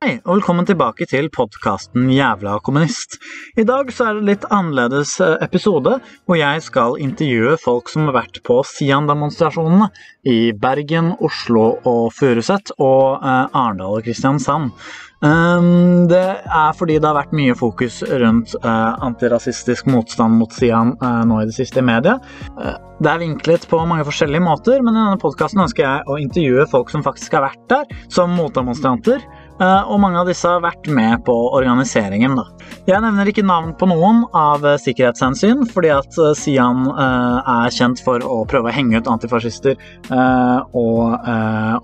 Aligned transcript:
Hei, 0.00 0.14
og 0.24 0.38
velkommen 0.38 0.64
tilbake 0.64 1.04
til 1.04 1.26
podkasten 1.28 2.06
Jævla 2.08 2.54
kommunist. 2.64 3.18
I 3.60 3.66
dag 3.68 3.90
så 3.92 4.06
er 4.06 4.16
det 4.16 4.28
litt 4.30 4.46
annerledes 4.48 5.10
eh, 5.20 5.34
episode, 5.44 5.98
hvor 6.24 6.38
jeg 6.40 6.62
skal 6.64 6.96
intervjue 7.04 7.58
folk 7.60 7.92
som 7.92 8.08
har 8.08 8.16
vært 8.16 8.40
på 8.48 8.56
Sian-demonstrasjonene 8.64 9.90
i 10.24 10.54
Bergen, 10.56 11.12
Oslo 11.20 11.66
og 11.84 12.14
Furuset, 12.16 12.72
og 12.80 13.20
eh, 13.20 13.52
Arendal 13.52 13.98
og 13.98 14.08
Kristiansand. 14.08 14.72
Um, 15.20 16.08
det 16.08 16.16
er 16.48 16.70
fordi 16.78 16.96
det 16.96 17.04
har 17.04 17.18
vært 17.18 17.36
mye 17.36 17.52
fokus 17.52 17.98
rundt 18.08 18.54
uh, 18.64 18.96
antirasistisk 19.04 19.90
motstand 19.92 20.40
mot 20.40 20.56
Sian 20.56 20.94
nå 20.96 21.42
i 21.42 21.50
det 21.50 21.52
siste 21.58 21.82
i 21.82 21.84
media. 21.84 22.14
Det 22.56 23.10
er 23.10 23.20
vinklet 23.20 23.66
på 23.68 23.82
mange 23.84 24.08
forskjellige 24.08 24.46
måter, 24.46 24.80
men 24.80 24.96
i 24.96 25.02
denne 25.02 25.20
podkasten 25.20 25.60
ønsker 25.66 25.84
jeg 25.84 26.08
å 26.08 26.16
intervjue 26.24 26.64
folk 26.72 26.88
som 26.88 27.04
faktisk 27.04 27.36
har 27.36 27.50
vært 27.50 27.68
der, 27.68 27.94
som 28.08 28.32
motdemonstranter. 28.32 29.20
Eh, 29.60 29.82
og 29.92 30.00
mange 30.00 30.20
av 30.20 30.28
disse 30.28 30.48
har 30.48 30.62
vært 30.64 30.88
med 30.88 31.20
på 31.26 31.34
organiseringen. 31.52 32.38
Da. 32.38 32.46
Jeg 32.88 33.04
nevner 33.04 33.28
ikke 33.28 33.44
navn 33.44 33.74
på 33.76 33.88
noen 33.90 34.22
av 34.36 34.64
eh, 34.64 34.78
sikkerhetshensyn, 34.80 35.66
fordi 35.68 35.92
at 35.92 36.16
eh, 36.16 36.32
Sian 36.38 36.86
er 36.90 37.74
kjent 37.74 38.00
for 38.04 38.24
å 38.24 38.40
prøve 38.48 38.70
å 38.70 38.74
henge 38.74 39.00
ut 39.00 39.08
antifascister 39.10 39.76
og, 40.10 41.26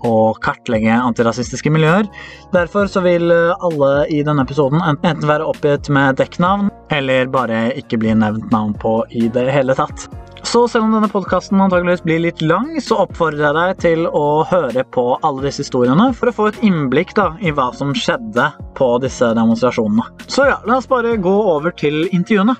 og 0.07 0.39
kartlegge 0.43 0.95
antirasistiske 0.95 1.71
miljøer. 1.73 2.07
Derfor 2.53 2.89
så 2.91 3.03
vil 3.05 3.31
alle 3.31 3.91
i 4.13 4.23
denne 4.25 4.45
episoden 4.47 4.81
enten 4.83 5.27
være 5.29 5.47
oppgitt 5.47 5.91
med 5.93 6.17
dekknavn, 6.21 6.71
eller 6.93 7.29
bare 7.33 7.67
ikke 7.79 7.99
bli 8.01 8.15
nevnt 8.17 8.49
navn 8.53 8.75
på 8.81 8.99
i 9.09 9.27
det 9.33 9.49
hele 9.53 9.77
tatt. 9.77 10.07
Så 10.47 10.61
selv 10.71 10.85
om 10.85 10.93
denne 10.95 11.09
podkasten 11.11 11.59
antageligvis 11.59 12.05
blir 12.05 12.21
litt 12.23 12.39
lang, 12.39 12.69
så 12.79 13.01
oppfordrer 13.03 13.49
jeg 13.49 13.55
deg 13.57 13.79
til 13.83 14.05
å 14.07 14.45
høre 14.47 14.85
på 14.95 15.03
alle 15.19 15.43
disse 15.43 15.65
historiene 15.65 16.05
for 16.15 16.31
å 16.31 16.35
få 16.37 16.45
et 16.53 16.61
innblikk 16.63 17.11
da, 17.17 17.33
i 17.43 17.51
hva 17.51 17.65
som 17.75 17.91
skjedde 17.91 18.45
på 18.77 18.87
disse 19.03 19.27
demonstrasjonene. 19.35 20.07
Så 20.31 20.47
ja, 20.47 20.61
la 20.63 20.77
oss 20.79 20.87
bare 20.87 21.17
gå 21.19 21.33
over 21.51 21.75
til 21.75 22.07
intervjuene. 22.15 22.55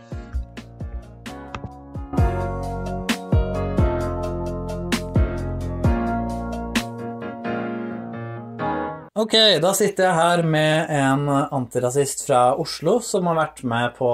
Ok, 9.15 9.37
da 9.63 9.71
sitter 9.73 10.09
jeg 10.09 10.17
her 10.19 10.43
med 10.43 10.91
en 10.93 11.23
antirasist 11.31 12.27
fra 12.27 12.51
Oslo 12.59 12.99
som 12.99 13.31
har 13.31 13.39
vært 13.39 13.63
med 13.63 13.95
på 13.95 14.11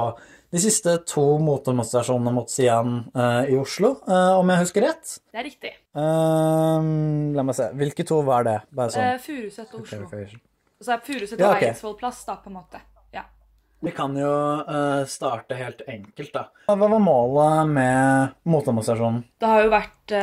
de 0.54 0.60
siste 0.62 0.92
to 1.10 1.24
motdemonstrasjonene 1.42 2.32
mot 2.36 2.52
Sian 2.52 3.00
uh, 3.18 3.42
i 3.50 3.56
Oslo, 3.58 3.96
uh, 4.06 4.38
om 4.38 4.52
jeg 4.54 4.62
husker 4.62 4.86
rett? 4.86 5.16
Det 5.34 5.40
er 5.42 5.48
riktig. 5.48 5.72
Uh, 5.98 7.34
la 7.34 7.46
meg 7.48 7.58
se. 7.58 7.72
Hvilke 7.80 8.06
to 8.06 8.20
var 8.28 8.46
det? 8.46 8.60
Bare 8.70 8.94
sånn. 8.94 9.18
Furuset 9.24 9.74
og 9.74 9.82
Oslo. 9.82 10.04
Og 10.06 10.86
så 10.86 10.94
er 10.94 11.02
Furuset 11.08 11.40
og 11.40 11.42
ja, 11.42 11.56
okay. 11.56 11.72
Eidsvoll 11.72 11.98
plass, 11.98 12.22
da, 12.28 12.38
på 12.44 12.54
en 12.54 12.60
måte. 12.60 12.84
Ja. 13.16 13.26
Vi 13.82 13.96
kan 13.98 14.14
jo 14.20 14.30
starte 15.10 15.58
helt 15.58 15.82
enkelt, 15.90 16.30
da. 16.38 16.46
Hva 16.70 16.78
var 16.86 17.02
målet 17.02 17.74
med 17.74 18.38
motdemonstrasjonen? 18.54 19.26
Det 19.42 19.50
har 19.50 19.66
jo 19.66 19.74
vært 19.74 20.18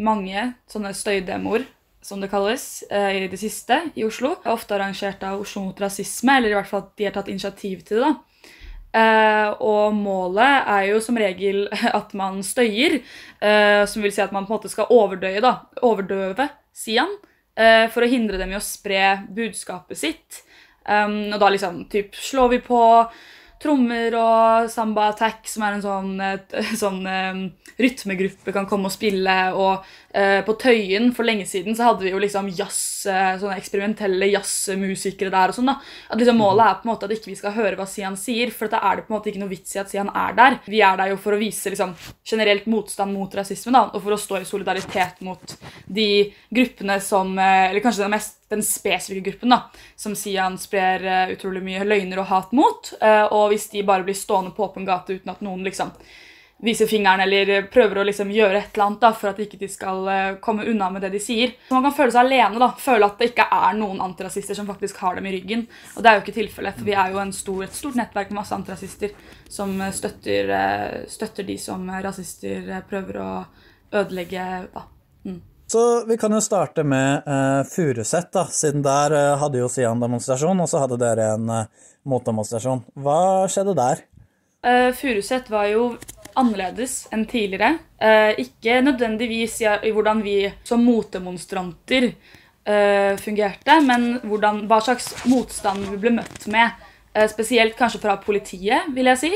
mange 0.00 0.48
sånne 0.72 0.96
støydemoer 0.96 1.68
som 2.02 2.24
det 2.24 2.32
kalles, 2.32 2.82
i 2.88 3.28
det 3.28 3.38
siste 3.38 3.82
i 4.00 4.08
Oslo. 4.08 4.32
Ofte 4.48 4.78
arrangert 4.78 5.22
av 5.28 5.44
Oslo 5.44 5.68
mot 5.68 5.84
rasisme, 5.84 6.40
eller 6.40 6.54
i 6.54 6.56
hvert 6.56 6.70
fall 6.72 6.86
at 6.86 6.94
de 6.96 7.10
har 7.10 7.14
tatt 7.20 7.30
initiativ 7.30 7.84
til 7.84 8.00
det. 8.00 8.08
da. 8.08 8.31
Uh, 8.92 9.56
og 9.64 9.94
målet 9.96 10.66
er 10.68 10.90
jo 10.90 10.98
som 11.00 11.16
regel 11.16 11.64
at 11.98 12.12
man 12.18 12.42
støyer, 12.44 12.98
uh, 13.40 13.84
som 13.88 14.04
vil 14.04 14.12
si 14.12 14.20
at 14.24 14.34
man 14.34 14.44
på 14.44 14.52
en 14.52 14.58
måte 14.58 14.72
skal 14.72 14.92
overdøye, 14.92 15.40
da, 15.44 15.54
overdøve 15.86 16.50
Sian, 16.76 17.14
uh, 17.56 17.86
for 17.92 18.04
å 18.04 18.10
hindre 18.10 18.40
dem 18.40 18.52
i 18.52 18.58
å 18.58 18.64
spre 18.64 19.22
budskapet 19.32 20.00
sitt. 20.00 20.42
Um, 20.84 21.30
og 21.30 21.38
da 21.40 21.48
liksom 21.54 21.84
typ 21.92 22.16
slår 22.18 22.56
vi 22.56 22.58
på 22.64 22.82
trommer 23.62 24.14
og 24.18 24.70
Samba 24.72 25.08
Attack, 25.12 25.46
som 25.48 25.64
er 25.64 25.76
en 25.76 25.84
sånn, 25.84 26.12
et, 26.26 26.56
sånn 26.82 27.00
um, 27.06 27.42
rytmegruppe, 27.80 28.54
kan 28.54 28.68
komme 28.68 28.90
og 28.90 28.94
spille. 28.94 29.36
Og 29.54 29.86
på 30.12 30.54
Tøyen 30.60 31.08
for 31.16 31.24
lenge 31.24 31.46
siden 31.48 31.76
så 31.76 31.86
hadde 31.88 32.04
vi 32.04 32.10
jo 32.12 32.20
liksom 32.20 32.50
jazz, 32.52 33.06
uh, 33.08 33.38
sånne 33.40 33.56
eksperimentelle 33.56 34.28
jazzmusikere 34.28 35.32
der. 35.32 35.52
og 35.52 35.56
sånn 35.56 35.70
da. 35.70 35.78
At 36.12 36.20
liksom 36.20 36.40
Målet 36.42 36.66
er 36.66 36.78
på 36.80 36.86
en 36.86 36.92
måte 36.92 37.08
at 37.08 37.14
ikke 37.16 37.30
vi 37.30 37.38
skal 37.38 37.54
høre 37.56 37.78
hva 37.78 37.86
Sian 37.88 38.18
sier, 38.20 38.52
for 38.52 38.72
da 38.72 38.82
er 38.88 38.98
det 38.98 39.06
på 39.06 39.12
en 39.12 39.16
måte 39.18 39.30
ikke 39.32 39.42
noe 39.42 39.52
vits 39.52 39.76
i 39.76 39.80
at 39.80 39.92
Sian 39.92 40.10
er 40.12 40.36
der. 40.36 40.58
Vi 40.66 40.82
er 40.84 40.98
der 41.00 41.12
jo 41.12 41.20
for 41.22 41.36
å 41.36 41.40
vise 41.40 41.72
liksom, 41.72 41.94
generelt 42.28 42.68
motstand 42.70 43.16
mot 43.16 43.34
rasisme, 43.38 43.72
da, 43.74 43.86
og 43.88 44.04
for 44.04 44.16
å 44.16 44.20
stå 44.20 44.42
i 44.42 44.48
solidaritet 44.48 45.22
mot 45.24 45.56
de 45.86 46.08
gruppene 46.52 46.98
som 47.00 47.32
uh, 47.38 47.70
Eller 47.70 47.80
kanskje 47.84 48.04
den 48.04 48.16
mest 48.16 48.38
den 48.52 48.64
spesifikke 48.66 49.30
gruppen, 49.30 49.54
da, 49.54 49.86
som 49.96 50.12
Sian 50.18 50.58
sprer 50.60 51.32
utrolig 51.32 51.62
mye 51.64 51.86
løgner 51.86 52.20
og 52.20 52.28
hat 52.28 52.50
mot. 52.52 52.90
Og 53.00 53.46
hvis 53.48 53.70
de 53.72 53.80
bare 53.88 54.04
blir 54.04 54.18
stående 54.18 54.52
på 54.52 54.66
åpen 54.66 54.84
gate 54.84 55.16
uten 55.16 55.32
at 55.32 55.40
noen 55.40 55.64
liksom 55.64 55.94
viser 56.62 56.86
fingeren 56.86 57.24
eller 57.24 57.66
prøver 57.72 58.00
å 58.00 58.04
liksom 58.06 58.30
gjøre 58.32 58.60
et 58.60 58.76
eller 58.76 58.86
annet 58.86 59.02
da, 59.02 59.10
for 59.18 59.32
at 59.32 59.40
ikke 59.42 59.58
de 59.60 59.68
skal 59.70 60.06
uh, 60.06 60.34
komme 60.44 60.66
unna 60.70 60.90
med 60.94 61.02
det 61.02 61.12
de 61.16 61.20
sier. 61.22 61.56
Så 61.68 61.74
Man 61.74 61.86
kan 61.88 61.96
føle 61.96 62.14
seg 62.14 62.22
alene, 62.22 62.60
da, 62.62 62.70
føle 62.78 63.08
at 63.08 63.18
det 63.18 63.32
ikke 63.32 63.48
er 63.58 63.78
noen 63.78 64.02
antirasister 64.04 64.58
som 64.58 64.68
faktisk 64.70 65.02
har 65.02 65.18
dem 65.18 65.26
i 65.26 65.34
ryggen. 65.34 65.66
Og 65.96 66.04
det 66.04 66.10
er 66.10 66.18
jo 66.18 66.24
ikke 66.24 66.38
tilfellet, 66.38 66.78
for 66.78 66.88
vi 66.88 66.96
er 66.96 67.12
jo 67.14 67.26
stor, 67.36 67.64
et 67.66 67.76
stort 67.76 67.98
nettverk 67.98 68.30
med 68.30 68.40
masse 68.40 68.56
antirasister 68.56 69.16
som 69.52 69.74
støtter, 69.92 70.54
støtter 71.10 71.46
de 71.48 71.58
som 71.60 71.90
rasister 72.02 72.70
prøver 72.88 73.18
å 73.20 73.30
ødelegge. 73.92 74.68
da. 74.72 74.86
Mm. 75.24 75.42
Så 75.66 76.04
vi 76.04 76.16
kan 76.16 76.32
jo 76.32 76.40
starte 76.40 76.84
med 76.84 77.22
uh, 77.26 77.64
Furuset, 77.64 78.36
siden 78.50 78.82
der 78.84 79.12
uh, 79.12 79.38
hadde 79.40 79.60
jo 79.60 79.68
Sian 79.72 80.00
demonstrasjon, 80.00 80.60
og 80.60 80.68
så 80.68 80.82
hadde 80.82 80.98
dere 81.00 81.30
en 81.36 81.48
uh, 81.48 81.86
motdemonstrasjon. 82.08 82.82
Hva 83.00 83.48
skjedde 83.48 83.76
der? 83.78 84.02
Uh, 84.62 84.90
Furuset 84.96 85.48
var 85.52 85.70
jo 85.72 85.86
annerledes 86.38 87.06
enn 87.14 87.24
tidligere. 87.30 87.76
Uh, 88.02 88.32
ikke 88.42 88.80
nødvendigvis 88.84 89.60
i, 89.64 89.90
hvordan 89.94 90.22
vi 90.24 90.36
som 90.66 90.84
motdemonstranter 90.84 92.08
uh, 92.12 93.18
fungerte, 93.20 93.78
men 93.86 94.16
hvordan, 94.26 94.64
hva 94.70 94.80
slags 94.84 95.12
motstand 95.30 95.86
vi 95.90 96.00
ble 96.06 96.16
møtt 96.20 96.48
med. 96.52 96.88
spesielt 97.28 97.74
kanskje 97.76 97.98
fra 98.00 98.14
politiet, 98.16 98.86
vil 98.94 99.10
jeg 99.10 99.18
si. 99.20 99.30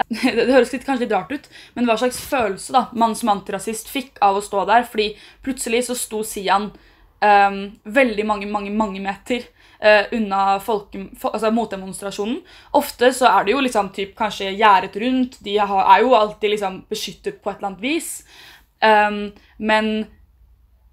Det 0.08 0.46
høres 0.48 0.72
litt, 0.72 0.86
kanskje 0.86 1.04
litt 1.04 1.12
rart 1.12 1.32
ut, 1.34 1.48
men 1.74 1.84
hva 1.84 1.98
slags 2.00 2.20
følelse 2.24 2.72
da 2.72 2.86
man 2.96 3.12
som 3.18 3.28
antirasist 3.34 3.90
fikk 3.92 4.16
av 4.24 4.38
å 4.38 4.44
stå 4.44 4.64
der? 4.70 4.86
Fordi 4.88 5.10
plutselig 5.44 5.84
så 5.90 5.96
sto 5.98 6.22
Sian 6.24 6.70
um, 6.70 7.58
veldig 7.84 8.26
mange, 8.26 8.48
mange, 8.48 8.72
mange 8.72 9.02
meter 9.04 9.44
uh, 9.84 10.04
unna 10.16 10.44
folke, 10.64 11.06
altså 11.32 11.50
motdemonstrasjonen. 11.54 12.40
Ofte 12.78 13.12
så 13.16 13.30
er 13.30 13.46
det 13.46 13.56
jo 13.56 13.64
liksom 13.64 13.90
typ, 13.96 14.14
kanskje 14.18 14.52
gjerdet 14.52 14.96
rundt. 15.02 15.40
De 15.44 15.58
har, 15.58 15.84
er 15.96 16.04
jo 16.04 16.14
alltid 16.18 16.56
liksom 16.56 16.80
beskyttet 16.90 17.42
på 17.42 17.50
et 17.50 17.58
eller 17.58 17.72
annet 17.72 17.84
vis. 17.84 18.14
Um, 18.80 19.22
men 19.58 19.92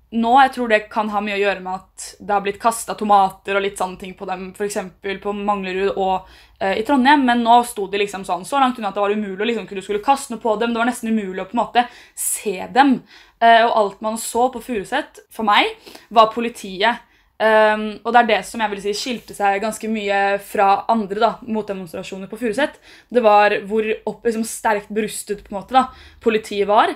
nå 0.08 0.34
jeg 0.40 0.52
tror 0.56 0.70
det 0.72 0.86
kan 0.92 1.10
ha 1.12 1.20
mye 1.24 1.36
å 1.36 1.42
gjøre 1.42 1.62
med 1.64 1.82
at 1.82 2.04
det 2.24 2.32
har 2.32 2.44
blitt 2.46 2.60
kasta 2.62 2.96
tomater 2.96 3.58
og 3.58 3.64
litt 3.66 3.80
sånne 3.80 4.00
ting 4.00 4.14
på 4.16 4.28
dem, 4.30 4.54
f.eks. 4.56 4.78
på 5.24 5.34
Manglerud 5.36 5.98
og 6.00 6.30
uh, 6.64 6.72
i 6.72 6.86
Trondheim, 6.88 7.26
men 7.28 7.44
nå 7.44 7.58
sto 7.68 7.90
de 7.92 8.00
liksom 8.00 8.24
sånn 8.28 8.48
så 8.48 8.62
langt 8.64 8.80
unna 8.80 8.94
at 8.94 8.96
det 8.96 9.04
var 9.04 9.16
umulig 9.16 9.44
å 9.44 9.50
liksom, 9.50 9.68
skulle 9.84 10.04
kaste 10.06 10.34
noe 10.34 10.44
på 10.44 10.56
dem. 10.62 10.72
Det 10.72 10.80
var 10.80 10.88
nesten 10.88 11.12
umulig 11.12 11.44
å 11.44 11.50
på 11.50 11.58
en 11.58 11.64
måte 11.64 11.84
se 12.16 12.56
dem. 12.76 13.02
Uh, 13.44 13.68
og 13.68 13.74
alt 13.82 14.06
man 14.06 14.16
så 14.22 14.48
på 14.54 14.64
Furuset, 14.64 15.20
for 15.34 15.48
meg, 15.48 15.76
var 16.08 16.32
politiet. 16.32 17.04
Um, 17.38 18.00
og 18.02 18.14
det 18.14 18.22
er 18.24 18.30
det 18.32 18.38
som 18.48 18.62
jeg 18.64 18.72
vil 18.72 18.80
si 18.82 18.92
skilte 18.98 19.36
seg 19.38 19.60
ganske 19.62 19.90
mye 19.94 20.22
fra 20.42 20.72
andre 20.90 21.22
da, 21.22 21.32
motdemonstrasjoner 21.46 22.30
på 22.32 22.40
Furuset. 22.42 22.80
Det 23.14 23.22
var 23.22 23.54
hvor 23.70 23.86
opp, 24.10 24.24
liksom, 24.26 24.46
sterkt 24.48 24.90
brustet 24.90 25.44
på 25.46 25.54
en 25.54 25.60
måte 25.60 25.78
da, 25.78 25.84
politiet 26.24 26.66
var. 26.70 26.96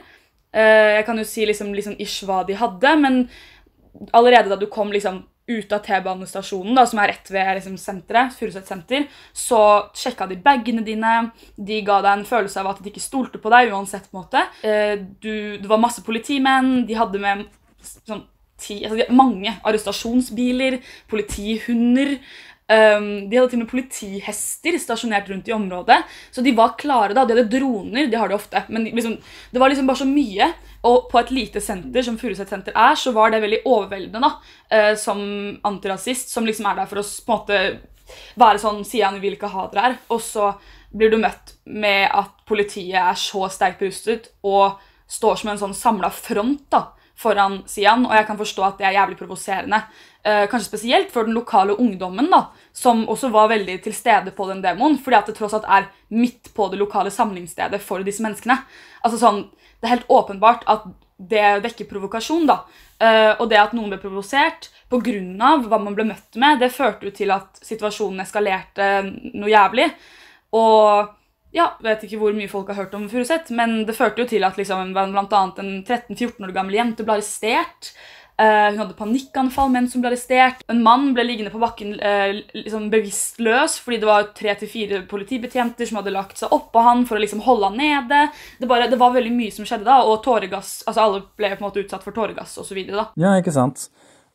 Uh, 0.52 0.98
jeg 0.98 1.06
kan 1.06 1.22
jo 1.22 1.28
si 1.30 1.46
liksom, 1.46 1.70
liksom 1.78 2.00
ish 2.02 2.26
hva 2.26 2.42
de 2.48 2.58
hadde, 2.58 2.96
men 3.04 3.22
allerede 4.18 4.50
da 4.50 4.58
du 4.58 4.66
kom 4.72 4.90
liksom 4.94 5.28
ut 5.52 5.74
av 5.76 5.84
T-banestasjonen, 5.86 6.80
som 6.88 7.00
er 7.04 7.12
rett 7.12 7.32
ved 7.34 7.54
liksom, 7.60 7.78
senteret, 7.78 8.34
Furuset 8.34 8.66
senter, 8.70 9.06
så 9.36 9.62
sjekka 9.98 10.26
de 10.30 10.40
bagene 10.42 10.82
dine. 10.86 11.16
De 11.54 11.82
ga 11.86 12.00
deg 12.02 12.12
en 12.16 12.28
følelse 12.28 12.62
av 12.64 12.74
at 12.74 12.82
de 12.82 12.90
ikke 12.90 13.04
stolte 13.04 13.42
på 13.42 13.54
deg 13.54 13.70
uansett. 13.70 14.10
på 14.10 14.18
en 14.18 14.24
måte. 14.24 14.46
Uh, 14.66 14.98
du, 15.22 15.62
det 15.62 15.70
var 15.70 15.86
masse 15.86 16.02
politimenn. 16.08 16.88
De 16.90 16.98
hadde 16.98 17.22
med 17.22 17.46
sånn, 17.86 18.26
ti, 18.62 18.80
altså, 18.86 19.02
de, 19.02 19.10
mange 19.16 19.54
arrestasjonsbiler, 19.68 20.80
politihunder. 21.12 22.16
Um, 22.72 23.28
de 23.28 23.36
hadde 23.36 23.50
til 23.52 23.58
og 23.58 23.64
med 23.66 23.72
politihester 23.72 24.78
stasjonert 24.80 25.28
rundt 25.28 25.50
i 25.50 25.56
området. 25.56 25.98
Så 26.32 26.44
de 26.46 26.54
var 26.56 26.78
klare. 26.80 27.16
da, 27.18 27.26
De 27.26 27.36
hadde 27.36 27.52
droner, 27.52 28.08
de 28.08 28.20
har 28.20 28.32
de 28.32 28.38
ofte. 28.38 28.64
Men 28.70 28.88
liksom, 28.88 29.18
det 29.52 29.60
var 29.60 29.74
liksom 29.74 29.90
bare 29.90 30.04
så 30.04 30.08
mye. 30.08 30.52
Og 30.88 31.10
på 31.12 31.20
et 31.20 31.34
lite 31.36 31.62
senter 31.62 32.06
som 32.06 32.18
Furuset 32.18 32.50
senter 32.50 32.74
er, 32.74 32.96
så 32.98 33.12
var 33.14 33.34
det 33.34 33.44
veldig 33.44 33.64
overveldende 33.70 34.24
da, 34.24 34.32
uh, 34.72 34.94
som 34.98 35.20
antirasist, 35.68 36.32
som 36.32 36.48
liksom 36.48 36.70
er 36.72 36.80
der 36.80 36.90
for 36.90 37.02
å 37.02 37.06
på 37.06 37.34
en 37.34 37.42
måte 37.42 37.64
være 38.40 38.60
sånn 38.60 38.82
Sier 38.88 39.08
han 39.08 39.20
vil 39.24 39.36
ikke 39.36 39.52
ha 39.52 39.68
dere 39.72 39.90
her. 39.90 40.00
Og 40.14 40.24
så 40.24 40.54
blir 40.96 41.12
du 41.12 41.20
møtt 41.22 41.56
med 41.66 42.08
at 42.08 42.42
politiet 42.48 43.00
er 43.00 43.20
så 43.20 43.46
sterkt 43.52 43.80
berustet 43.84 44.32
og 44.44 44.80
står 45.12 45.40
som 45.40 45.52
en 45.52 45.60
sånn 45.60 45.76
samla 45.76 46.12
front 46.14 46.66
da, 46.72 46.86
foran 47.22 47.62
Sian, 47.70 48.08
og 48.08 48.16
jeg 48.18 48.28
kan 48.28 48.40
forstå 48.40 48.66
at 48.66 48.80
det 48.80 48.88
er 48.90 48.98
jævlig 48.98 49.18
provoserende. 49.20 49.82
Eh, 50.24 50.48
kanskje 50.50 50.70
spesielt 50.70 51.12
for 51.14 51.28
den 51.28 51.38
lokale 51.38 51.76
ungdommen, 51.78 52.30
da, 52.32 52.44
som 52.74 53.08
også 53.10 53.32
var 53.34 53.52
veldig 53.54 53.80
til 53.86 53.96
stede 53.98 54.34
på 54.38 54.48
den 54.50 54.62
demoen, 54.64 54.98
fordi 55.02 55.18
at 55.18 55.30
det 55.30 55.38
tross 55.38 55.56
alt 55.58 55.70
er 55.70 55.90
midt 56.10 56.52
på 56.58 56.70
det 56.72 56.82
lokale 56.82 57.14
samlingsstedet 57.14 57.82
for 57.82 58.04
disse 58.06 58.24
menneskene. 58.26 58.62
Altså 59.04 59.22
sånn, 59.22 59.50
Det 59.82 59.88
er 59.90 59.96
helt 59.96 60.12
åpenbart 60.14 60.62
at 60.70 60.84
det 61.18 61.64
vekker 61.64 61.88
provokasjon, 61.90 62.46
da. 62.46 62.60
Eh, 63.02 63.34
og 63.40 63.48
det 63.50 63.58
at 63.58 63.74
noen 63.74 63.90
ble 63.90 63.98
provosert 63.98 64.70
pga. 64.92 65.58
hva 65.66 65.80
man 65.82 65.96
ble 65.96 66.06
møtt 66.06 66.36
med, 66.36 66.60
det 66.60 66.70
førte 66.72 67.08
jo 67.08 67.12
til 67.12 67.32
at 67.32 67.58
situasjonen 67.66 68.22
eskalerte 68.22 69.02
noe 69.34 69.50
jævlig. 69.50 69.90
Og 70.54 71.10
ja, 71.56 71.68
vet 71.84 72.06
ikke 72.08 72.22
hvor 72.22 72.36
mye 72.36 72.52
folk 72.52 72.72
har 72.72 72.86
hørt 72.86 72.96
om 72.96 73.10
Furuset, 73.12 73.52
men 73.56 73.82
det 73.88 73.98
førte 73.98 74.24
jo 74.24 74.30
til 74.30 74.48
at 74.48 74.58
liksom, 74.60 74.96
annet 74.96 75.62
en 75.62 75.72
13-14 75.84 76.48
år 76.48 76.56
gammel 76.56 76.80
jente 76.80 77.06
ble 77.08 77.18
arrestert. 77.20 77.92
Uh, 78.42 78.72
hun 78.72 78.80
hadde 78.80 78.96
panikkanfall 78.98 79.70
mens 79.70 79.94
hun 79.94 80.02
ble 80.02 80.14
arrestert. 80.14 80.64
En 80.72 80.80
mann 80.82 81.12
ble 81.14 81.26
liggende 81.28 81.52
på 81.54 81.60
bakken 81.62 81.94
uh, 82.00 82.32
liksom 82.56 82.88
bevisstløs 82.90 83.76
fordi 83.84 84.00
det 84.02 84.10
var 84.10 84.32
tre 84.38 84.56
til 84.58 84.72
fire 84.72 85.02
politibetjenter 85.12 85.86
som 85.86 86.00
hadde 86.00 86.16
lagt 86.16 86.40
seg 86.40 86.56
oppå 86.56 86.82
han 86.82 87.04
for 87.06 87.20
å 87.20 87.22
liksom 87.22 87.44
holde 87.46 87.70
han 87.70 87.78
nede. 87.78 88.24
Det, 88.58 88.70
bare, 88.72 88.88
det, 88.90 88.98
var 89.02 89.14
veldig 89.14 89.36
mye 89.36 89.54
som 89.54 89.68
skjedde 89.68 89.86
da, 89.86 90.00
og 90.08 90.24
tåregass, 90.26 90.80
altså 90.88 91.04
alle 91.04 91.22
ble 91.38 91.52
på 91.52 91.60
en 91.60 91.68
måte 91.68 91.84
utsatt 91.84 92.08
for 92.08 92.16
tåregass 92.16 92.58
osv. 92.64 92.82
Ja, 92.82 93.36
ikke 93.36 93.54
sant. 93.54 93.90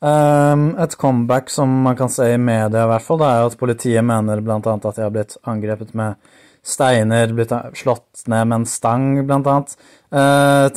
Um, 0.05 0.75
et 0.79 0.95
comeback 1.01 1.49
som 1.51 1.73
man 1.89 1.97
kan 1.99 2.13
se 2.13 2.29
i 2.29 2.39
media, 2.39 2.85
i 2.85 2.91
hvert 2.93 3.03
fall, 3.03 3.19
det 3.25 3.33
er 3.33 3.47
at 3.49 3.59
politiet 3.59 4.05
mener 4.05 4.45
bl.a. 4.45 4.61
at 4.61 4.85
de 4.85 5.03
har 5.03 5.15
blitt 5.15 5.39
angrepet 5.49 5.97
med 5.97 6.21
steiner, 6.67 7.33
blitt 7.33 7.55
slått 7.79 8.27
ned 8.27 8.49
med 8.49 8.61
en 8.61 8.67
stang, 8.69 9.09
blant 9.27 9.47
annet. 9.51 9.77
Uh, 10.11 10.69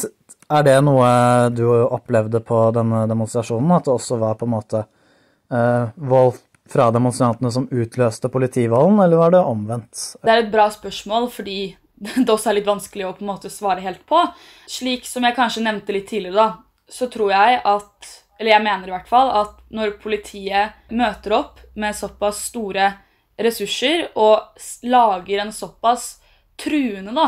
er 0.50 0.65
det 0.65 0.77
noe 0.86 1.09
du 1.53 1.65
opplevde 1.69 2.41
på 2.45 2.62
denne 2.74 3.03
demonstrasjonen, 3.09 3.74
at 3.75 3.86
det 3.86 3.95
også 3.95 4.18
var 4.21 4.38
på 4.38 4.47
en 4.47 4.56
måte 4.56 4.83
uh, 4.86 5.91
vold 5.95 6.39
fra 6.69 6.89
demonstrantene 6.94 7.51
som 7.53 7.68
utløste 7.71 8.30
politivolden, 8.30 9.00
eller 9.03 9.21
var 9.21 9.33
det 9.33 9.44
omvendt? 9.45 10.01
Det 10.21 10.33
er 10.33 10.44
et 10.44 10.53
bra 10.53 10.69
spørsmål, 10.74 11.30
fordi 11.33 11.59
det 12.24 12.30
også 12.30 12.51
er 12.51 12.59
litt 12.59 12.69
vanskelig 12.69 13.07
å 13.07 13.13
på 13.18 13.25
en 13.25 13.31
måte 13.33 13.53
svare 13.53 13.83
helt 13.85 14.06
på. 14.09 14.21
Slik 14.69 15.09
som 15.09 15.25
jeg 15.25 15.38
kanskje 15.38 15.65
nevnte 15.65 15.95
litt 15.95 16.09
tidligere, 16.12 16.38
da, 16.38 16.89
så 16.89 17.09
tror 17.12 17.33
jeg 17.35 17.62
at 17.69 18.15
Eller 18.39 18.53
jeg 18.53 18.63
mener 18.63 18.88
i 18.88 18.94
hvert 18.94 19.09
fall 19.09 19.30
at 19.35 19.57
når 19.75 19.97
politiet 20.00 20.94
møter 20.95 21.33
opp 21.35 21.57
med 21.75 21.92
såpass 21.92 22.38
store 22.47 22.85
ressurser 23.39 24.07
og 24.19 24.59
lager 24.83 25.44
en 25.44 25.53
såpass 25.56 26.18
truende 26.59 27.15
da, 27.15 27.27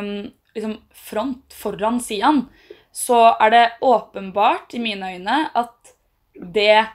um, 0.00 0.30
liksom 0.54 0.78
front 0.94 1.54
foran 1.54 2.00
Sian, 2.00 2.46
så 2.92 3.28
er 3.36 3.50
det 3.52 3.64
åpenbart 3.84 4.74
i 4.74 4.80
mine 4.82 5.12
øyne 5.14 5.42
at 5.54 5.92
det 6.38 6.86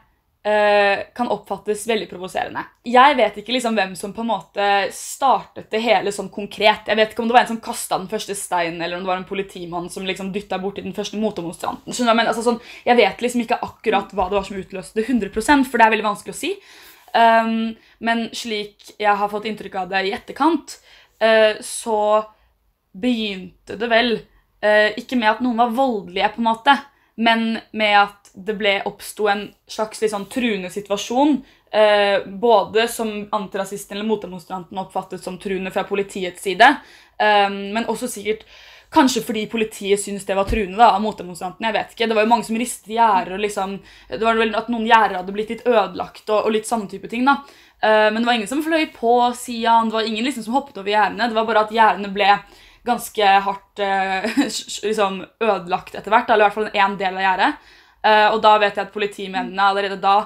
eh, 0.43 0.99
kan 1.15 1.29
oppfattes 1.31 1.85
veldig 1.87 2.09
provoserende. 2.09 2.63
Jeg 2.83 3.15
vet 3.17 3.37
ikke 3.39 3.55
liksom 3.55 3.77
hvem 3.77 3.95
som 3.99 4.13
på 4.15 4.23
en 4.23 4.31
måte 4.33 4.69
startet 4.95 5.69
det 5.71 5.83
hele 5.83 6.11
sånn 6.15 6.31
konkret. 6.33 6.89
Jeg 6.89 6.99
vet 6.99 7.13
ikke 7.13 7.23
om 7.23 7.29
det 7.31 7.37
var 7.37 7.45
en 7.45 7.53
som 7.53 7.61
kasta 7.63 7.99
den 7.99 8.09
første 8.11 8.35
steinen, 8.37 8.81
eller 8.81 8.97
om 8.97 9.05
det 9.05 9.11
var 9.13 9.21
en 9.21 9.29
politimann 9.29 9.89
som 9.93 10.07
liksom 10.07 10.33
dytta 10.35 10.59
borti 10.63 10.83
den 10.85 10.95
første 10.95 11.19
motdemonstranten. 11.19 11.95
Men, 12.11 12.27
altså, 12.27 12.45
sånn, 12.45 12.61
jeg 12.87 12.99
vet 12.99 13.23
liksom 13.23 13.45
ikke 13.45 13.61
akkurat 13.63 14.11
hva 14.15 14.27
det 14.29 14.39
var 14.39 14.49
som 14.49 14.59
utløste 14.59 14.99
det 14.99 15.07
100% 15.07 15.69
for 15.69 15.79
det 15.79 15.87
er 15.87 15.95
veldig 15.95 16.09
vanskelig 16.11 16.35
å 16.35 16.41
si. 16.43 16.55
Um, 17.13 17.75
men 18.01 18.25
slik 18.33 18.95
jeg 18.97 19.13
har 19.19 19.29
fått 19.29 19.45
inntrykk 19.45 19.75
av 19.83 19.91
det 19.91 20.05
i 20.07 20.13
etterkant, 20.15 20.79
uh, 21.21 21.59
så 21.61 22.23
begynte 22.93 23.77
det 23.77 23.89
vel 23.91 24.15
uh, 24.17 24.89
ikke 24.97 25.19
med 25.19 25.35
at 25.35 25.43
noen 25.45 25.61
var 25.61 25.75
voldelige, 25.77 26.31
på 26.33 26.41
en 26.41 26.49
måte, 26.49 26.77
men 27.21 27.47
med 27.77 27.97
at 27.99 28.31
det 28.33 28.55
ble 28.57 28.79
oppsto 28.89 29.27
en 29.29 29.45
slags 29.69 30.01
sånn 30.09 30.25
truende 30.31 30.73
situasjon. 30.73 31.37
Uh, 31.73 32.25
både 32.25 32.87
som 32.89 33.09
antirasisten 33.33 33.97
eller 33.97 34.09
motdemonstranten 34.09 34.77
oppfattet 34.77 35.23
som 35.25 35.39
truende 35.41 35.73
fra 35.73 35.85
politiets 35.89 36.45
side, 36.45 36.67
um, 37.17 37.57
men 37.73 37.89
også 37.89 38.09
sikkert 38.09 38.45
Kanskje 38.93 39.23
fordi 39.25 39.47
politiet 39.49 40.01
syntes 40.01 40.25
det 40.25 40.35
var 40.37 40.45
truende 40.45 40.77
da, 40.77 40.91
av 40.93 41.01
motdemonstrantene. 41.01 41.69
jeg 41.69 41.73
vet 41.73 41.93
ikke. 41.93 42.07
Det 42.07 42.15
var 42.17 42.25
jo 42.27 42.29
mange 42.29 42.45
som 42.45 42.57
ristet 42.61 42.91
gjerder. 42.93 43.39
Liksom, 43.41 43.77
det 44.09 44.21
var 44.21 44.37
vel 44.37 44.53
at 44.59 44.67
Noen 44.69 44.85
gjerder 44.85 45.17
hadde 45.17 45.33
blitt 45.33 45.49
litt 45.49 45.63
ødelagt 45.65 46.29
og, 46.29 46.43
og, 46.43 46.51
litt 46.53 46.69
sånne 46.69 46.91
type 46.91 47.09
ting. 47.09 47.23
da. 47.25 47.39
Uh, 47.81 48.11
men 48.13 48.21
det 48.21 48.27
var 48.27 48.37
ingen 48.37 48.51
som 48.51 48.61
fløy 48.63 48.85
på 48.93 49.15
Sian, 49.35 49.89
det 49.89 49.97
var 49.97 50.05
ingen 50.07 50.27
liksom 50.27 50.45
som 50.45 50.57
hoppet 50.59 50.77
over 50.77 50.93
gjerdene. 50.93 51.29
Det 51.31 51.37
var 51.39 51.47
bare 51.47 51.63
at 51.65 51.73
gjerdene 51.73 52.11
ble 52.13 52.27
ganske 52.85 53.31
hardt 53.47 53.81
uh, 53.87 54.29
liksom 54.85 55.23
ødelagt 55.41 55.97
etter 55.97 56.13
hvert. 56.13 56.29
Eller 56.29 56.45
i 56.45 56.47
hvert 56.47 56.59
fall 56.59 56.85
én 56.85 56.97
del 57.01 57.17
av 57.17 57.25
gjerdet. 57.25 57.67
Uh, 58.03 58.27
og 58.35 58.39
da 58.45 58.53
vet 58.61 58.77
jeg 58.77 58.85
at 58.85 58.93
politimennene 58.93 59.69
allerede 59.71 60.01
da 60.03 60.17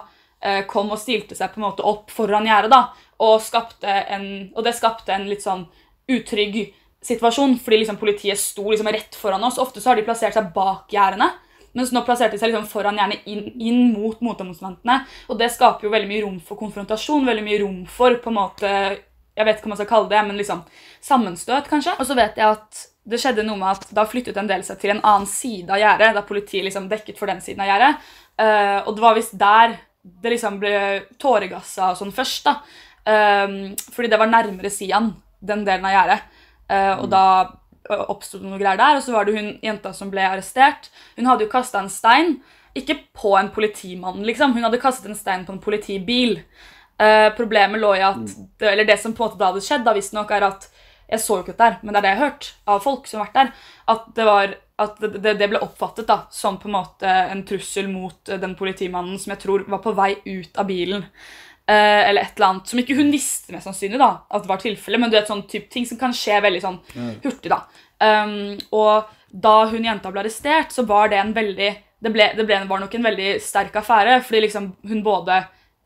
kom 0.69 0.91
og 0.93 0.99
stilte 1.01 1.33
seg 1.33 1.49
på 1.49 1.57
en 1.57 1.63
måte 1.63 1.81
opp 1.89 2.11
foran 2.13 2.45
gjerdet. 2.45 2.69
da, 2.69 2.91
og, 3.25 3.41
og 3.41 4.59
det 4.63 4.73
skapte 4.77 5.15
en 5.15 5.25
litt 5.25 5.41
sånn 5.41 5.63
utrygg 6.13 6.59
situasjon, 7.07 7.57
fordi 7.63 7.81
liksom 7.81 7.99
politiet 8.01 8.39
sto 8.41 8.69
liksom 8.69 8.89
rett 8.93 9.15
foran 9.15 9.43
oss. 9.47 9.59
Ofte 9.61 9.81
så 9.81 9.91
har 9.91 9.99
de 9.99 10.05
plassert 10.07 10.35
seg 10.37 10.51
bak 10.55 10.91
gjerdene. 10.93 11.31
Mens 11.77 11.91
nå 11.93 12.01
plasserte 12.05 12.35
de 12.35 12.41
seg 12.41 12.51
liksom 12.51 12.67
foran 12.69 12.97
gjerne 12.97 13.19
inn, 13.29 13.51
inn 13.61 13.81
mot 13.93 14.21
motdemonstrantene. 14.25 15.03
Og 15.29 15.39
det 15.39 15.51
skaper 15.53 15.87
jo 15.87 15.93
veldig 15.93 16.09
mye 16.09 16.23
rom 16.25 16.39
for 16.43 16.59
konfrontasjon, 16.59 17.27
veldig 17.27 17.45
mye 17.45 17.61
rom 17.61 17.83
for 17.91 18.17
på 18.23 18.33
en 18.33 18.39
måte 18.39 18.71
jeg 19.37 19.45
vet 19.45 19.59
ikke 19.59 19.67
hva 19.67 19.73
man 19.75 19.77
skal 19.77 19.89
kalle 19.91 20.09
det, 20.09 20.21
men 20.25 20.39
liksom 20.39 20.61
sammenstøt, 21.05 21.67
kanskje. 21.69 21.93
Og 22.01 22.07
så 22.09 22.15
vet 22.17 22.39
jeg 22.39 22.55
at 22.55 22.79
det 23.07 23.19
skjedde 23.21 23.45
noe 23.45 23.59
med 23.59 23.69
at 23.69 23.91
da 23.95 24.07
flyttet 24.09 24.39
en 24.41 24.49
del 24.49 24.63
seg 24.65 24.79
til 24.81 24.95
en 24.95 25.03
annen 25.03 25.27
side 25.29 25.69
av 25.71 25.79
gjerdet, 25.79 26.15
da 26.17 26.23
politiet 26.25 26.65
liksom 26.65 26.87
dekket 26.89 27.19
for 27.19 27.29
den 27.29 27.43
siden 27.45 27.61
av 27.63 27.69
gjerdet. 27.69 28.07
Uh, 28.37 28.79
og 28.87 28.97
det 28.97 29.05
var 29.05 29.17
visst 29.17 29.37
der 29.37 29.77
det 30.01 30.33
liksom 30.33 30.57
ble 30.61 30.73
tåregassa 31.21 31.91
og 31.91 31.99
sånn 31.99 32.15
først, 32.15 32.49
da. 32.49 32.57
Um, 33.07 33.75
fordi 33.93 34.09
det 34.11 34.19
var 34.19 34.31
nærmere 34.31 34.71
Sian, 34.73 35.13
den 35.39 35.63
delen 35.67 35.85
av 35.85 35.93
gjerdet. 35.93 36.36
Uh, 36.67 36.99
og 37.01 37.09
da 37.11 37.23
oppsto 37.87 38.41
det 38.41 38.47
noe 38.49 38.59
greier 38.59 38.79
der, 38.79 38.99
og 38.99 39.03
så 39.05 39.13
var 39.15 39.27
det 39.27 39.37
hun 39.37 39.51
jenta 39.63 39.93
som 39.95 40.11
ble 40.11 40.25
arrestert. 40.27 40.89
Hun 41.15 41.29
hadde 41.29 41.45
jo 41.45 41.51
kasta 41.51 41.81
en 41.81 41.91
stein, 41.91 42.37
ikke 42.77 42.99
på 43.15 43.33
en 43.39 43.51
politimann, 43.53 44.25
liksom. 44.27 44.53
Hun 44.55 44.67
hadde 44.67 44.81
kastet 44.81 45.09
en 45.09 45.17
stein 45.17 45.45
på 45.47 45.55
en 45.55 45.63
politibil. 45.63 46.37
Uh, 46.97 47.29
problemet 47.37 47.81
lå 47.81 47.93
i 47.95 48.01
at 48.01 48.17
mm. 48.17 48.45
det, 48.57 48.69
Eller 48.71 48.87
det 48.89 48.97
som 48.97 49.13
på 49.13 49.21
en 49.21 49.29
måte 49.29 49.39
da 49.39 49.51
hadde 49.51 49.65
skjedd, 49.65 49.83
da 49.85 49.93
visstnok, 49.93 50.31
er 50.33 50.47
at 50.47 50.69
Jeg 51.07 51.21
så 51.23 51.37
jo 51.37 51.43
ikke 51.45 51.53
dette, 51.55 51.85
men 51.85 51.93
det 51.93 51.99
er 51.99 52.03
det 52.03 52.09
jeg 52.09 52.19
har 52.19 52.25
hørt 52.25 52.47
av 52.67 52.79
folk 52.83 53.05
som 53.07 53.21
har 53.21 53.29
vært 53.29 53.37
der. 53.37 53.51
At 53.93 54.07
det, 54.17 54.23
var, 54.27 54.55
at 54.83 54.97
det, 54.99 55.35
det 55.39 55.47
ble 55.47 55.61
oppfattet 55.63 56.09
da, 56.09 56.17
som 56.35 56.57
på 56.59 56.67
en 56.67 56.75
måte 56.75 57.07
en 57.07 57.45
trussel 57.47 57.87
mot 57.87 58.27
den 58.27 58.57
politimannen 58.59 59.15
som 59.15 59.31
jeg 59.31 59.39
tror 59.45 59.63
var 59.71 59.79
på 59.85 59.93
vei 59.95 60.17
ut 60.25 60.59
av 60.59 60.67
bilen. 60.67 61.05
Uh, 61.67 62.01
eller 62.07 62.23
et 62.23 62.37
eller 62.37 62.47
annet 62.47 62.69
som 62.71 62.79
ikke 62.79 62.95
hun 62.95 63.09
visste 63.11 63.51
mest 63.51 63.67
sannsynlig 63.67 63.99
da, 63.99 64.13
at 64.31 64.45
det 64.45 64.47
var 64.47 64.61
tilfellet, 64.61 65.01
men 65.01 65.11
du 65.11 65.17
vet 65.17 65.27
sånn 65.27 65.43
type 65.51 65.67
ting 65.73 65.83
som 65.89 65.99
kan 65.99 66.13
skje 66.15 66.37
veldig 66.45 66.61
sånn 66.63 66.77
hurtig. 67.25 67.51
da. 67.51 67.65
Um, 67.99 68.55
og 68.71 69.09
da 69.33 69.57
hun 69.67 69.83
jenta 69.83 70.13
ble 70.13 70.23
arrestert, 70.23 70.71
så 70.71 70.85
var 70.87 71.11
det 71.11 71.19
en 71.19 71.35
veldig 71.35 71.73
Det, 71.97 72.11
ble, 72.13 72.27
det 72.37 72.43
ble, 72.45 72.59
var 72.69 72.77
nok 72.77 72.93
en 72.93 73.07
veldig 73.07 73.29
sterk 73.41 73.75
affære, 73.79 74.19
fordi 74.21 74.43
liksom 74.43 74.67
hun 74.85 74.99
både 75.01 75.39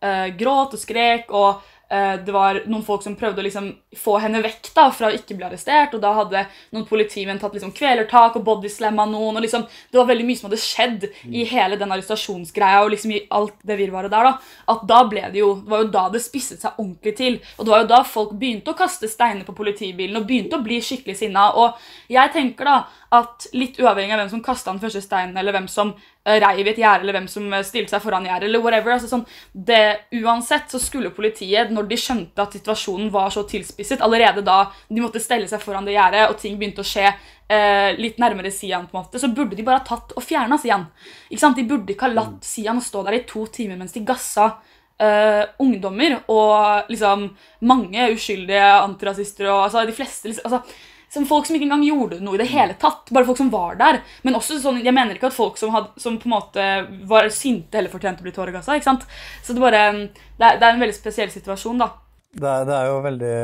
uh, 0.03 0.27
gråt 0.35 0.73
og 0.75 0.81
skrek, 0.81 1.31
og 1.31 1.61
det 1.91 2.31
var 2.31 2.62
noen 2.71 2.83
folk 2.88 3.03
som 3.03 3.17
prøvde 3.19 3.41
å 3.41 3.45
liksom 3.45 3.65
få 4.00 4.13
henne 4.24 4.39
vekk 4.45 4.69
da, 4.75 4.86
fra 4.95 5.10
å 5.10 5.15
ikke 5.15 5.36
bli 5.36 5.43
arrestert. 5.48 5.95
og 5.95 6.03
Da 6.03 6.13
hadde 6.15 6.45
noen 6.71 6.86
politimenn 6.88 7.39
tatt 7.41 7.57
liksom 7.57 7.74
kvelertak 7.75 8.38
og 8.39 8.45
bodyslamma 8.48 9.05
noen. 9.12 9.36
og 9.36 9.43
liksom, 9.43 9.65
Det 9.91 10.00
var 10.00 10.07
veldig 10.07 10.27
mye 10.27 10.39
som 10.39 10.50
hadde 10.50 10.62
skjedd 10.63 11.03
i 11.27 11.43
mm. 11.43 11.50
hele 11.51 11.79
den 11.81 11.91
arrestasjonsgreia 11.91 12.86
og 12.86 12.93
liksom 12.93 13.12
i 13.12 13.25
alt 13.29 13.57
det 13.67 13.79
virvaret 13.81 14.13
der. 14.13 14.29
da, 14.29 14.38
at 14.71 14.88
da 14.88 15.03
ble 15.03 15.25
Det 15.33 15.41
jo, 15.41 15.55
det 15.62 15.74
var 15.74 15.83
jo 15.83 15.91
da 15.91 16.05
det 16.13 16.24
spisset 16.24 16.63
seg 16.63 16.79
ordentlig 16.79 17.15
til. 17.17 17.39
og 17.57 17.65
Det 17.65 17.75
var 17.75 17.83
jo 17.83 17.91
da 17.91 18.01
folk 18.07 18.31
begynte 18.39 18.71
å 18.71 18.77
kaste 18.77 19.12
steiner 19.12 19.43
på 19.43 19.57
politibilen 19.57 20.15
og 20.15 20.27
begynte 20.29 20.55
å 20.55 20.63
bli 20.63 20.79
skikkelig 20.79 21.17
sinna. 21.17 21.51
Og 21.60 21.75
jeg 22.12 22.31
tenker 22.31 22.71
da 22.71 22.77
at 23.12 23.50
litt 23.51 23.75
uavhengig 23.82 24.15
av 24.15 24.22
hvem 24.22 24.30
som 24.32 24.44
kasta 24.46 24.72
den 24.72 24.80
første 24.80 25.01
steinen, 25.03 25.36
eller 25.38 25.56
hvem 25.56 25.68
som 25.72 25.89
uh, 25.91 26.38
reiv 26.39 26.63
i 26.63 26.72
et 26.72 26.80
gjerde, 26.80 27.03
eller 27.03 27.18
hvem 27.18 27.27
som 27.32 27.50
uh, 27.51 27.60
stilte 27.68 27.91
seg 27.91 28.03
foran 28.06 28.27
gjerdet, 28.30 28.48
eller 28.48 28.63
whatever 28.63 28.96
altså 28.96 29.10
sånn, 29.12 29.25
det, 29.51 29.82
Uansett 30.22 30.72
så 30.72 30.80
skulle 30.80 31.12
politiet, 31.15 31.74
når 31.75 31.89
de 31.89 32.00
skjønte 32.00 32.46
at 32.46 32.56
situasjonen 32.56 33.12
var 33.12 33.34
så 33.36 33.44
tilspisset, 33.50 34.03
allerede 34.06 34.46
da 34.48 34.63
de 34.88 35.03
måtte 35.03 35.20
stelle 35.24 35.50
seg 35.51 35.63
foran 35.63 35.88
det 35.88 35.98
gjerdet, 35.98 36.30
og 36.30 36.39
ting 36.39 36.56
begynte 36.60 36.86
å 36.86 36.88
skje 36.88 37.10
eh, 37.51 37.91
litt 38.00 38.20
nærmere 38.22 38.51
Sian, 38.53 38.88
på 38.88 38.98
en 38.98 39.03
måte, 39.03 39.20
så 39.20 39.32
burde 39.36 39.58
de 39.58 39.65
bare 39.68 39.82
ha 39.82 39.88
tatt 39.88 40.15
og 40.15 40.25
fjerna 40.25 40.60
Sian. 40.62 40.88
Ikke 41.30 41.44
sant? 41.44 41.60
De 41.60 41.68
burde 41.68 41.94
ikke 41.94 42.08
ha 42.08 42.13
latt 42.13 42.39
mm. 42.39 42.46
Sian 42.48 42.82
stå 42.84 43.03
der 43.08 43.20
i 43.20 43.25
to 43.27 43.46
timer 43.51 43.80
mens 43.80 43.96
de 43.98 44.06
gassa. 44.08 44.53
Uh, 45.01 45.48
ungdommer 45.58 46.20
og 46.30 46.91
liksom 46.91 47.24
mange 47.65 48.03
uskyldige 48.13 48.68
antirasister 48.84 49.48
og 49.48 49.63
altså, 49.63 49.82
de 49.89 49.96
fleste 49.98 50.30
liksom, 50.30 50.46
altså, 50.46 50.90
som 51.13 51.25
folk 51.27 51.48
som 51.48 51.58
ikke 51.58 51.68
engang 51.68 51.84
gjorde 51.84 52.22
noe 52.24 52.38
i 52.38 52.39
det 52.39 52.50
hele 52.53 52.75
tatt. 52.80 53.10
Bare 53.12 53.27
folk 53.27 53.39
som 53.39 53.50
var 53.51 53.75
der. 53.80 54.00
Men 54.24 54.38
også 54.38 54.62
sånn, 54.63 54.80
jeg 54.80 54.96
mener 54.96 55.18
ikke 55.18 55.27
at 55.27 55.36
folk 55.36 55.60
som, 55.60 55.74
had, 55.75 55.89
som 56.00 56.15
på 56.22 56.30
en 56.30 56.36
måte 56.38 56.68
var 57.10 57.27
sinte, 57.36 57.75
heller 57.75 57.91
fortjente 57.91 58.24
å 58.24 58.27
bli 58.27 58.36
tåregassa. 58.36 58.77
ikke 58.80 58.88
sant? 58.88 59.03
Så 59.44 59.56
det, 59.58 59.63
bare, 59.63 59.82
det, 59.91 60.46
er, 60.46 60.62
det 60.62 60.70
er 60.70 60.72
en 60.72 60.86
veldig 60.86 60.96
spesiell 60.96 61.34
situasjon, 61.34 61.84
da. 61.84 61.89
Det 62.32 62.48
er, 62.48 62.63
det 62.70 62.77
er, 62.77 62.88
jo 62.88 63.03
veldig, 63.03 63.36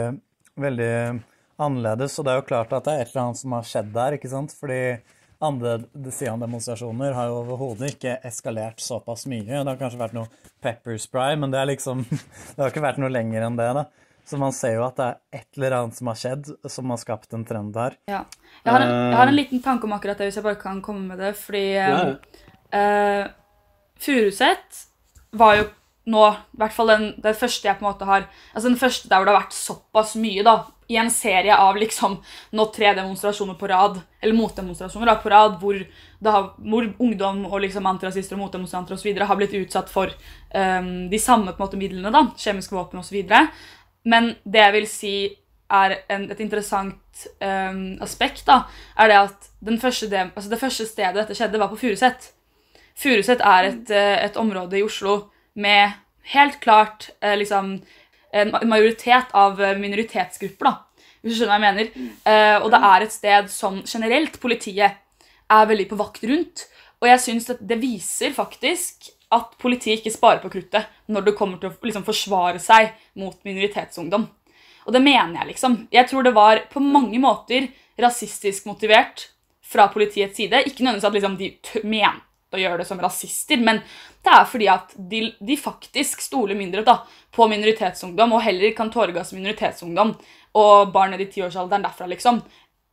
veldig 0.63 0.93
annerledes, 1.67 2.15
og 2.15 2.27
det 2.27 2.33
er 2.33 2.39
jo 2.39 2.47
klart 2.53 2.73
at 2.77 2.87
det 2.87 2.95
er 2.95 3.03
et 3.03 3.11
eller 3.11 3.23
annet 3.25 3.41
som 3.41 3.57
har 3.57 3.69
skjedd 3.73 3.93
der. 3.99 4.15
ikke 4.15 4.31
sant? 4.31 4.55
Fordi 4.55 4.81
andre 5.43 5.77
Sian-demonstrasjoner 6.07 7.13
har 7.19 7.29
jo 7.29 7.41
overhodet 7.43 7.97
ikke 7.97 8.15
eskalert 8.25 8.79
såpass 8.81 9.27
mye. 9.29 9.43
Det 9.43 9.59
har 9.67 9.79
kanskje 9.83 10.01
vært 10.01 10.15
noe 10.17 10.31
pepper 10.63 10.95
spray, 11.01 11.35
men 11.35 11.51
det 11.51 11.59
er 11.59 11.73
liksom 11.75 12.07
Det 12.55 12.61
har 12.61 12.71
ikke 12.71 12.87
vært 12.87 13.03
noe 13.03 13.11
lenger 13.11 13.49
enn 13.49 13.59
det. 13.59 13.73
da. 13.75 13.89
Så 14.27 14.39
man 14.39 14.51
ser 14.55 14.75
jo 14.75 14.83
at 14.83 14.97
det 14.99 15.07
er 15.07 15.39
et 15.39 15.57
eller 15.57 15.77
annet 15.77 15.95
som 15.95 16.09
har 16.11 16.19
skjedd, 16.19 16.49
som 16.67 16.91
har 16.91 16.99
skapt 16.99 17.33
en 17.35 17.45
trend 17.47 17.77
her. 17.79 17.95
Ja. 18.11 18.25
Jeg 18.65 18.73
har, 18.73 18.83
en, 18.83 18.91
jeg 18.91 19.19
har 19.21 19.31
en 19.31 19.37
liten 19.37 19.63
tanke 19.63 19.87
om 19.87 19.95
akkurat 19.95 20.19
det, 20.19 20.27
hvis 20.27 20.39
jeg 20.41 20.47
bare 20.47 20.59
kan 20.59 20.81
komme 20.83 21.13
med 21.13 21.21
det. 21.23 21.33
Fordi 21.39 21.65
Ja, 21.77 21.99
uh, 22.75 23.29
Furuset 24.03 24.83
var 25.31 25.55
jo 25.57 25.67
nå 26.07 26.23
i 26.31 26.59
hvert 26.61 26.75
fall 26.75 26.91
den, 26.91 27.05
den 27.23 27.35
første 27.35 27.67
jeg 27.67 27.79
på 27.79 27.83
en 27.83 27.89
måte 27.89 28.07
har 28.07 28.27
Altså 28.53 28.69
den 28.69 28.79
første 28.79 29.09
der 29.09 29.19
hvor 29.19 29.27
det 29.27 29.33
har 29.33 29.41
vært 29.41 29.57
såpass 29.57 30.15
mye, 30.19 30.43
da. 30.47 30.57
I 30.87 30.95
en 31.01 31.09
serie 31.11 31.51
av 31.51 31.75
liksom 31.75 32.13
nå 32.55 32.65
tre 32.71 32.93
demonstrasjoner 32.95 33.57
på 33.59 33.67
rad, 33.67 33.97
eller 34.23 34.37
motdemonstrasjoner 34.37 35.09
da, 35.09 35.17
på 35.19 35.31
rad, 35.33 35.57
hvor, 35.59 35.81
har, 36.23 36.45
hvor 36.63 36.87
ungdom 37.03 37.41
og 37.49 37.59
liksom 37.65 37.89
antirasister 37.91 38.37
og 38.37 38.45
motdemonstranter 38.45 38.95
og 38.95 39.01
så 39.01 39.09
videre 39.09 39.27
har 39.27 39.35
blitt 39.35 39.57
utsatt 39.59 39.91
for 39.91 40.13
um, 40.55 41.09
de 41.11 41.19
samme 41.19 41.51
på 41.51 41.59
en 41.59 41.65
måte 41.65 41.81
midlene, 41.81 42.13
da, 42.15 42.23
kjemiske 42.39 42.77
våpen 42.77 43.03
osv. 43.03 43.19
Men 44.07 44.31
det 44.47 44.63
jeg 44.63 44.75
vil 44.77 44.87
si 44.89 45.13
er 45.67 45.97
en, 46.13 46.29
et 46.31 46.39
interessant 46.39 47.27
um, 47.43 47.97
aspekt, 48.03 48.45
da, 48.47 48.61
er 48.95 49.11
det 49.11 49.19
at 49.19 49.47
den 49.67 49.79
første 49.81 50.07
de, 50.11 50.23
altså 50.29 50.51
det 50.53 50.61
første 50.61 50.87
stedet 50.87 51.17
dette 51.19 51.35
skjedde, 51.35 51.59
var 51.59 51.71
på 51.71 51.79
Furuset. 51.81 52.29
Furuset 52.97 53.43
er 53.43 53.71
et, 53.73 53.91
eh, 53.93 54.15
et 54.25 54.37
område 54.39 54.79
i 54.79 54.85
Oslo 54.85 55.19
med 55.59 55.97
helt 56.31 56.59
klart 56.63 57.09
eh, 57.21 57.35
liksom 57.37 57.75
en 58.31 58.53
majoritet 58.69 59.33
av 59.37 59.59
eh, 59.61 59.75
minoritetsgrupper, 59.79 60.69
da, 60.69 61.11
hvis 61.21 61.35
du 61.35 61.41
skjønner 61.41 61.53
hva 61.53 61.59
jeg 61.59 61.67
mener. 61.67 61.91
Eh, 62.31 62.55
og 62.61 62.71
det 62.73 62.81
er 62.89 63.05
et 63.05 63.15
sted 63.15 63.51
som 63.53 63.81
generelt 63.83 64.39
politiet 64.41 64.97
er 65.47 65.69
veldig 65.69 65.87
på 65.91 65.99
vakt 65.99 66.25
rundt. 66.27 66.65
Og 67.01 67.11
jeg 67.11 67.23
syns 67.23 67.51
det 67.59 67.79
viser 67.81 68.33
faktisk 68.33 69.11
at 69.33 69.55
politiet 69.59 69.99
ikke 69.99 70.13
sparer 70.15 70.41
på 70.43 70.51
kruttet 70.51 70.87
når 71.11 71.27
det 71.27 71.35
kommer 71.37 71.59
til 71.59 71.71
å 71.71 71.87
liksom, 71.87 72.05
forsvare 72.07 72.61
seg 72.63 72.93
mot 73.19 73.35
minoritetsungdom. 73.47 74.27
Og 74.87 74.95
det 74.95 75.01
mener 75.03 75.41
jeg, 75.41 75.49
liksom. 75.51 75.81
Jeg 75.91 76.07
tror 76.07 76.23
det 76.23 76.35
var 76.37 76.63
på 76.71 76.83
mange 76.83 77.19
måter 77.19 77.67
rasistisk 77.99 78.69
motivert 78.69 79.27
fra 79.67 79.89
politiets 79.91 80.39
side. 80.39 80.63
Ikke 80.69 80.85
nødvendigvis 80.85 81.09
at 81.09 81.17
liksom, 81.17 81.35
de 81.41 81.83
mente 81.83 82.55
å 82.55 82.61
gjøre 82.61 82.79
det 82.79 82.87
som 82.87 83.01
rasister, 83.03 83.59
men 83.59 83.81
det 84.23 84.31
er 84.31 84.45
fordi 84.47 84.69
at 84.71 84.93
de, 85.11 85.25
de 85.43 85.57
faktisk 85.59 86.21
stoler 86.23 86.55
mindre 86.55 86.85
da, 86.87 87.01
på 87.35 87.49
minoritetsungdom, 87.51 88.37
og 88.37 88.45
heller 88.45 88.71
kan 88.77 88.91
tåregasse 88.93 89.35
minoritetsungdom 89.35 90.13
og 90.57 90.93
barn 90.93 91.11
ned 91.11 91.25
i 91.25 91.27
tiårsalderen 91.33 91.83
derfra, 91.83 92.07
liksom, 92.07 92.39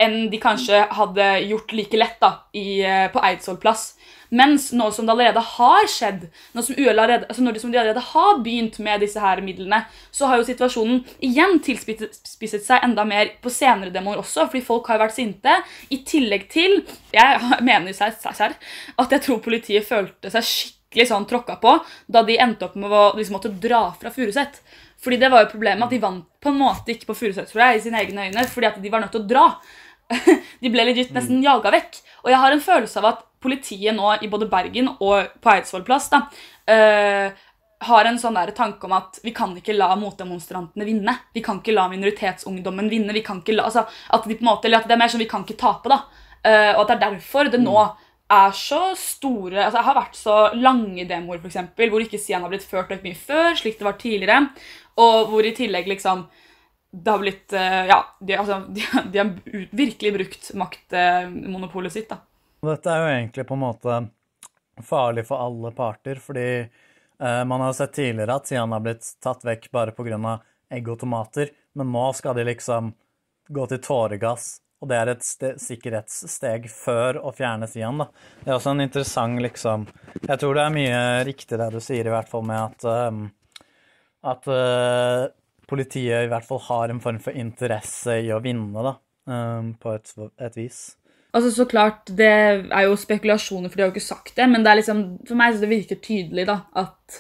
enn 0.03 0.29
de 0.31 0.41
kanskje 0.43 0.81
hadde 0.97 1.27
gjort 1.47 1.73
like 1.77 1.99
lett 1.99 2.19
da, 2.23 2.33
i, 2.53 2.83
eh, 2.83 3.07
på 3.13 3.23
Eidsvoll 3.23 3.61
plass. 3.63 3.93
Mens 4.35 4.73
nå 4.75 4.89
som 4.91 5.07
det 5.07 5.13
allerede 5.13 5.43
har 5.47 5.87
skjedd, 5.91 6.25
nå 6.55 6.63
som 6.65 6.75
allerede, 6.75 7.29
altså 7.29 7.45
når 7.45 7.55
de, 7.55 7.61
som 7.63 7.71
de 7.71 7.79
allerede 7.79 8.03
har 8.09 8.41
begynt 8.43 8.79
med 8.83 9.05
disse 9.05 9.21
her 9.23 9.43
midlene, 9.45 9.85
så 10.11 10.27
har 10.27 10.41
jo 10.41 10.49
situasjonen 10.49 11.05
igjen 11.23 11.61
tilspisset 11.63 12.65
seg 12.65 12.83
enda 12.83 13.05
mer 13.07 13.37
på 13.45 13.53
senere 13.53 13.95
demoer 13.95 14.23
også, 14.25 14.49
fordi 14.49 14.65
folk 14.67 14.91
har 14.91 14.99
vært 15.05 15.15
sinte. 15.15 15.61
I 15.95 16.03
tillegg 16.07 16.49
til 16.51 16.81
Jeg 17.15 17.51
mener 17.69 17.95
seg 17.95 18.17
selv 18.25 18.59
at 18.99 19.15
jeg 19.15 19.23
tror 19.23 19.45
politiet 19.45 19.87
følte 19.87 20.33
seg 20.35 20.49
skikkelig 20.49 21.11
sånn 21.11 21.29
tråkka 21.31 21.59
på 21.63 21.77
da 22.11 22.25
de 22.27 22.39
endte 22.43 22.67
opp 22.67 22.75
med 22.79 22.91
å 22.91 23.13
liksom 23.15 23.39
måtte 23.39 23.55
dra 23.63 23.87
fra 24.01 24.11
Furuset. 24.15 24.59
Fordi 25.05 25.19
det 25.21 25.31
var 25.31 25.45
jo 25.45 25.53
problemet 25.53 25.85
at 25.85 25.93
de 25.93 26.01
vant 26.01 26.27
på 26.41 26.51
en 26.51 26.59
måte 26.59 26.95
ikke 26.95 27.11
på 27.11 27.19
Furuset, 27.19 27.51
tror 27.51 27.67
jeg, 27.67 27.79
i 27.79 27.83
sine 27.87 28.01
egne 28.01 28.29
øyne, 28.29 28.47
fordi 28.51 28.71
at 28.71 28.79
de 28.81 28.93
var 28.93 29.05
nødt 29.05 29.13
til 29.15 29.23
å 29.23 29.29
dra. 29.29 29.47
De 30.63 30.73
ble 30.73 30.85
legit 30.89 31.15
nesten 31.15 31.43
jaga 31.45 31.73
vekk. 31.75 31.99
Og 32.25 32.33
jeg 32.33 32.41
har 32.41 32.55
en 32.55 32.63
følelse 32.65 33.01
av 33.01 33.11
at 33.11 33.25
politiet 33.45 33.97
nå 33.97 34.15
i 34.25 34.31
både 34.33 34.49
Bergen 34.49 34.89
og 34.95 35.35
på 35.45 35.53
Eidsvoll 35.53 35.85
plass 35.85 36.09
da, 36.13 36.23
uh, 36.71 37.43
har 37.85 38.09
en 38.09 38.19
sånn 38.21 38.39
der 38.39 38.55
tanke 38.57 38.89
om 38.89 38.95
at 38.97 39.19
vi 39.25 39.35
kan 39.37 39.53
ikke 39.59 39.77
la 39.77 39.91
motdemonstrantene 40.01 40.87
vinne. 40.89 41.19
Vi 41.37 41.43
kan 41.45 41.61
ikke 41.61 41.75
la 41.75 41.85
minoritetsungdommen 41.93 42.89
vinne. 42.89 43.13
vi 43.13 43.25
kan 43.27 43.43
ikke 43.43 43.59
la, 43.59 43.67
altså, 43.69 43.85
at 43.85 44.25
de 44.25 44.39
på 44.39 44.47
en 44.47 44.51
måte, 44.53 44.69
eller 44.69 44.81
at 44.81 44.89
det 44.89 44.97
er 44.97 45.03
mer 45.03 45.13
sånn 45.13 45.25
vi 45.25 45.29
kan 45.29 45.45
ikke 45.45 45.61
tape. 45.61 45.93
da. 45.93 46.01
Uh, 46.45 46.73
og 46.77 46.85
at 46.85 46.89
det 46.89 46.97
er 46.97 47.05
derfor 47.11 47.53
det 47.53 47.61
nå 47.61 47.77
er 48.35 48.55
så 48.57 48.95
store 48.97 49.67
altså 49.67 49.79
Jeg 49.79 49.87
har 49.87 49.97
vært 49.99 50.17
så 50.17 50.37
lange 50.57 51.05
demoer, 51.09 51.43
f.eks., 51.43 51.75
hvor 51.77 52.05
ikke 52.05 52.21
Sian 52.21 52.45
har 52.45 52.53
blitt 52.53 52.65
ført 52.65 52.93
opp 52.95 53.05
mye 53.05 53.19
før, 53.19 53.53
slik 53.59 53.77
det 53.79 53.87
var 53.87 54.01
tidligere. 54.01 54.49
Og 55.01 55.29
hvor 55.29 55.45
i 55.45 55.53
tillegg 55.57 55.91
liksom 55.91 56.25
det 56.95 57.11
har 57.11 57.19
blitt 57.19 57.53
eh, 57.53 57.85
Ja, 57.91 57.99
de, 58.21 58.37
altså, 58.39 58.61
de, 58.69 58.85
de 59.13 59.19
har 59.19 59.33
virkelig 59.71 60.13
brukt 60.15 60.51
maktmonopolet 60.55 61.93
sitt. 61.93 62.09
da. 62.13 62.21
Dette 62.65 62.91
er 62.93 63.03
jo 63.03 63.13
egentlig 63.13 63.47
på 63.49 63.57
en 63.59 63.65
måte 63.65 63.99
farlig 64.83 65.27
for 65.29 65.43
alle 65.43 65.71
parter, 65.75 66.19
fordi 66.23 66.49
eh, 66.63 67.45
man 67.51 67.61
har 67.67 67.75
sett 67.77 67.93
tidligere 67.99 68.39
at 68.39 68.49
Sian 68.51 68.73
har 68.73 68.83
blitt 68.85 69.11
tatt 69.23 69.45
vekk 69.47 69.71
bare 69.75 69.95
pga. 69.97 70.39
egg 70.75 70.89
og 70.89 71.01
tomater, 71.01 71.51
men 71.75 71.93
nå 71.93 72.13
skal 72.17 72.35
de 72.39 72.47
liksom 72.49 72.95
gå 73.49 73.67
til 73.71 73.79
tåregass, 73.85 74.61
og 74.81 74.89
det 74.91 74.97
er 74.97 75.11
et 75.13 75.25
ste 75.25 75.53
sikkerhetssteg 75.61 76.67
før 76.73 77.21
å 77.21 77.33
fjerne 77.37 77.69
Sian. 77.71 77.99
da. 78.01 78.09
Det 78.41 78.51
er 78.51 78.57
også 78.57 78.75
en 78.75 78.85
interessant 78.85 79.43
liksom 79.43 79.87
Jeg 80.25 80.39
tror 80.41 80.55
det 80.55 80.65
er 80.65 80.75
mye 80.75 81.25
riktig 81.29 81.59
det 81.59 81.71
du 81.73 81.81
sier, 81.81 82.07
i 82.07 82.15
hvert 82.15 82.29
fall 82.31 82.45
med 82.49 82.61
at 82.61 82.85
eh, 82.89 83.25
at 84.25 84.47
eh, 84.49 85.27
politiet 85.71 86.27
i 86.27 86.31
hvert 86.31 86.47
fall 86.49 86.63
har 86.69 86.93
en 86.93 87.01
form 87.05 87.21
for 87.23 87.37
interesse 87.37 88.21
i 88.25 88.31
å 88.35 88.43
vinne, 88.45 88.85
da, 88.85 88.97
eh, 89.31 89.73
på 89.81 89.97
et, 89.97 90.15
et 90.45 90.61
vis. 90.61 90.85
Altså 91.35 91.51
så 91.51 91.65
klart, 91.67 92.07
Det 92.07 92.31
er 92.31 92.85
jo 92.87 92.95
spekulasjoner, 92.97 93.69
for 93.69 93.77
de 93.77 93.83
har 93.83 93.91
jo 93.91 93.97
ikke 93.97 94.13
sagt 94.13 94.37
det, 94.37 94.47
men 94.51 94.63
det 94.63 94.71
er 94.71 94.79
liksom, 94.79 95.03
for 95.27 95.39
meg 95.39 95.55
så 95.55 95.65
det 95.65 95.73
virker 95.73 95.99
tydelig 95.99 96.45
da, 96.47 96.61
at 96.79 97.17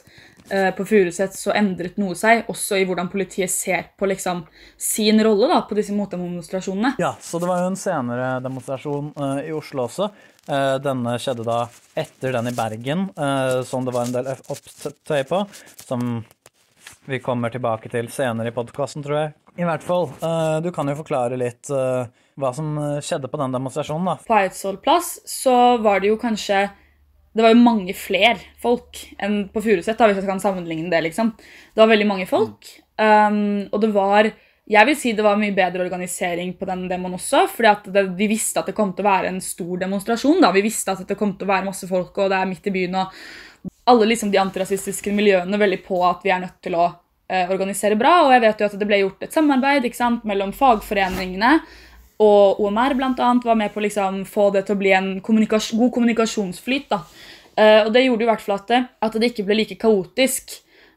uh, 0.53 0.71
på 0.77 0.87
Furuset 0.87 1.35
så 1.35 1.51
endret 1.59 1.99
noe 1.99 2.15
seg, 2.19 2.45
også 2.53 2.79
i 2.79 2.85
hvordan 2.87 3.11
politiet 3.11 3.51
ser 3.51 3.89
på 3.99 4.07
liksom, 4.07 4.45
sin 4.79 5.19
rolle 5.27 5.49
da, 5.51 5.65
på 5.67 5.75
disse 5.75 5.97
motdemonstrasjonene. 5.99 6.95
Ja, 7.03 7.17
så 7.19 7.43
det 7.43 7.51
var 7.51 7.65
jo 7.65 7.73
en 7.73 7.81
senere 7.81 8.37
demonstrasjon 8.45 9.11
uh, 9.19 9.43
i 9.43 9.51
Oslo 9.57 9.89
også. 9.89 10.13
Uh, 10.47 10.77
denne 10.85 11.17
skjedde 11.19 11.49
da 11.49 11.65
etter 11.99 12.39
den 12.39 12.53
i 12.53 12.55
Bergen, 12.55 13.09
som 13.67 13.87
det 13.87 13.95
var 13.97 14.07
en 14.07 14.15
del 14.15 14.31
opptøy 14.31 15.25
på, 15.27 15.43
som 15.89 16.21
vi 17.07 17.21
kommer 17.23 17.53
tilbake 17.53 17.91
til 17.93 18.09
senere 18.13 18.51
i 18.51 18.55
podkasten, 18.55 19.05
tror 19.05 19.19
jeg. 19.19 19.33
I 19.61 19.67
hvert 19.69 19.85
fall, 19.87 20.09
eh, 20.25 20.61
du 20.65 20.71
kan 20.75 20.89
jo 20.91 20.97
forklare 20.99 21.39
litt 21.39 21.71
eh, 21.71 22.07
hva 22.41 22.51
som 22.57 22.73
eh, 22.81 23.03
skjedde 23.05 23.31
på 23.31 23.39
den 23.41 23.55
demonstrasjonen, 23.55 24.09
da. 24.11 24.17
På 24.27 24.39
Eidsvoll 24.39 24.81
plass 24.83 25.19
så 25.29 25.77
var 25.85 26.03
det 26.03 26.11
jo 26.11 26.19
kanskje 26.21 26.67
Det 27.35 27.43
var 27.43 27.51
jo 27.51 27.63
mange 27.67 27.95
flere 27.99 28.39
folk 28.63 29.01
enn 29.19 29.49
på 29.51 29.63
Furuset, 29.63 29.99
hvis 29.99 30.21
jeg 30.21 30.27
kan 30.29 30.43
sammenligne 30.43 30.91
det. 30.91 31.01
liksom. 31.09 31.33
Det 31.75 31.83
var 31.83 31.91
veldig 31.91 32.07
mange 32.07 32.27
folk, 32.31 32.69
um, 32.95 33.67
og 33.73 33.81
det 33.83 33.91
var 33.91 34.31
jeg 34.71 34.87
vil 34.87 34.97
si 34.97 35.13
det 35.13 35.25
var 35.27 35.37
mye 35.37 35.53
bedre 35.53 35.83
organisering 35.83 36.55
på 36.57 36.65
den 36.65 36.87
demoen 36.89 37.19
også. 37.19 37.43
fordi 37.51 37.69
at 37.69 37.89
det, 37.93 38.05
Vi 38.17 38.29
visste 38.31 38.61
at 38.61 38.67
det 38.67 38.75
kom 38.75 38.95
til 38.95 39.05
å 39.05 39.11
være 39.11 39.29
en 39.29 39.41
stor 39.41 39.77
demonstrasjon. 39.83 40.41
da. 40.41 40.53
Vi 40.53 40.63
visste 40.63 40.93
at 40.93 41.09
det 41.09 41.19
kom 41.19 41.35
til 41.37 41.45
å 41.45 41.53
være 41.53 41.67
masse 41.67 41.89
folk, 41.89 42.17
og 42.17 42.31
det 42.31 42.39
er 42.39 42.47
midt 42.47 42.67
i 42.67 42.71
byen. 42.71 42.95
og 42.95 43.13
Alle 43.91 44.09
liksom 44.09 44.31
de 44.33 44.41
antirasistiske 44.41 45.13
miljøene 45.13 45.59
veldig 45.61 45.81
på 45.85 45.99
at 46.07 46.23
vi 46.25 46.33
er 46.33 46.45
nødt 46.47 46.61
til 46.65 46.77
å 46.79 46.87
eh, 47.29 47.51
organisere 47.51 47.99
bra. 48.01 48.23
Og 48.25 48.33
jeg 48.33 48.45
vet 48.47 48.63
jo 48.63 48.69
at 48.71 48.79
det 48.81 48.89
ble 48.89 49.01
gjort 49.03 49.27
et 49.27 49.37
samarbeid 49.37 49.89
sant, 49.97 50.25
mellom 50.29 50.55
fagforeningene 50.57 51.59
og 52.25 52.61
OMR 52.63 52.95
annet, 52.95 53.45
var 53.45 53.57
med 53.59 53.73
på 53.75 53.81
å 53.81 53.85
liksom 53.85 54.23
få 54.29 54.51
det 54.55 54.65
til 54.67 54.77
å 54.77 54.81
bli 54.81 54.93
en 54.95 55.09
kommunikasj 55.21 55.75
god 55.77 55.93
kommunikasjonsflyt. 55.97 56.89
da. 56.89 57.03
Eh, 57.57 57.81
og 57.87 57.93
det 57.93 58.05
gjorde 58.05 58.25
jo 58.25 58.31
hvert 58.31 58.45
fall 58.45 58.59
at 58.59 58.69
det, 58.69 58.85
at 59.01 59.19
det 59.19 59.33
ikke 59.33 59.47
ble 59.47 59.59
like 59.59 59.79
kaotisk 59.79 60.57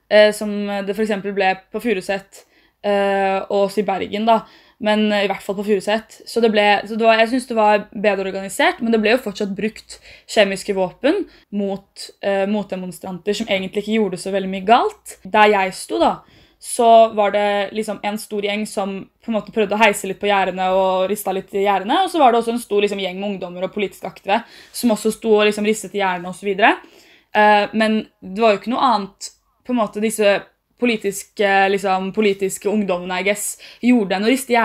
eh, 0.09 0.31
som 0.33 0.51
det 0.85 0.93
f.eks. 0.95 1.17
ble 1.25 1.51
på 1.71 1.81
Furuset 1.81 2.43
eh, 2.85 3.41
og 3.49 3.67
også 3.67 3.81
i 3.81 3.87
Bergen. 3.87 4.25
da, 4.25 4.41
men 4.83 5.07
eh, 5.11 5.25
i 5.25 5.29
hvert 5.29 5.43
fall 5.43 5.57
på 5.57 5.65
Furuset. 5.67 6.19
Så, 6.29 6.41
det 6.43 6.51
ble, 6.53 6.65
så 6.85 6.97
det 6.97 7.05
var, 7.07 7.19
jeg 7.21 7.31
syns 7.33 7.49
det 7.49 7.57
var 7.57 7.85
bedre 7.91 8.29
organisert, 8.29 8.81
men 8.81 8.93
det 8.93 9.01
ble 9.03 9.15
jo 9.15 9.23
fortsatt 9.25 9.55
brukt 9.57 9.97
kjemiske 10.29 10.75
våpen 10.77 11.23
mot 11.57 12.09
eh, 12.21 12.45
motdemonstranter 12.49 13.39
som 13.39 13.49
egentlig 13.49 13.85
ikke 13.85 13.99
gjorde 13.99 14.21
så 14.21 14.33
veldig 14.35 14.51
mye 14.51 14.67
galt. 14.67 15.17
Der 15.25 15.53
jeg 15.53 15.73
sto, 15.77 16.01
da, 16.01 16.19
så 16.61 17.09
var 17.17 17.33
det 17.33 17.69
liksom 17.77 17.99
en 18.05 18.17
stor 18.21 18.45
gjeng 18.45 18.65
som 18.69 18.99
på 19.21 19.31
en 19.31 19.37
måte 19.37 19.53
prøvde 19.53 19.77
å 19.77 19.81
heise 19.81 20.09
litt 20.09 20.21
på 20.21 20.29
gjerdene 20.29 20.69
og 20.73 21.07
rista 21.11 21.33
litt 21.35 21.53
i 21.53 21.65
gjerdene. 21.65 22.03
Og 22.05 22.13
så 22.13 22.21
var 22.21 22.33
det 22.33 22.41
også 22.41 22.55
en 22.55 22.61
stor 22.61 22.85
liksom, 22.85 23.01
gjeng 23.01 23.19
med 23.21 23.29
ungdommer 23.31 23.67
og 23.67 23.73
politisk 23.73 24.07
aktive 24.09 24.41
som 24.73 24.93
også 24.93 25.13
sto 25.13 25.33
og 25.39 25.47
liksom, 25.49 25.65
ristet 25.69 25.97
i 25.97 26.01
gjerdene 26.01 26.33
osv. 26.33 26.53
Eh, 26.57 27.65
men 27.77 27.99
det 28.21 28.41
var 28.41 28.55
jo 28.55 28.61
ikke 28.61 28.73
noe 28.73 28.93
annet 28.93 29.31
på 29.67 29.75
en 29.75 29.81
måte 29.81 30.01
disse 30.01 30.37
politiske, 30.79 31.69
liksom, 31.69 32.11
politiske 32.13 32.69
ungdommene 32.69 33.21
I 33.21 33.27
guess, 33.27 33.57
gjorde 33.81 34.17
enn 34.17 34.27
å 34.27 34.31
riste 34.31 34.53
i. 34.53 34.57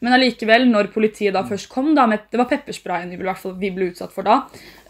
Men 0.00 0.16
allikevel, 0.16 0.68
når 0.70 0.92
politiet 0.94 1.36
da 1.36 1.44
først 1.48 1.70
kom, 1.72 1.92
da, 1.96 2.06
med, 2.10 2.28
det 2.32 2.40
var 2.40 2.50
peppersprayen 2.50 3.12
vi 3.12 3.20
ble, 3.20 3.34
vi 3.60 3.74
ble 3.74 3.90
utsatt 3.92 4.14
for 4.14 4.26
da, 4.26 4.42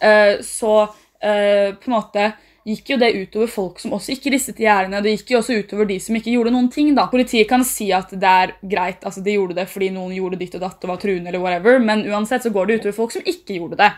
uh, 0.04 0.36
så 0.44 0.76
uh, 0.86 1.68
på 1.74 1.90
en 1.90 1.96
måte 1.96 2.30
gikk 2.70 2.90
jo 2.92 2.96
det 3.00 3.08
utover 3.16 3.48
folk 3.50 3.78
som 3.80 3.94
også 3.96 4.12
ikke 4.12 4.30
ristet 4.34 4.58
i 4.60 4.66
gjerdene. 4.66 5.00
Det 5.02 5.14
gikk 5.14 5.32
jo 5.32 5.38
også 5.40 5.56
utover 5.62 5.88
de 5.88 5.96
som 6.04 6.14
ikke 6.14 6.34
gjorde 6.34 6.52
noen 6.52 6.68
ting. 6.70 6.92
da. 6.94 7.06
Politiet 7.10 7.48
kan 7.48 7.64
si 7.66 7.88
at 7.96 8.12
det 8.12 8.32
er 8.44 8.52
greit, 8.60 9.00
altså 9.00 9.24
de 9.24 9.34
gjorde 9.34 9.56
det 9.56 9.64
fordi 9.72 9.88
noen 9.94 10.12
gjorde 10.14 10.38
ditt 10.38 10.54
og 10.58 10.66
datt 10.66 10.84
og 10.84 10.92
var 10.92 11.00
truende, 11.00 11.32
eller 11.32 11.42
whatever, 11.42 11.80
men 11.82 12.04
uansett 12.12 12.44
så 12.44 12.52
går 12.54 12.68
det 12.68 12.80
utover 12.82 12.98
folk 12.98 13.16
som 13.16 13.24
ikke 13.24 13.56
gjorde 13.56 13.80
det. 13.80 13.88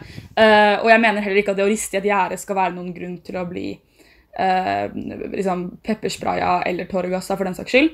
Og 0.78 0.88
jeg 0.88 1.02
mener 1.02 1.26
heller 1.26 1.42
ikke 1.42 1.56
at 1.56 1.58
det 1.58 1.66
å 1.66 1.72
riste 1.72 1.98
i 1.98 2.00
et 2.00 2.08
gjerde 2.12 2.38
skal 2.40 2.60
være 2.62 2.76
noen 2.78 2.94
grunn 2.94 3.18
til 3.26 3.42
å 3.42 3.44
bli 3.50 3.66
uh, 4.38 4.86
liksom 5.32 5.66
pepperspraya 5.84 6.62
eller 6.68 6.88
tåregassa, 6.90 7.36
for 7.36 7.48
den 7.48 7.58
saks 7.58 7.74
skyld. 7.74 7.92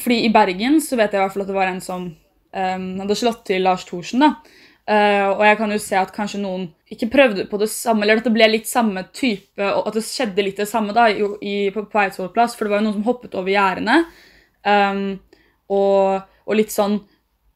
Fordi 0.00 0.24
i 0.26 0.32
Bergen 0.32 0.80
så 0.84 0.98
vet 0.98 1.14
jeg 1.14 1.20
i 1.20 1.24
hvert 1.24 1.36
fall 1.36 1.46
at 1.46 1.52
det 1.52 1.56
var 1.56 1.70
en 1.70 1.78
som 1.80 2.02
eh, 2.52 2.82
hadde 3.00 3.14
slått 3.16 3.46
til 3.48 3.62
Lars 3.64 3.86
Thorsen. 3.88 4.20
da, 4.20 4.34
Eh, 4.90 5.26
og 5.28 5.42
jeg 5.44 5.58
kan 5.60 5.70
jo 5.70 5.78
se 5.78 5.98
at 5.98 6.10
kanskje 6.14 6.40
noen 6.42 6.64
ikke 6.90 7.10
prøvde 7.12 7.44
på 7.50 7.58
det 7.60 7.68
samme, 7.70 8.02
eller 8.02 8.18
at 8.18 8.26
det 8.26 8.32
ble 8.34 8.48
litt 8.48 8.66
samme 8.66 9.04
type, 9.14 9.62
og 9.62 9.86
at 9.86 9.98
det 9.98 10.02
skjedde 10.06 10.42
litt 10.42 10.58
det 10.58 10.66
samme 10.66 10.94
da, 10.96 11.06
i, 11.12 11.26
i, 11.46 11.54
på, 11.74 11.84
på 11.90 12.00
Eidsvoll 12.00 12.32
plass, 12.34 12.56
for 12.56 12.66
det 12.66 12.74
var 12.74 12.82
jo 12.82 12.88
noen 12.88 12.96
som 12.98 13.06
hoppet 13.06 13.36
over 13.38 13.52
gjerdene. 13.52 14.00
Um, 14.66 15.04
og, 15.72 16.26
og, 16.44 16.52
litt 16.58 16.68
sånn 16.74 16.98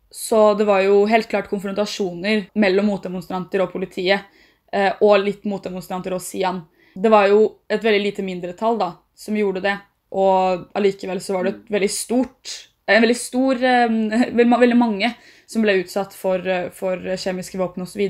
Så 0.09 0.55
det 0.57 0.65
var 0.65 0.81
jo 0.81 1.03
helt 1.11 1.27
klart 1.29 1.51
konfrontasjoner 1.51 2.47
mellom 2.63 2.87
motdemonstranter 2.89 3.65
og 3.65 3.75
politiet. 3.75 4.31
Uh, 4.71 4.95
og 5.03 5.25
litt 5.25 5.43
motdemonstranter 5.49 6.15
og 6.15 6.23
Sian. 6.23 6.63
Det 6.95 7.11
var 7.11 7.29
jo 7.31 7.41
et 7.69 7.83
veldig 7.83 8.03
lite 8.03 8.25
mindretall 8.27 8.79
da, 8.81 8.91
som 9.19 9.37
gjorde 9.37 9.65
det. 9.65 9.75
Og 10.15 10.69
allikevel 10.79 11.21
så 11.23 11.35
var 11.35 11.47
det 11.47 11.55
et 11.55 11.71
veldig 11.75 11.91
stort 11.91 12.53
En 12.87 13.03
veldig 13.03 13.17
stor 13.19 13.59
Veldig 14.45 14.77
mange 14.79 15.09
som 15.51 15.65
ble 15.65 15.81
utsatt 15.81 16.13
for, 16.15 16.45
eh, 16.47 16.69
for 16.71 17.01
kjemiske 17.01 17.59
våpen 17.59 17.83
osv. 17.85 18.03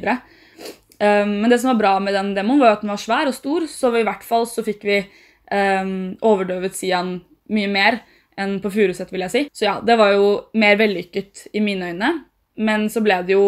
Men 1.00 1.50
det 1.50 1.59
som 1.59 1.73
var 1.73 1.79
bra 1.81 1.93
med 2.00 2.14
den 2.14 2.31
demoen, 2.37 2.61
var 2.61 2.76
at 2.76 2.85
den 2.85 2.93
var 2.93 3.00
svær 3.03 3.29
og 3.29 3.35
stor, 3.35 3.64
så 3.69 3.91
i 3.99 4.05
hvert 4.07 4.23
fall 4.25 4.47
så 4.49 4.62
fikk 4.64 4.85
vi 4.87 5.00
overdøvet 5.50 6.79
Sian 6.79 7.17
mye 7.50 7.69
mer 7.69 7.99
enn 8.41 8.59
på 8.62 8.71
Furuset, 8.73 9.11
vil 9.12 9.25
jeg 9.26 9.33
si. 9.33 9.43
Så 9.53 9.67
ja, 9.69 9.75
det 9.85 9.97
var 9.99 10.14
jo 10.14 10.29
mer 10.59 10.79
vellykket 10.81 11.49
i 11.55 11.62
mine 11.62 11.93
øyne. 11.93 12.11
Men 12.57 12.88
så 12.91 13.03
ble 13.05 13.21
det 13.26 13.35
jo 13.35 13.47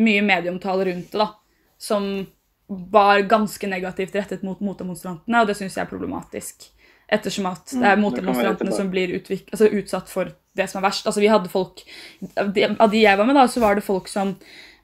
mye 0.00 0.24
medieomtale 0.26 0.88
rundt 0.90 1.12
det, 1.12 1.20
da, 1.20 1.28
som 1.78 2.08
var 2.68 3.24
ganske 3.28 3.68
negativt 3.68 4.14
rettet 4.16 4.44
mot 4.46 4.60
motemonstrantene, 4.64 5.40
og 5.40 5.50
det 5.50 5.56
syns 5.58 5.76
jeg 5.76 5.84
er 5.84 5.90
problematisk. 5.90 6.70
Ettersom 7.12 7.50
at 7.50 7.68
det 7.68 7.84
er 7.84 8.00
motdemonstrantene 8.00 8.70
motemonstrantene 8.70 8.72
som 8.72 8.88
blir 8.90 9.12
altså 9.20 9.68
utsatt 9.68 10.08
for 10.08 10.30
det 10.56 10.68
som 10.70 10.80
er 10.80 10.86
verst. 10.86 11.06
Altså, 11.06 11.20
vi 11.20 11.28
hadde 11.28 11.52
folk, 11.52 11.82
Av 12.40 12.48
de 12.54 13.02
jeg 13.02 13.18
var 13.18 13.28
med, 13.28 13.36
da, 13.36 13.44
så 13.50 13.60
var 13.60 13.76
det 13.76 13.84
folk 13.84 14.08
som 14.08 14.32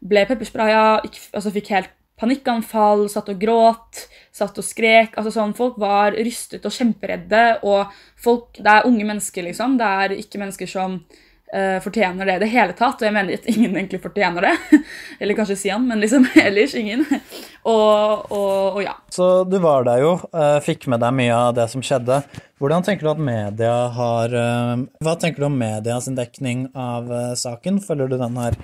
ble 0.01 0.27
pepperspraya, 0.29 1.01
altså 1.33 1.53
fikk 1.55 1.73
helt 1.73 1.97
panikkanfall, 2.21 3.07
satt 3.09 3.31
og 3.33 3.41
gråt, 3.41 4.05
satt 4.37 4.59
og 4.61 4.67
skrek. 4.67 5.17
altså 5.17 5.33
sånn, 5.35 5.57
Folk 5.57 5.79
var 5.81 6.13
rystet 6.13 6.67
og 6.69 6.75
kjemperedde. 6.75 7.61
Og 7.65 7.89
folk, 8.21 8.61
det 8.61 8.75
er 8.75 8.89
unge 8.89 9.07
mennesker, 9.09 9.47
liksom. 9.49 9.79
Det 9.81 9.91
er 10.05 10.17
ikke 10.19 10.43
mennesker 10.43 10.69
som 10.69 11.01
fortjener 11.83 12.29
det 12.29 12.35
i 12.37 12.43
det 12.45 12.49
hele 12.53 12.75
tatt. 12.79 13.01
Og 13.01 13.07
jeg 13.09 13.15
mener 13.15 13.39
at 13.39 13.49
ingen 13.51 13.75
egentlig 13.75 13.99
fortjener 14.03 14.47
det. 14.47 14.81
Eller 15.21 15.39
kanskje 15.39 15.57
Sian, 15.59 15.87
men 15.89 16.03
liksom 16.03 16.29
ellers 16.45 16.75
ingen. 16.79 17.03
og, 17.63 18.31
og, 18.31 18.77
og, 18.77 18.83
ja. 18.85 18.95
Så 19.11 19.31
du 19.51 19.59
var 19.63 19.89
der 19.89 20.05
jo, 20.05 20.13
uh, 20.35 20.61
fikk 20.65 20.87
med 20.93 21.03
deg 21.03 21.17
mye 21.17 21.35
av 21.35 21.57
det 21.59 21.67
som 21.73 21.83
skjedde. 21.85 22.21
Hvordan 22.61 22.87
tenker 22.87 23.09
du 23.09 23.11
at 23.15 23.25
media 23.25 23.75
har 23.97 24.37
uh, 24.37 24.77
Hva 25.03 25.17
tenker 25.19 25.43
du 25.43 25.49
om 25.49 25.59
medias 25.59 26.07
dekning 26.15 26.69
av 26.77 27.11
saken? 27.41 27.83
Føler 27.83 28.11
du 28.11 28.19
den 28.21 28.39
her 28.39 28.57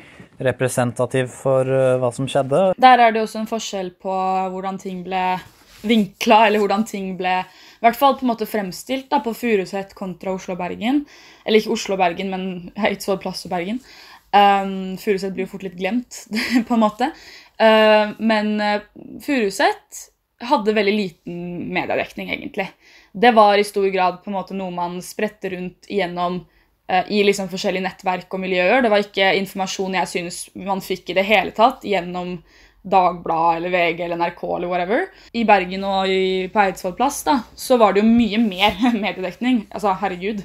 representativ 0.46 1.30
for 1.32 1.64
hva 2.00 2.10
som 2.12 2.28
skjedde? 2.28 2.70
Der 2.78 3.00
er 3.00 3.14
det 3.14 3.22
også 3.24 3.40
en 3.40 3.50
forskjell 3.50 3.94
på 4.02 4.16
hvordan 4.52 4.76
ting 4.82 5.00
ble 5.06 5.22
vinkla, 5.83 6.47
eller 6.47 6.62
hvordan 6.62 6.85
ting 6.88 7.14
ble 7.18 7.40
i 7.76 7.85
hvert 7.85 7.99
fall 7.99 8.16
på 8.16 8.25
en 8.25 8.33
måte 8.33 8.49
fremstilt 8.49 9.11
da, 9.12 9.21
på 9.25 9.35
Furuset 9.37 9.92
kontra 9.99 10.33
Oslo 10.35 10.54
og 10.56 10.62
Bergen. 10.62 11.04
Eller 11.45 11.61
ikke 11.61 11.75
Oslo 11.76 11.97
og 11.97 12.02
Bergen, 12.02 12.33
men 12.33 12.47
Eidsvoll 12.88 13.21
plass 13.23 13.45
og 13.47 13.52
Bergen. 13.52 13.83
Um, 14.33 14.97
Furuset 15.00 15.35
blir 15.37 15.47
jo 15.47 15.52
fort 15.54 15.67
litt 15.67 15.78
glemt, 15.78 16.25
på 16.69 16.76
en 16.76 16.82
måte. 16.82 17.10
Uh, 17.60 18.17
men 18.19 18.56
uh, 18.60 18.80
Furuset 19.25 20.06
hadde 20.47 20.75
veldig 20.76 20.97
liten 20.97 21.39
mediedekning, 21.73 22.32
egentlig. 22.34 22.69
Det 23.12 23.32
var 23.36 23.56
i 23.56 23.65
stor 23.65 23.89
grad 23.93 24.21
på 24.25 24.32
en 24.32 24.36
måte 24.36 24.56
noe 24.56 24.73
man 24.75 24.99
spredte 25.04 25.52
rundt 25.54 25.89
igjennom 25.89 26.43
uh, 26.43 27.04
i 27.08 27.23
liksom 27.25 27.49
forskjellige 27.52 27.86
nettverk 27.86 28.32
og 28.36 28.43
miljøer. 28.43 28.82
Det 28.84 28.93
var 28.93 29.04
ikke 29.04 29.32
informasjon 29.41 29.97
jeg 30.00 30.12
synes 30.12 30.43
man 30.58 30.84
fikk 30.84 31.12
i 31.12 31.19
det 31.21 31.28
hele 31.28 31.56
tatt 31.56 31.84
gjennom 31.86 32.39
Dagbladet 32.86 33.56
eller 33.58 33.72
VG 33.75 34.00
eller 34.04 34.20
NRK 34.20 34.42
eller 34.56 34.70
whatever. 34.70 35.06
I 35.34 35.42
Bergen 35.49 35.84
og 35.88 36.10
i, 36.10 36.46
på 36.52 36.62
Eidsvoll 36.62 36.94
plass 36.99 37.22
da, 37.26 37.40
så 37.58 37.78
var 37.80 37.94
det 37.94 38.04
jo 38.04 38.08
mye 38.10 38.38
mer 38.42 38.78
mediedekning. 39.04 39.64
Altså, 39.72 39.94
herregud. 40.02 40.44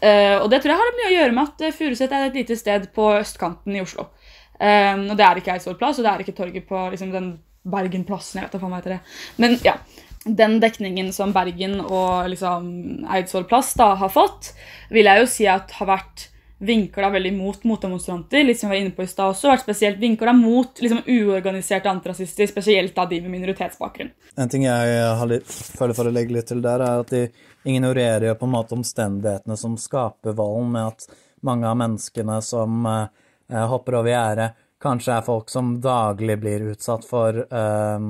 Uh, 0.00 0.40
og 0.40 0.48
det 0.52 0.62
tror 0.62 0.74
jeg 0.74 0.82
har 0.82 0.96
mye 0.98 1.10
å 1.10 1.16
gjøre 1.18 1.36
med 1.36 1.50
at 1.50 1.66
uh, 1.66 1.76
Furuset 1.76 2.14
er 2.16 2.28
et 2.30 2.40
lite 2.40 2.56
sted 2.58 2.88
på 2.96 3.10
østkanten 3.18 3.76
i 3.76 3.84
Oslo. 3.84 4.08
Um, 4.56 5.10
og 5.12 5.16
det 5.18 5.26
er 5.26 5.40
ikke 5.40 5.56
Eidsvoll 5.56 5.78
plass, 5.80 6.00
og 6.00 6.06
det 6.06 6.14
er 6.14 6.24
ikke 6.24 6.36
torget 6.38 6.68
på 6.68 6.86
liksom, 6.94 7.12
den 7.12 7.34
Bergenplassen. 7.62 8.40
jeg 8.40 8.48
vet 8.48 8.62
hva 8.62 8.74
heter 8.78 8.96
det. 8.96 9.00
Men 9.42 9.56
ja, 9.62 9.76
den 10.24 10.58
dekningen 10.62 11.12
som 11.14 11.34
Bergen 11.34 11.80
og 11.82 12.28
liksom, 12.32 12.68
Eidsvoll 13.10 13.46
plass 13.50 13.74
da, 13.78 13.92
har 14.00 14.12
fått, 14.12 14.52
vil 14.90 15.08
jeg 15.10 15.22
jo 15.22 15.30
si 15.30 15.48
at 15.50 15.74
har 15.78 15.92
vært 15.92 16.28
vinkla 16.62 17.10
veldig 17.10 17.32
mot 17.34 17.64
motdemonstranter. 17.66 18.44
litt 18.44 18.60
som 18.60 18.70
vi 18.70 18.76
var 18.76 18.84
inne 18.84 18.94
på 18.94 19.02
i 19.02 19.10
sted 19.10 19.24
også, 19.24 19.50
vært 19.50 19.64
spesielt 19.64 19.98
vinkla 19.98 20.32
mot 20.36 20.80
liksom, 20.80 21.02
uorganiserte 21.06 21.90
antirasister, 21.90 22.46
spesielt 22.46 22.98
av 22.98 23.08
de 23.10 23.20
med 23.20 23.34
minoritetsbakgrunn. 23.34 24.12
En 24.36 24.52
ting 24.52 24.66
jeg 24.68 25.26
litt, 25.28 25.56
føler 25.78 25.98
for 25.98 26.08
å 26.08 26.14
legge 26.14 26.36
litt 26.36 26.50
til 26.52 26.62
der, 26.62 26.84
er 26.84 27.02
at 27.02 27.10
de 27.10 27.26
ignorerer 27.68 28.30
jo 28.30 28.38
på 28.38 28.46
en 28.48 28.54
måte 28.54 28.76
omstendighetene 28.78 29.58
som 29.58 29.76
skaper 29.78 30.38
volden, 30.38 30.72
med 30.76 30.94
at 30.94 31.06
mange 31.42 31.66
av 31.68 31.78
menneskene 31.78 32.38
som 32.42 32.86
eh 32.86 33.66
hopper 33.68 33.98
over 33.98 34.08
gjerdet, 34.08 34.54
kanskje 34.82 35.16
er 35.16 35.26
folk 35.26 35.50
som 35.50 35.74
daglig 35.82 36.38
blir 36.40 36.62
utsatt 36.72 37.04
for 37.04 37.36
eh, 37.42 38.06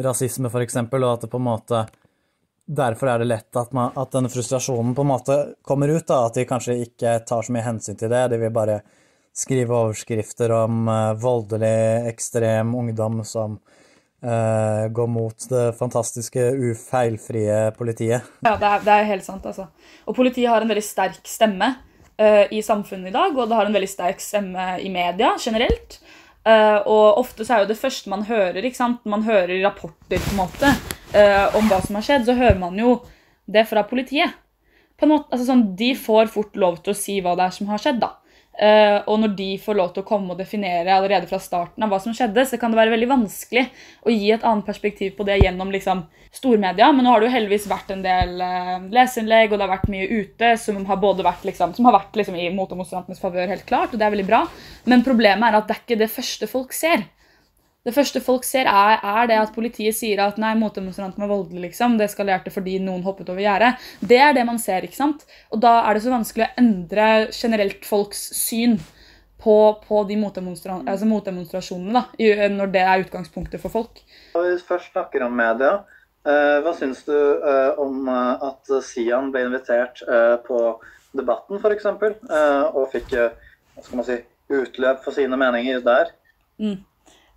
rasisme, 0.00 0.48
f.eks., 0.48 0.76
og 0.76 1.04
at 1.10 1.26
det 1.26 1.30
på 1.30 1.40
en 1.40 1.46
måte 1.46 1.82
derfor 2.76 3.10
er 3.10 3.18
det 3.18 3.28
lett 3.30 3.56
at, 3.56 3.72
man, 3.72 3.90
at, 3.98 4.12
denne 4.12 4.30
frustrasjonen 4.30 4.94
på 4.94 5.02
en 5.02 5.10
måte 5.10 5.36
kommer 5.66 5.90
ut. 5.90 6.06
da, 6.06 6.24
At 6.26 6.38
de 6.38 6.46
kanskje 6.48 6.78
ikke 6.84 7.18
tar 7.26 7.46
så 7.46 7.54
mye 7.54 7.66
hensyn 7.66 7.98
til 7.98 8.12
det. 8.12 8.28
De 8.32 8.38
vil 8.40 8.54
bare 8.54 8.80
skrive 9.36 9.74
overskrifter 9.74 10.52
om 10.54 10.88
uh, 10.90 11.12
voldelig, 11.18 12.06
ekstrem 12.10 12.74
ungdom 12.78 13.22
som 13.26 13.58
uh, 13.58 14.86
går 14.90 15.10
mot 15.10 15.48
det 15.50 15.66
fantastiske, 15.78 16.46
ufeilfrie 16.70 17.60
politiet. 17.78 18.26
Ja, 18.46 18.54
det 18.54 18.72
er, 18.72 18.86
det 18.86 18.96
er, 18.96 19.10
helt 19.14 19.26
sant, 19.26 19.46
altså. 19.46 19.68
Og 20.06 20.18
politiet 20.18 20.50
har 20.50 20.62
en 20.62 20.70
veldig 20.70 20.86
sterk 20.86 21.20
stemme 21.30 21.72
uh, 21.74 22.46
i 22.50 22.62
samfunnet 22.62 23.10
i 23.10 23.16
dag, 23.18 23.34
og 23.34 23.50
det 23.50 23.58
har 23.58 23.70
en 23.70 23.78
veldig 23.78 23.90
sterk 23.90 24.22
stemme 24.22 24.72
i 24.82 24.90
media 24.92 25.34
generelt. 25.38 26.00
og 26.88 27.18
ofte 27.20 27.44
så 27.44 27.52
er 27.52 27.60
jo 27.60 27.68
det 27.68 27.76
første 27.76 28.08
man 28.08 28.22
hører, 28.24 28.64
ikke 28.64 28.78
sant? 28.78 29.04
man 29.04 29.22
hører 29.26 29.60
rapporter 29.60 30.16
på 30.16 30.32
en 30.32 30.38
måte 30.38 30.70
uh, 31.14 31.56
om 31.58 31.66
hva 31.70 31.80
som 31.84 31.98
har 31.98 32.06
skjedd, 32.06 32.28
så 32.28 32.38
hører 32.38 32.58
man 32.60 32.78
jo 32.78 33.00
det 33.50 33.66
fra 33.70 33.84
politiet. 33.88 34.38
Måte, 35.00 35.30
altså 35.32 35.46
sånn, 35.46 35.70
de 35.78 35.94
får 35.96 36.28
fort 36.32 36.58
lov 36.60 36.82
til 36.84 36.92
å 36.92 36.98
si 36.98 37.20
hva 37.24 37.32
det 37.38 37.46
er 37.46 37.54
som 37.56 37.70
har 37.72 37.80
skjedd. 37.80 38.02
da. 38.02 38.14
Uh, 38.60 39.00
og 39.08 39.22
når 39.22 39.30
de 39.38 39.46
får 39.62 39.76
lov 39.78 39.92
til 39.94 40.02
å 40.02 40.08
komme 40.08 40.34
og 40.34 40.40
definere 40.40 40.92
allerede 40.92 41.28
fra 41.30 41.38
starten 41.40 41.84
av 41.86 41.92
hva 41.92 42.00
som 42.02 42.12
skjedde, 42.12 42.42
så 42.44 42.58
kan 42.60 42.72
det 42.72 42.76
være 42.76 42.92
veldig 42.92 43.08
vanskelig 43.08 43.62
å 44.04 44.12
gi 44.12 44.32
et 44.34 44.42
annet 44.44 44.66
perspektiv 44.66 45.14
på 45.16 45.24
det 45.24 45.38
gjennom 45.40 45.70
liksom, 45.72 46.02
stormedia. 46.34 46.90
Men 46.92 47.06
nå 47.06 47.14
har 47.14 47.22
det 47.22 47.30
jo 47.30 47.36
heldigvis 47.38 47.68
vært 47.70 47.94
en 47.94 48.02
del 48.04 48.34
uh, 48.42 48.74
leseinnlegg, 48.92 49.54
og 49.54 49.56
det 49.56 49.64
har 49.64 49.72
vært 49.78 49.88
mye 49.94 50.10
ute 50.10 50.52
som 50.60 50.82
har 50.90 51.00
vært, 51.00 51.46
liksom, 51.48 51.72
som 51.78 51.88
har 51.88 51.96
vært 51.96 52.20
liksom, 52.20 52.36
i 52.36 52.50
motdemonstrantenes 52.58 53.22
favør, 53.22 53.48
helt 53.54 53.64
klart, 53.70 53.94
og 53.94 54.02
det 54.02 54.08
er 54.08 54.14
veldig 54.18 54.28
bra. 54.28 54.42
Men 54.92 55.06
problemet 55.06 55.48
er 55.48 55.60
at 55.62 55.70
det 55.70 55.78
er 55.78 55.82
ikke 55.86 56.02
det 56.02 56.12
første 56.12 56.50
folk 56.50 56.76
ser. 56.76 57.06
Det 57.86 57.94
første 57.96 58.20
folk 58.20 58.44
ser, 58.44 58.68
er, 58.68 58.98
er, 59.00 59.28
det 59.30 59.38
at 59.40 59.54
politiet 59.54 59.96
sier 59.96 60.20
at 60.20 60.36
nei, 60.40 60.52
motdemonstranten 60.60 61.22
var 61.24 61.30
voldelig. 61.32 61.70
liksom, 61.70 61.96
Det 61.96 62.10
eskalerte 62.10 62.52
fordi 62.52 62.76
noen 62.84 63.04
hoppet 63.06 63.30
over 63.32 63.40
gjerdet. 63.40 63.74
Det 64.04 64.18
er 64.20 64.34
det 64.36 64.44
man 64.48 64.60
ser. 64.60 64.84
ikke 64.84 64.98
sant? 64.98 65.24
Og 65.48 65.62
da 65.64 65.78
er 65.86 65.96
det 65.96 66.04
så 66.04 66.12
vanskelig 66.12 66.48
å 66.48 66.54
endre 66.60 67.06
generelt 67.32 67.86
folks 67.88 68.26
syn 68.36 68.76
på, 69.40 69.56
på 69.86 70.02
de 70.08 70.18
motdemonstrasjonene 70.20 70.92
altså 70.92 71.08
motdemonstrasjonene, 71.08 72.02
da, 72.18 72.48
når 72.52 72.74
det 72.74 72.82
er 72.84 73.06
utgangspunktet 73.06 73.62
for 73.62 73.72
folk. 73.72 74.02
Når 74.34 74.46
vi 74.50 74.58
først 74.68 74.92
snakker 74.92 75.24
om 75.24 75.32
media, 75.40 75.78
eh, 76.28 76.58
hva 76.64 76.74
syns 76.76 77.00
du 77.08 77.16
eh, 77.16 77.80
om 77.80 78.10
eh, 78.12 78.44
at 78.50 78.74
Sian 78.84 79.32
ble 79.32 79.46
invitert 79.48 80.04
på 80.44 80.60
Debatten 81.16 81.58
f.eks., 81.58 81.88
og 81.88 82.84
fikk 82.92 83.16
hva 83.16 83.82
skal 83.82 83.98
man 84.02 84.06
si, 84.06 84.20
utløp 84.52 85.00
for 85.06 85.16
sine 85.16 85.38
meninger 85.40 85.80
der? 85.86 86.12
Mm. 86.60 86.76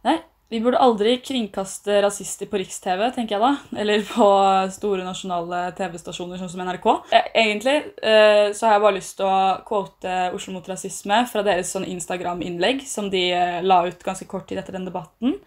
Nei, 0.04 0.20
vi 0.54 0.60
burde 0.62 0.78
aldri 0.78 1.16
kringkaste 1.18 1.96
rasister 2.04 2.46
på 2.46 2.60
Riks-TV, 2.62 3.08
tenker 3.16 3.40
jeg 3.40 3.42
da. 3.42 3.80
Eller 3.82 4.04
på 4.06 4.28
store 4.76 5.02
nasjonale 5.02 5.64
TV-stasjoner 5.74 6.38
sånn 6.38 6.52
som 6.52 6.62
NRK. 6.62 6.86
Eh, 7.10 7.30
egentlig 7.42 7.74
eh, 8.06 8.52
så 8.54 8.68
har 8.68 8.76
jeg 8.76 8.84
bare 8.84 8.98
lyst 9.00 9.16
til 9.18 9.26
å 9.26 9.40
quote 9.66 10.14
Oslo 10.38 10.54
mot 10.54 10.70
rasisme 10.70 11.24
fra 11.32 11.42
deres 11.48 11.74
sånn 11.74 11.90
Instagram-innlegg 11.90 12.86
som 12.86 13.10
de 13.10 13.24
eh, 13.34 13.58
la 13.66 13.80
ut 13.88 14.06
ganske 14.06 14.30
kort 14.30 14.46
tid 14.52 14.62
etter 14.62 14.78
den 14.78 14.86
debatten. 14.86 15.40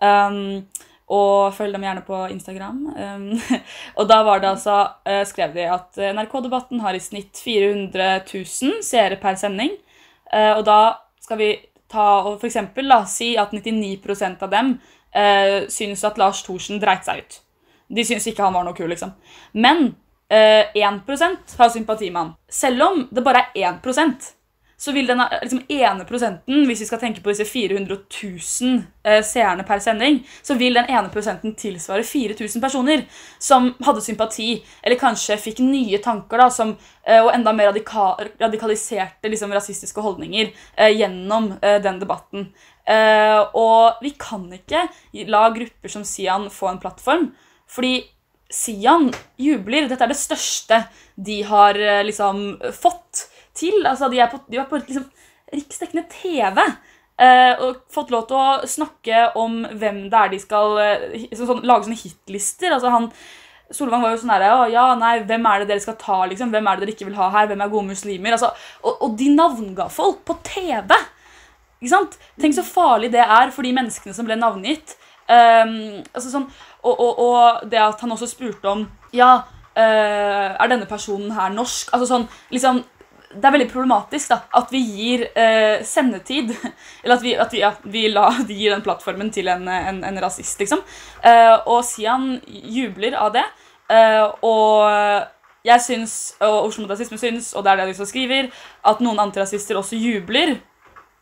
Um, 0.00 0.64
Og 1.06 1.52
følg 1.54 1.76
dem 1.76 1.84
gjerne 1.84 2.06
på 2.08 2.24
Instagram. 2.32 2.80
Um, 2.96 3.28
og 4.00 4.08
da 4.08 4.22
var 4.24 4.40
det 4.40 4.54
altså, 4.54 4.80
uh, 5.04 5.22
skrev 5.28 5.52
de 5.54 5.68
at 5.68 6.00
NRK-debatten 6.16 6.80
har 6.80 6.96
i 6.96 7.04
snitt 7.04 7.44
400 7.44 8.24
000 8.24 8.80
seere 8.82 9.20
per 9.20 9.36
sending. 9.36 9.76
Og 10.32 10.64
da 10.66 10.80
skal 11.22 11.38
vi 11.38 11.54
ta 11.92 12.06
og 12.24 12.40
for 12.40 12.48
eksempel, 12.48 12.88
da, 12.90 13.02
si 13.08 13.34
at 13.38 13.54
99% 13.54 14.42
av 14.42 14.52
dem 14.52 14.76
eh, 15.14 15.66
syns 15.72 16.04
at 16.06 16.18
Lars 16.20 16.42
Thorsen 16.46 16.80
dreit 16.82 17.06
seg 17.06 17.22
ut. 17.22 17.38
De 17.88 18.04
syns 18.06 18.26
ikke 18.26 18.42
han 18.42 18.56
var 18.56 18.66
noe 18.66 18.76
kul, 18.76 18.88
liksom. 18.90 19.12
Men 19.54 19.92
eh, 20.28 20.72
1% 20.74 21.58
har 21.58 21.70
sympati 21.70 22.10
med 22.10 22.20
han. 22.22 22.32
Selv 22.50 22.88
om 22.88 23.04
det 23.10 23.24
bare 23.26 23.46
er 23.54 23.78
1 23.78 24.32
så 24.78 24.92
vil 24.92 25.06
den 25.08 25.22
liksom, 25.42 25.62
ene 25.68 26.04
prosenten, 26.04 26.64
hvis 26.68 26.82
vi 26.82 26.86
skal 26.88 27.00
tenke 27.00 27.22
på 27.24 27.32
disse 27.32 27.46
400 27.48 27.96
000 27.96 28.82
eh, 29.08 29.22
seerne 29.24 29.64
per 29.64 29.80
sending, 29.80 30.18
så 30.44 30.54
vil 30.60 30.76
den 30.76 30.90
ene 30.92 31.08
prosenten 31.12 31.54
tilsvare 31.56 32.04
4000 32.04 32.62
personer 32.62 33.06
som 33.40 33.70
hadde 33.86 34.04
sympati, 34.04 34.50
eller 34.82 35.00
kanskje 35.00 35.38
fikk 35.40 35.62
nye 35.64 36.00
tanker 36.04 36.44
da, 36.44 36.48
som, 36.52 36.74
eh, 37.06 37.22
og 37.22 37.32
enda 37.32 37.54
mer 37.56 37.70
radika 37.70 38.10
radikaliserte 38.42 39.32
liksom, 39.32 39.54
rasistiske 39.56 40.04
holdninger 40.04 40.52
eh, 40.76 40.92
gjennom 40.92 41.54
eh, 41.62 41.78
den 41.82 42.02
debatten. 42.02 42.50
Og 42.86 43.96
vi 43.98 44.12
kan 44.14 44.44
ikke 44.54 44.84
la 45.26 45.40
grupper 45.50 45.90
som 45.90 46.04
Sian 46.06 46.44
få 46.54 46.68
en 46.70 46.78
plattform, 46.78 47.24
fordi 47.66 48.04
Sian 48.46 49.08
jubler. 49.42 49.88
Dette 49.90 50.06
er 50.06 50.12
det 50.12 50.18
største 50.20 50.78
de 51.18 51.40
har 51.48 51.80
liksom 52.06 52.44
fått 52.78 53.24
til. 53.56 53.80
Altså, 53.86 54.10
de 54.12 54.20
er 54.22 54.30
på, 54.32 54.40
de 54.50 54.60
er 54.60 54.68
på 54.70 54.80
liksom, 54.82 55.08
riksdekkende 55.54 56.06
TV. 56.12 56.60
Eh, 57.16 57.54
og 57.64 57.82
fått 57.92 58.12
lov 58.12 58.26
til 58.28 58.36
å 58.36 58.68
snakke 58.68 59.30
om 59.40 59.62
hvem 59.80 60.02
det 60.12 60.20
er 60.20 60.32
de 60.34 60.40
skal 60.42 60.74
så, 61.32 61.46
sånn, 61.48 61.64
Lage 61.64 61.88
sånne 61.88 62.00
hitlister. 62.00 62.74
Altså, 62.76 62.92
han, 62.92 63.10
Solvang 63.74 64.04
var 64.04 64.12
jo 64.14 64.20
sånn 64.20 64.30
herre 64.30 64.68
ja, 64.70 64.84
nei, 64.98 65.16
Hvem 65.26 65.46
er 65.50 65.62
det 65.62 65.70
dere 65.72 65.82
skal 65.82 65.96
ta? 65.98 66.20
liksom? 66.30 66.52
Hvem 66.54 66.68
er 66.68 66.76
det 66.76 66.86
dere 66.86 66.94
ikke 66.94 67.08
vil 67.08 67.18
ha 67.18 67.30
her? 67.34 67.48
Hvem 67.50 67.64
er 67.64 67.72
gode 67.72 67.90
muslimer? 67.90 68.36
Altså, 68.36 68.52
og, 68.84 69.02
og 69.02 69.16
de 69.18 69.30
navnga 69.34 69.88
folk 69.92 70.22
på 70.28 70.38
TV! 70.46 70.94
Ikke 71.80 71.92
sant? 71.92 72.16
Tenk 72.40 72.56
så 72.56 72.64
farlig 72.66 73.10
det 73.12 73.24
er 73.24 73.52
for 73.54 73.66
de 73.66 73.74
menneskene 73.76 74.14
som 74.16 74.28
ble 74.28 74.38
navngitt. 74.38 74.94
Um, 75.26 76.04
altså 76.14 76.30
sånn, 76.30 76.46
og, 76.86 76.92
og, 76.94 77.18
og, 77.18 77.64
det 77.70 77.80
at 77.82 78.02
han 78.04 78.12
også 78.14 78.28
spurte 78.30 78.70
om 78.70 78.84
Ja, 79.10 79.40
uh, 79.74 80.50
er 80.54 80.70
denne 80.70 80.86
personen 80.86 81.34
her 81.34 81.50
norsk? 81.50 81.90
Altså 81.90 82.06
sånn, 82.12 82.28
liksom 82.54 82.84
det 83.36 83.48
er 83.48 83.54
veldig 83.54 83.68
problematisk 83.70 84.32
da, 84.32 84.40
at 84.58 84.72
vi 84.74 84.80
gir 84.80 85.26
eh, 85.36 85.84
sendetid 85.86 86.52
Eller 87.04 87.16
at, 87.16 87.22
vi, 87.24 87.34
at 87.36 87.54
vi, 87.54 87.62
ja, 87.62 87.72
vi 87.84 88.06
la, 88.12 88.30
de 88.48 88.56
gir 88.56 88.74
den 88.74 88.84
plattformen 88.86 89.30
til 89.34 89.50
en, 89.52 89.68
en, 89.68 90.02
en 90.06 90.20
rasist, 90.22 90.58
liksom. 90.62 90.82
Eh, 91.22 91.54
og 91.68 91.84
Sian 91.86 92.36
jubler 92.46 93.18
av 93.20 93.34
det. 93.36 93.44
Eh, 93.92 94.24
og 94.46 95.26
jeg 95.66 95.82
syns, 95.82 96.14
og 96.44 96.68
Oslo 96.68 96.84
mot 96.84 96.94
rasisme 96.94 97.18
syns, 97.18 97.50
og 97.56 97.66
det 97.66 97.72
er 97.72 97.82
det 97.82 97.90
de 97.90 97.98
som 97.98 98.08
skriver, 98.08 98.50
at 98.86 99.02
noen 99.02 99.20
antirasister 99.26 99.78
også 99.78 99.98
jubler. 99.98 100.58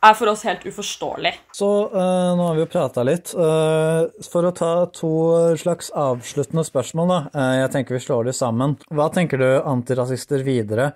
Er 0.04 0.12
for 0.12 0.28
oss 0.28 0.42
helt 0.44 0.66
uforståelig. 0.68 1.30
Så 1.56 1.66
uh, 1.88 2.34
nå 2.36 2.44
har 2.44 2.58
vi 2.58 2.60
jo 2.60 2.68
prata 2.68 3.00
litt. 3.08 3.30
Uh, 3.32 4.04
for 4.28 4.44
å 4.44 4.50
ta 4.52 4.72
to 4.92 5.12
slags 5.56 5.88
avsluttende 5.96 6.60
spørsmål, 6.68 7.08
da. 7.08 7.20
Uh, 7.32 7.54
jeg 7.62 7.70
tenker 7.72 7.96
vi 7.96 8.02
slår 8.04 8.28
de 8.28 8.34
sammen. 8.36 8.76
Hva 8.92 9.06
tenker 9.14 9.40
du 9.40 9.46
antirasister 9.64 10.44
videre 10.44 10.90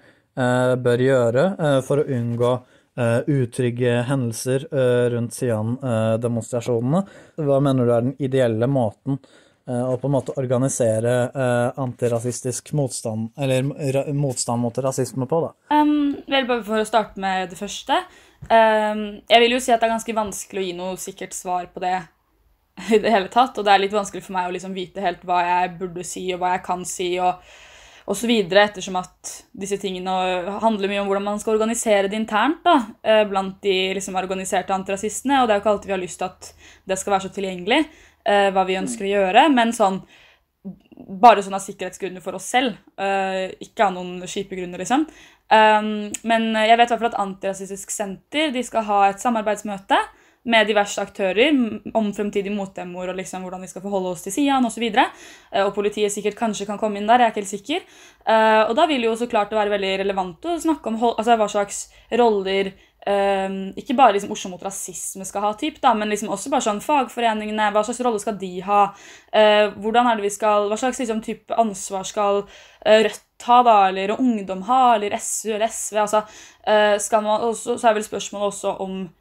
bør 0.83 1.03
gjøre 1.03 1.45
eh, 1.59 1.81
for 1.87 2.03
å 2.03 2.07
unngå 2.19 2.53
eh, 2.55 3.19
utrygge 3.27 3.99
hendelser 4.09 4.69
rundt 5.15 5.37
Sian-demonstrasjonene. 5.37 7.03
Hva 7.43 7.61
mener 7.65 7.85
du 7.89 7.93
er 7.95 8.09
den 8.09 8.17
ideelle 8.23 8.71
måten 8.71 9.21
å 9.69 9.99
på 10.01 10.09
en 10.09 10.13
måte 10.15 10.33
organisere 10.41 11.11
antirasistisk 11.77 12.71
motstand, 12.73 13.27
eller 13.37 13.67
motstand 14.17 14.65
mot 14.65 14.79
rasisme 14.81 15.27
på, 15.29 15.43
da? 15.45 15.51
Um, 15.77 16.15
vel, 16.25 16.47
bare 16.49 16.65
for 16.65 16.81
å 16.81 16.87
starte 16.89 17.21
med 17.21 17.53
det 17.53 17.59
første. 17.61 17.99
Um, 18.49 19.03
jeg 19.29 19.43
vil 19.45 19.59
jo 19.59 19.61
si 19.61 19.75
at 19.75 19.83
det 19.83 19.91
er 19.91 19.93
ganske 19.93 20.17
vanskelig 20.17 20.63
å 20.63 20.67
gi 20.71 20.73
noe 20.79 20.97
sikkert 21.03 21.37
svar 21.37 21.69
på 21.75 21.85
det 21.85 21.99
i 22.97 23.03
det 23.03 23.13
hele 23.13 23.29
tatt. 23.29 23.61
Og 23.61 23.69
det 23.69 23.75
er 23.75 23.85
litt 23.85 23.97
vanskelig 23.97 24.25
for 24.25 24.39
meg 24.39 24.49
å 24.49 24.57
liksom 24.57 24.73
vite 24.77 25.05
helt 25.05 25.25
hva 25.29 25.43
jeg 25.45 25.77
burde 25.83 26.07
si, 26.07 26.25
og 26.33 26.41
hva 26.41 26.57
jeg 26.57 26.65
kan 26.65 26.89
si. 26.89 27.11
og 27.21 27.45
osv. 28.09 28.31
Ettersom 28.33 28.97
at 29.01 29.33
disse 29.53 29.79
tingene 29.81 30.13
handler 30.63 30.91
mye 30.91 31.03
om 31.03 31.11
hvordan 31.11 31.27
man 31.27 31.41
skal 31.43 31.57
organisere 31.57 32.09
det 32.09 32.19
internt 32.19 32.63
da, 32.65 32.79
eh, 33.05 33.25
blant 33.29 33.61
de 33.65 33.77
liksom, 33.99 34.17
organiserte 34.21 34.75
antirasistene. 34.75 35.43
Og 35.43 35.49
det 35.49 35.55
er 35.55 35.61
jo 35.61 35.65
ikke 35.65 35.75
alltid 35.75 35.91
vi 35.91 35.97
har 35.97 36.05
lyst 36.05 36.23
til 36.23 36.31
at 36.31 36.53
det 36.89 36.99
skal 36.99 37.15
være 37.15 37.27
så 37.27 37.35
tilgjengelig 37.37 37.83
eh, 37.83 38.49
hva 38.55 38.65
vi 38.69 38.79
ønsker 38.81 39.07
å 39.07 39.13
gjøre. 39.13 39.45
Men 39.55 39.75
sånn, 39.77 40.01
bare 41.21 41.45
sånn 41.45 41.57
av 41.59 41.65
sikkerhetsgrunner 41.65 42.25
for 42.25 42.39
oss 42.39 42.49
selv. 42.51 42.79
Uh, 42.99 43.47
ikke 43.63 43.87
av 43.87 43.93
noen 43.95 44.25
kjipe 44.29 44.57
grunner, 44.59 44.83
liksom. 44.83 45.07
Um, 45.49 46.09
men 46.29 46.51
jeg 46.53 46.77
vet 46.77 46.91
i 46.91 46.93
hvert 46.93 47.05
fall 47.05 47.13
at 47.13 47.21
Antirasistisk 47.23 47.93
Senter 47.95 48.51
de 48.53 48.65
skal 48.67 48.85
ha 48.85 48.99
et 49.07 49.23
samarbeidsmøte 49.23 49.97
med 50.49 50.69
diverse 50.71 51.03
aktører 51.03 51.51
om 51.97 52.11
fremtidige 52.17 52.55
motdemoer 52.55 53.13
og 53.13 53.19
liksom 53.19 53.45
hvordan 53.45 53.65
vi 53.65 53.71
skal 53.71 53.85
forholde 53.85 54.15
oss 54.15 54.25
til 54.25 54.35
Sian 54.35 54.67
osv. 54.69 54.85
Og, 54.89 54.95
så 54.95 55.07
uh, 55.59 55.65
og 55.67 55.73
politiet 55.77 56.15
sikkert 56.15 56.39
kanskje 56.39 56.69
kan 56.69 56.81
komme 56.81 57.01
inn 57.01 57.09
der, 57.09 57.21
jeg 57.21 57.31
er 57.31 57.35
ikke 57.35 57.43
helt 57.43 57.55
sikker. 57.55 57.89
Uh, 58.25 58.63
og 58.69 58.77
da 58.79 58.87
vil 58.89 59.09
jo 59.09 59.17
så 59.19 59.29
klart 59.31 59.53
det 59.53 59.59
være 59.59 59.75
veldig 59.77 59.97
relevant 60.05 60.49
å 60.49 60.59
snakke 60.63 60.93
om 60.93 61.01
altså, 61.11 61.37
hva 61.41 61.49
slags 61.53 61.83
roller 62.21 62.73
um, 63.09 63.59
ikke 63.81 63.97
bare 63.99 64.17
liksom 64.17 64.33
Oslo 64.33 64.53
mot 64.55 64.65
rasisme 64.65 65.27
skal 65.29 65.45
ha, 65.45 65.53
typ, 65.61 65.83
da, 65.85 65.93
men 65.97 66.13
liksom 66.13 66.33
også 66.33 66.53
bare 66.53 66.65
sånn 66.65 66.83
fagforeningene. 66.85 67.71
Hva 67.75 67.85
slags 67.87 68.03
rolle 68.07 68.21
skal 68.23 68.39
de 68.41 68.53
ha? 68.67 68.83
Hvordan 69.77 70.09
er 70.09 70.19
det 70.19 70.29
vi 70.29 70.33
skal, 70.33 70.69
Hva 70.71 70.81
slags 70.81 71.01
liksom, 71.03 71.23
type 71.25 71.57
ansvar 71.61 72.07
skal 72.09 72.45
Rødt 72.89 73.47
ha, 73.49 73.61
da, 73.67 73.77
eller 73.91 74.17
Ungdom 74.17 74.65
ha, 74.69 74.83
eller 74.97 75.17
SU 75.21 75.53
eller 75.55 75.69
SV? 75.69 75.99
altså, 76.05 76.25
skal 77.05 77.25
man, 77.25 77.49
også, 77.51 77.77
Så 77.77 77.89
er 77.89 77.97
vel 77.99 78.07
spørsmålet 78.07 78.53
også 78.53 78.77
om 78.85 79.03
eh, 79.05 79.18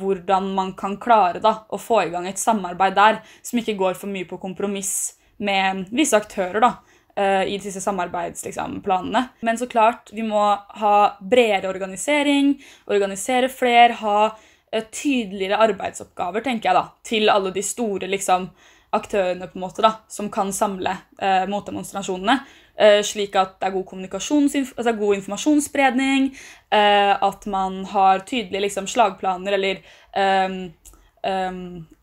hvordan 0.00 0.54
man 0.56 0.72
kan 0.72 0.96
klare 0.96 1.40
da, 1.42 1.66
å 1.68 1.78
få 1.78 2.06
i 2.06 2.12
gang 2.12 2.28
et 2.28 2.40
samarbeid 2.40 2.94
der 2.96 3.18
som 3.42 3.60
ikke 3.60 3.76
går 3.76 3.98
for 3.98 4.08
mye 4.08 4.28
på 4.28 4.40
kompromiss 4.40 5.20
med 5.40 5.86
visse 5.92 6.16
aktører 6.16 6.60
da, 6.60 6.70
eh, 7.16 7.44
i 7.54 7.58
disse 7.58 7.80
samarbeidsplanene. 7.80 9.22
Liksom, 9.22 9.28
Men 9.40 9.58
så 9.58 9.66
klart, 9.66 10.12
vi 10.12 10.22
må 10.22 10.42
ha 10.82 10.96
bredere 11.20 11.68
organisering, 11.68 12.54
organisere 12.86 13.48
flere, 13.48 13.92
ha 14.00 14.36
eh, 14.72 14.84
tydeligere 14.92 15.60
arbeidsoppgaver 15.68 16.44
tenker 16.44 16.70
jeg 16.70 16.78
da, 16.78 16.86
til 17.04 17.32
alle 17.32 17.52
de 17.52 17.62
store 17.62 18.08
liksom, 18.08 18.50
aktørene 18.96 19.46
på 19.50 19.58
en 19.58 19.64
måte 19.64 19.84
da, 19.84 19.92
som 20.10 20.30
kan 20.32 20.50
samle 20.54 20.96
eh, 21.22 21.44
motdemonstrasjonene. 21.50 22.40
Eh, 22.80 23.00
slik 23.04 23.36
at 23.36 23.58
det 23.60 23.68
er 23.68 23.74
god, 23.74 23.92
altså 24.76 24.92
god 24.96 25.18
informasjonsspredning, 25.18 26.30
eh, 26.72 27.12
at 27.12 27.46
man 27.50 27.82
har 27.92 28.24
tydelige 28.24 28.64
liksom, 28.66 28.88
slagplaner 28.88 29.58
eller 29.58 29.82
um, 30.16 30.56
um, 31.26 31.58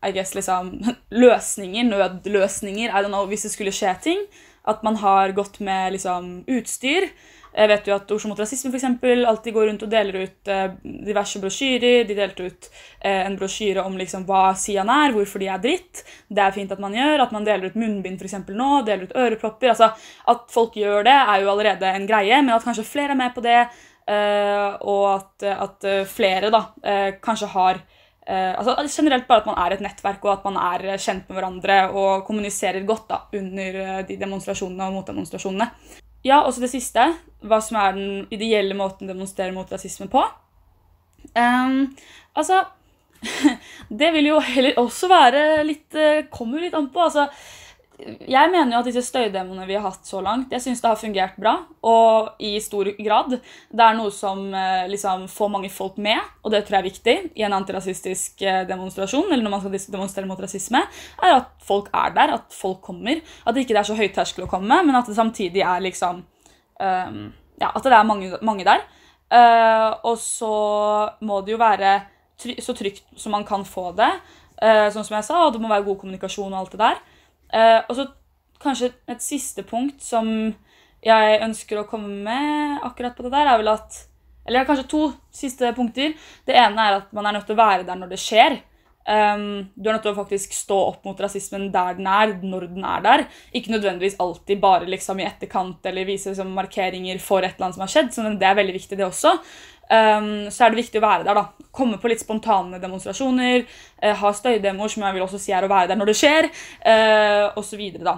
I 0.06 0.12
guess 0.14 0.36
liksom 0.38 0.76
løsninger, 1.24 1.88
nødløsninger, 1.90 2.94
know, 3.08 3.26
hvis 3.26 3.48
det 3.48 3.52
skulle 3.56 3.74
skje 3.74 3.96
ting. 4.02 4.22
At 4.68 4.82
man 4.84 4.96
har 5.00 5.32
gått 5.32 5.60
med 5.64 5.96
liksom, 5.96 6.44
utstyr. 6.46 7.08
Jeg 7.54 7.70
vet 7.70 7.88
jo 7.88 7.94
at 7.96 8.12
Oslo 8.14 8.30
mot 8.30 8.40
rasisme 8.40 8.70
for 8.70 8.78
eksempel, 8.78 9.24
alltid 9.26 9.54
går 9.56 9.66
rundt 9.70 9.84
og 9.86 9.90
deler 9.92 10.20
ut 10.26 10.50
eh, 10.52 10.76
diverse 11.06 11.40
brosjyrer. 11.42 12.04
De 12.08 12.16
delte 12.18 12.48
ut 12.48 12.68
eh, 12.68 13.24
en 13.24 13.36
brosjyre 13.38 13.84
om 13.88 13.96
liksom, 13.98 14.26
hva 14.28 14.52
Sian 14.58 14.90
er, 14.92 15.14
hvorfor 15.16 15.42
de 15.42 15.50
er 15.50 15.62
dritt. 15.62 16.04
Det 16.28 16.44
er 16.44 16.54
fint 16.54 16.72
at 16.74 16.82
man 16.82 16.96
gjør. 16.96 17.24
At 17.24 17.34
man 17.34 17.46
deler 17.48 17.70
ut 17.70 17.78
munnbind 17.78 18.20
for 18.20 18.28
eksempel, 18.28 18.58
nå, 18.58 18.82
deler 18.86 19.08
ut 19.08 19.16
ørepropper. 19.18 19.72
altså 19.74 19.90
At 20.30 20.48
folk 20.54 20.76
gjør 20.78 21.06
det, 21.08 21.18
er 21.18 21.44
jo 21.44 21.52
allerede 21.52 21.92
en 21.92 22.08
greie, 22.08 22.42
men 22.42 22.54
at 22.54 22.66
kanskje 22.66 22.86
flere 22.86 23.16
er 23.16 23.22
med 23.22 23.34
på 23.34 23.44
det, 23.44 23.60
eh, 24.08 24.66
og 24.84 25.06
at, 25.14 25.48
at, 25.54 25.88
flere 26.10 26.52
da 26.54 26.66
eh, 26.84 27.14
kanskje 27.24 27.50
har 27.54 27.80
eh, 28.28 28.52
altså 28.52 28.76
Generelt 28.92 29.28
bare 29.28 29.42
at 29.42 29.48
man 29.48 29.58
er 29.64 29.76
et 29.76 29.84
nettverk, 29.84 30.24
og 30.24 30.36
at 30.36 30.44
man 30.46 30.60
er 30.60 31.00
kjent 31.00 31.28
med 31.28 31.38
hverandre 31.38 31.78
og 31.90 32.26
kommuniserer 32.28 32.86
godt 32.88 33.08
da, 33.10 33.22
under 33.40 33.80
eh, 33.84 34.04
de 34.08 34.20
demonstrasjonene 34.20 34.90
og 34.90 35.00
motdemonstrasjonene. 35.00 35.72
Ja, 36.28 36.42
også 36.44 36.62
det 36.64 36.72
siste. 36.72 37.04
Hva 37.40 37.60
som 37.64 37.78
er 37.80 37.94
den 37.96 38.26
ideelle 38.34 38.76
måten 38.76 39.08
å 39.08 39.14
demonstrere 39.14 39.54
mot 39.54 39.70
rasisme 39.72 40.08
på. 40.12 40.24
Um, 41.34 41.86
altså 42.38 42.62
Det 44.00 44.12
vil 44.14 44.28
jo 44.30 44.36
heller 44.42 44.78
også 44.78 45.08
være 45.10 45.40
litt 45.66 45.96
eh, 45.98 46.20
Kommer 46.30 46.62
litt 46.62 46.76
an 46.78 46.86
på. 46.94 47.02
altså 47.02 47.26
jeg 47.98 48.50
mener 48.52 48.76
jo 48.76 48.78
at 48.78 48.86
disse 48.86 49.02
støydemoene 49.08 49.64
vi 49.66 49.74
har 49.74 49.82
hatt 49.82 50.06
så 50.06 50.20
langt, 50.22 50.52
jeg 50.54 50.62
synes 50.62 50.80
det 50.82 50.90
har 50.90 51.00
fungert 51.00 51.38
bra. 51.40 51.54
Og 51.90 52.38
i 52.44 52.52
stor 52.62 52.90
grad. 52.94 53.34
Det 53.38 53.84
er 53.84 53.96
noe 53.98 54.12
som 54.14 54.44
eh, 54.54 54.86
liksom 54.90 55.26
får 55.32 55.50
mange 55.50 55.70
folk 55.72 55.98
med, 56.02 56.20
og 56.44 56.54
det 56.54 56.62
tror 56.66 56.78
jeg 56.78 56.84
er 56.84 56.88
viktig 56.88 57.16
i 57.40 57.46
en 57.46 57.56
antirasistisk 57.58 58.44
eh, 58.46 58.62
demonstrasjon, 58.68 59.26
eller 59.32 59.42
når 59.42 59.56
man 59.56 59.64
skal 59.64 59.96
demonstrere 59.96 60.30
mot 60.30 60.40
rasisme, 60.42 60.84
er 61.18 61.34
at 61.40 61.50
folk 61.66 61.90
er 61.90 62.14
der, 62.14 62.36
at 62.38 62.54
folk 62.54 62.80
kommer. 62.86 63.18
At 63.44 63.56
det 63.56 63.66
ikke 63.66 63.80
er 63.80 63.90
så 63.90 63.98
høyt 63.98 64.14
terskel 64.14 64.46
å 64.46 64.50
komme, 64.50 64.82
men 64.86 64.98
at 64.98 65.10
det 65.10 65.18
samtidig 65.18 65.66
er 65.66 65.84
liksom 65.84 66.22
um, 66.22 67.20
Ja, 67.58 67.72
at 67.74 67.82
det 67.82 67.90
er 67.90 68.06
mange, 68.06 68.38
mange 68.46 68.66
der. 68.68 68.86
Uh, 69.28 69.90
og 70.06 70.14
så 70.22 70.54
må 71.26 71.42
det 71.42 71.56
jo 71.56 71.60
være 71.60 71.96
try 72.38 72.54
så 72.62 72.72
trygt 72.78 73.02
som 73.18 73.34
man 73.34 73.42
kan 73.44 73.66
få 73.66 73.90
det. 73.98 74.12
Uh, 74.62 74.86
sånn 74.94 75.02
som 75.02 75.18
jeg 75.18 75.26
sa, 75.26 75.42
og 75.42 75.56
det 75.56 75.62
må 75.62 75.70
være 75.72 75.86
god 75.88 75.98
kommunikasjon 76.04 76.52
og 76.52 76.60
alt 76.60 76.76
det 76.76 76.84
der. 76.84 77.00
Eh, 77.54 77.80
og 77.88 77.96
så 77.96 78.08
kanskje 78.62 78.92
et 79.08 79.22
siste 79.24 79.64
punkt 79.66 80.02
som 80.04 80.28
jeg 81.04 81.40
ønsker 81.44 81.80
å 81.80 81.86
komme 81.88 82.10
med 82.26 82.86
akkurat 82.86 83.14
på 83.16 83.26
det 83.26 83.34
der, 83.36 83.52
er 83.52 83.60
vel 83.60 83.76
at 83.76 84.04
Eller 84.48 84.64
kanskje 84.64 84.88
to 84.88 85.02
siste 85.28 85.68
punkter. 85.76 86.14
Det 86.48 86.54
ene 86.56 86.80
er 86.80 86.94
at 87.02 87.10
man 87.12 87.26
er 87.28 87.34
nødt 87.36 87.44
til 87.44 87.52
å 87.52 87.60
være 87.60 87.84
der 87.84 87.98
når 88.00 88.14
det 88.14 88.18
skjer. 88.22 88.54
Um, 89.04 89.68
du 89.76 89.90
er 89.90 89.98
nødt 89.98 90.06
til 90.06 90.14
å 90.14 90.16
faktisk 90.16 90.54
stå 90.56 90.78
opp 90.86 91.04
mot 91.04 91.20
rasismen 91.20 91.66
der 91.72 91.98
den 91.98 92.08
er, 92.08 92.32
når 92.40 92.66
den 92.72 92.86
er 92.88 93.04
der. 93.04 93.24
Ikke 93.52 93.74
nødvendigvis 93.74 94.16
alltid 94.24 94.60
bare 94.60 94.88
liksom 94.88 95.20
i 95.20 95.26
etterkant 95.28 95.84
eller 95.88 96.08
vise 96.08 96.32
liksom 96.32 96.56
markeringer 96.56 97.20
for 97.20 97.44
et 97.44 97.58
eller 97.58 97.68
annet 97.68 97.76
som 97.76 97.84
har 97.84 97.92
skjedd. 97.92 98.10
Så 98.12 98.24
det 98.40 98.48
er 98.48 98.56
veldig 98.56 98.76
viktig, 98.78 98.96
det 98.96 99.04
også. 99.04 99.34
Um, 99.88 100.50
så 100.52 100.66
er 100.66 100.72
det 100.72 100.82
viktig 100.82 101.00
å 101.00 101.04
være 101.04 101.24
der. 101.24 101.38
da. 101.38 101.68
Komme 101.72 101.96
på 102.00 102.10
litt 102.10 102.20
spontane 102.20 102.80
demonstrasjoner. 102.82 103.64
Uh, 104.02 104.12
ha 104.20 104.32
støydemoer, 104.36 104.92
som 104.92 105.06
jeg 105.06 105.16
vil 105.16 105.24
også 105.24 105.40
si 105.40 105.54
er 105.56 105.64
å 105.64 105.70
være 105.70 105.92
der 105.92 106.00
når 106.00 106.10
det 106.10 106.16
skjer. 106.18 106.48
Uh, 106.82 107.46
og 107.54 107.64
så 107.64 107.78
videre, 107.80 108.04
da. 108.04 108.16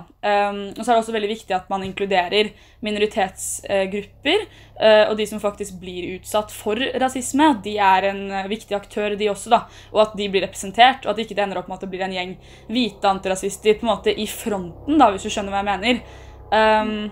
Um, 0.51 0.65
og 0.75 0.83
så 0.83 0.89
er 0.89 0.97
det 0.97 1.03
også 1.05 1.15
veldig 1.15 1.31
viktig 1.31 1.57
at 1.57 1.71
man 1.71 1.85
inkluderer 1.87 2.51
minoritetsgrupper. 2.87 4.45
Uh, 4.81 5.05
og 5.11 5.15
de 5.21 5.29
som 5.31 5.43
faktisk 5.43 5.79
blir 5.83 6.17
utsatt 6.17 6.51
for 6.55 6.81
rasisme. 7.03 7.53
De 7.63 7.77
er 7.79 8.11
en 8.11 8.25
viktig 8.51 8.75
aktør, 8.77 9.15
de 9.21 9.31
også. 9.31 9.55
da. 9.55 9.63
Og 9.95 10.03
at 10.09 10.19
de 10.19 10.27
blir 10.33 10.47
representert. 10.47 11.07
Og 11.07 11.15
at 11.15 11.23
ikke 11.23 11.39
det 11.39 11.47
ender 11.47 11.63
opp 11.63 11.71
med 11.71 11.79
at 11.79 11.87
det 11.87 11.93
blir 11.95 12.07
en 12.09 12.19
gjeng 12.19 12.35
hvite 12.73 13.15
antirasister 13.15 13.79
på 13.79 13.87
en 13.87 13.95
måte 13.95 14.15
i 14.15 14.27
fronten, 14.31 14.99
da, 14.99 15.13
hvis 15.15 15.29
du 15.29 15.31
skjønner 15.31 15.55
hva 15.55 15.63
jeg 15.63 15.71
mener. 15.71 16.05
Um, 16.51 17.11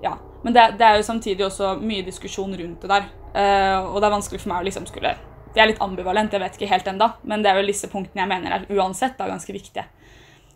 ja. 0.00 0.16
Men 0.44 0.54
det, 0.54 0.68
det, 0.78 0.86
er 0.86 0.96
jo 0.96 1.08
samtidig 1.10 1.44
også 1.44 1.74
mye 1.82 2.06
diskusjon 2.06 2.54
rundt 2.56 2.84
det 2.84 2.94
der. 2.94 3.08
Uh, 3.34 3.92
og 3.92 3.98
det 4.00 4.08
er 4.08 4.14
vanskelig 4.14 4.40
for 4.42 4.52
meg 4.52 4.62
å 4.62 4.66
liksom 4.66 4.86
skulle 4.88 5.12
Det 5.52 5.60
er 5.60 5.68
litt 5.70 5.82
ambivalent, 5.84 6.32
jeg 6.32 6.40
vet 6.40 6.56
ikke 6.56 6.70
helt 6.70 6.88
enda, 6.90 7.12
men 7.28 7.42
det 7.42 7.50
er 7.50 7.58
jo 7.58 7.68
disse 7.68 7.88
punktene 7.90 8.22
jeg 8.22 8.30
mener 8.30 8.54
er 8.54 8.66
uansett 8.78 9.16
da, 9.18 9.28
ganske 9.30 9.52
viktige. 9.52 9.84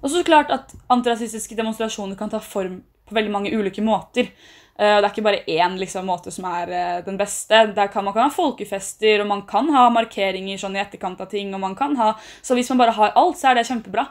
Og 0.02 0.10
så 0.10 0.24
klart 0.26 0.50
at 0.52 0.74
antirasistiske 0.92 1.56
demonstrasjoner 1.58 2.18
kan 2.18 2.30
ta 2.30 2.40
form 2.42 2.80
på 3.08 3.16
veldig 3.16 3.32
mange 3.32 3.52
ulike 3.54 3.82
måter. 3.84 4.30
Uh, 4.78 4.98
det 4.98 5.04
er 5.04 5.10
ikke 5.10 5.26
bare 5.26 5.44
én 5.48 5.76
liksom, 5.80 6.06
måte 6.08 6.32
som 6.34 6.46
er 6.50 6.72
uh, 6.72 7.04
den 7.06 7.18
beste. 7.20 7.64
Kan 7.92 8.04
Man 8.04 8.14
kan 8.14 8.28
ha 8.28 8.32
folkefester, 8.34 9.22
og 9.22 9.30
man 9.30 9.44
kan 9.48 9.68
ha 9.74 9.88
markeringer 9.92 10.60
sånn 10.60 10.76
i 10.76 10.82
etterkant 10.82 11.20
av 11.20 11.30
ting. 11.32 11.54
og 11.54 11.60
man 11.60 11.76
kan 11.78 11.96
ha, 11.96 12.14
Så 12.42 12.54
hvis 12.54 12.70
man 12.70 12.84
bare 12.84 12.96
har 12.96 13.16
alt, 13.16 13.38
så 13.38 13.50
er 13.50 13.60
det 13.60 13.68
kjempebra. 13.68 14.08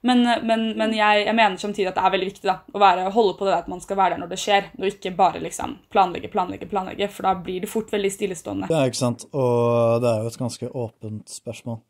Men, 0.00 0.22
men, 0.48 0.62
men 0.80 0.94
jeg, 0.96 1.26
jeg, 1.26 1.36
mener 1.36 1.60
samtidig 1.60 1.90
at 1.90 1.98
det 1.98 2.04
er 2.06 2.12
veldig 2.14 2.28
viktig 2.30 2.48
da, 2.48 2.54
å 2.72 2.80
være, 2.80 3.10
holde 3.12 3.34
på 3.36 3.44
det 3.44 3.56
at 3.58 3.66
man 3.68 3.82
skal 3.84 3.98
være 3.98 4.14
der 4.14 4.22
når 4.22 4.30
det 4.32 4.38
skjer, 4.40 4.70
og 4.78 4.86
ikke 4.88 5.12
bare 5.18 5.42
liksom 5.44 5.74
planlegge, 5.92 6.30
planlegge, 6.32 6.68
planlegge, 6.70 7.08
for 7.12 7.28
da 7.28 7.34
blir 7.36 7.60
det 7.60 7.68
fort 7.68 7.92
veldig 7.92 8.10
stillestående. 8.14 8.70
Ja, 8.72 8.86
ikke 8.88 9.00
sant, 9.02 9.26
og 9.36 10.00
det 10.00 10.08
er 10.08 10.22
jo 10.24 10.32
et 10.32 10.40
ganske 10.40 10.70
åpent 10.72 11.34
spørsmål. 11.34 11.82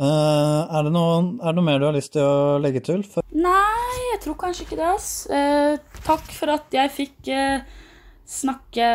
Uh, 0.00 0.62
er, 0.70 0.86
det 0.86 0.92
noe, 0.94 1.16
er, 1.42 1.50
det 1.50 1.58
noe, 1.58 1.66
mer 1.66 1.80
du 1.82 1.88
har 1.88 1.96
lyst 1.96 2.14
til 2.14 2.24
å 2.24 2.60
legge 2.62 2.80
til? 2.86 3.02
For 3.04 3.26
Nei, 3.36 3.96
jeg 4.14 4.20
tror 4.24 4.38
kanskje 4.40 4.64
ikke 4.64 4.78
det. 4.78 4.92
ass. 4.94 5.10
Uh, 5.28 5.98
takk 6.06 6.30
for 6.32 6.54
at 6.54 6.72
jeg 6.72 6.92
fikk 6.94 7.32
uh, 7.34 7.66
snakke 8.30 8.92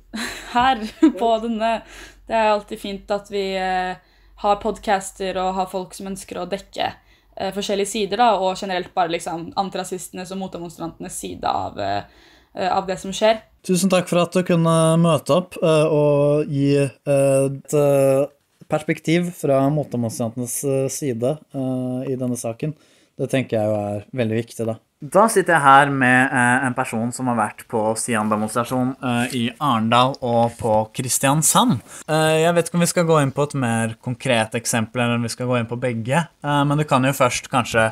her 0.54 0.86
på 1.18 1.32
denne. 1.42 1.80
Det 2.26 2.38
er 2.38 2.52
alltid 2.54 2.80
fint 2.80 3.10
at 3.12 3.28
vi 3.30 3.44
har 3.56 4.56
podcaster 4.62 5.36
og 5.38 5.52
har 5.58 5.68
folk 5.70 5.92
som 5.94 6.08
ønsker 6.10 6.40
å 6.40 6.48
dekke 6.50 6.88
eh, 7.36 7.52
forskjellige 7.54 7.92
sider, 7.92 8.22
da, 8.22 8.30
og 8.40 8.56
generelt 8.60 8.92
bare 8.96 9.14
liksom 9.14 9.50
antirasistenes 9.60 10.32
og 10.34 10.40
motdemonstrantenes 10.44 11.20
side 11.20 11.50
av, 11.50 11.78
eh, 11.80 12.70
av, 12.70 12.86
det 12.88 12.98
som 13.02 13.14
skjer. 13.14 13.42
Tusen 13.66 13.90
takk 13.92 14.08
for 14.08 14.22
at 14.22 14.34
du 14.34 14.42
kunne 14.46 14.76
møte 15.02 15.36
opp 15.36 15.58
eh, 15.60 15.86
og 15.86 16.50
gi 16.52 16.72
et 16.80 17.76
eh, 17.76 18.26
perspektiv 18.68 19.30
fra 19.36 19.60
motdemonstrantenes 19.70 20.58
eh, 20.64 20.88
side 20.92 21.36
eh, 21.54 22.12
i 22.12 22.18
denne 22.18 22.38
saken. 22.38 22.74
Det 23.16 23.30
tenker 23.32 23.58
jeg 23.58 23.70
jo 23.70 23.76
er 23.80 24.06
veldig 24.16 24.42
viktig, 24.42 24.66
da. 24.68 24.76
Da 24.96 25.26
sitter 25.28 25.58
jeg 25.58 25.60
her 25.60 25.90
med 25.92 26.30
eh, 26.32 26.62
en 26.64 26.74
person 26.76 27.10
som 27.12 27.26
har 27.28 27.36
vært 27.36 27.66
på 27.68 27.80
Sian-demonstrasjon 28.00 28.94
eh, 29.04 29.34
i 29.36 29.42
Arendal 29.60 30.14
og 30.24 30.54
på 30.56 30.70
Kristiansand. 30.96 31.82
Eh, 32.08 32.36
jeg 32.40 32.54
vet 32.56 32.70
ikke 32.70 32.78
om 32.78 32.84
vi 32.86 32.88
skal 32.88 33.04
gå 33.10 33.18
inn 33.20 33.32
på 33.36 33.44
et 33.44 33.56
mer 33.60 33.92
konkret 34.00 34.54
eksempel, 34.56 35.02
eller 35.04 35.18
om 35.20 35.26
vi 35.26 35.32
skal 35.34 35.50
gå 35.50 35.58
inn 35.58 35.68
på 35.68 35.76
begge. 35.82 36.22
Eh, 36.24 36.60
men 36.64 36.80
du 36.80 36.86
kan 36.88 37.04
jo 37.04 37.12
først 37.12 37.50
kanskje 37.52 37.90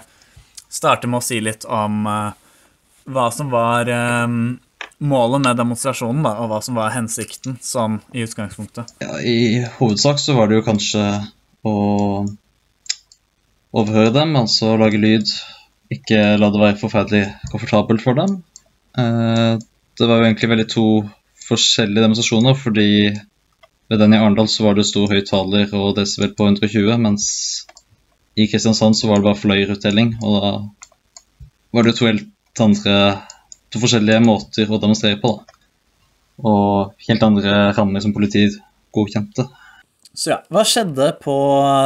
starte 0.72 1.10
med 1.10 1.20
å 1.20 1.26
si 1.26 1.42
litt 1.44 1.66
om 1.68 2.06
eh, 2.08 2.30
hva 3.12 3.26
som 3.36 3.52
var 3.52 3.90
eh, 3.92 4.24
målet 5.04 5.42
med 5.44 5.60
demonstrasjonen, 5.60 6.22
da, 6.24 6.32
og 6.40 6.54
hva 6.54 6.62
som 6.64 6.78
var 6.80 6.94
hensikten 6.94 7.58
sånn 7.60 7.98
i 8.16 8.24
utgangspunktet. 8.24 8.94
Ja, 9.04 9.18
I 9.20 9.60
hovedsak 9.76 10.24
så 10.24 10.38
var 10.38 10.48
det 10.48 10.62
jo 10.62 10.64
kanskje 10.70 11.04
å 11.68 11.74
overhøre 13.76 14.14
dem, 14.16 14.32
altså 14.40 14.72
lage 14.80 15.02
lyd 15.04 15.28
ikke 15.92 16.20
la 16.40 16.48
det 16.50 16.60
være 16.62 16.80
forferdelig 16.80 17.24
komfortabelt 17.52 18.02
for 18.04 18.16
dem. 18.18 18.38
Eh, 18.98 19.54
det 19.98 20.08
var 20.08 20.20
jo 20.20 20.28
egentlig 20.28 20.50
veldig 20.50 20.68
to 20.72 20.86
forskjellige 21.44 22.02
demonstrasjoner, 22.02 22.56
fordi 22.56 22.88
ved 23.90 24.00
den 24.00 24.14
i 24.16 24.18
Arendal 24.18 24.48
så 24.48 24.64
var 24.64 24.78
det 24.78 24.86
stor 24.88 25.10
høyttaler 25.12 25.74
og 25.76 25.96
desibel 25.98 26.32
på 26.36 26.48
120, 26.48 26.96
mens 27.04 27.26
i 28.34 28.48
Kristiansand 28.50 28.96
så 28.98 29.10
var 29.10 29.20
det 29.20 29.28
bare 29.28 29.42
fløyerutdeling, 29.42 30.16
og 30.24 30.38
da 30.40 30.52
var 31.74 31.86
det 31.86 31.96
to 31.98 32.08
helt 32.08 32.62
andre 32.62 32.94
to 33.74 33.82
forskjellige 33.82 34.22
måter 34.24 34.70
å 34.70 34.80
demonstrere 34.82 35.20
på. 35.22 35.34
da. 35.36 35.60
Og 36.44 37.04
helt 37.08 37.22
andre 37.22 37.54
rammer 37.76 38.02
som 38.02 38.14
politiet 38.14 38.56
godkjente. 38.94 39.46
Så 40.14 40.30
ja, 40.30 40.38
Hva 40.52 40.62
skjedde 40.66 41.08
på 41.22 41.34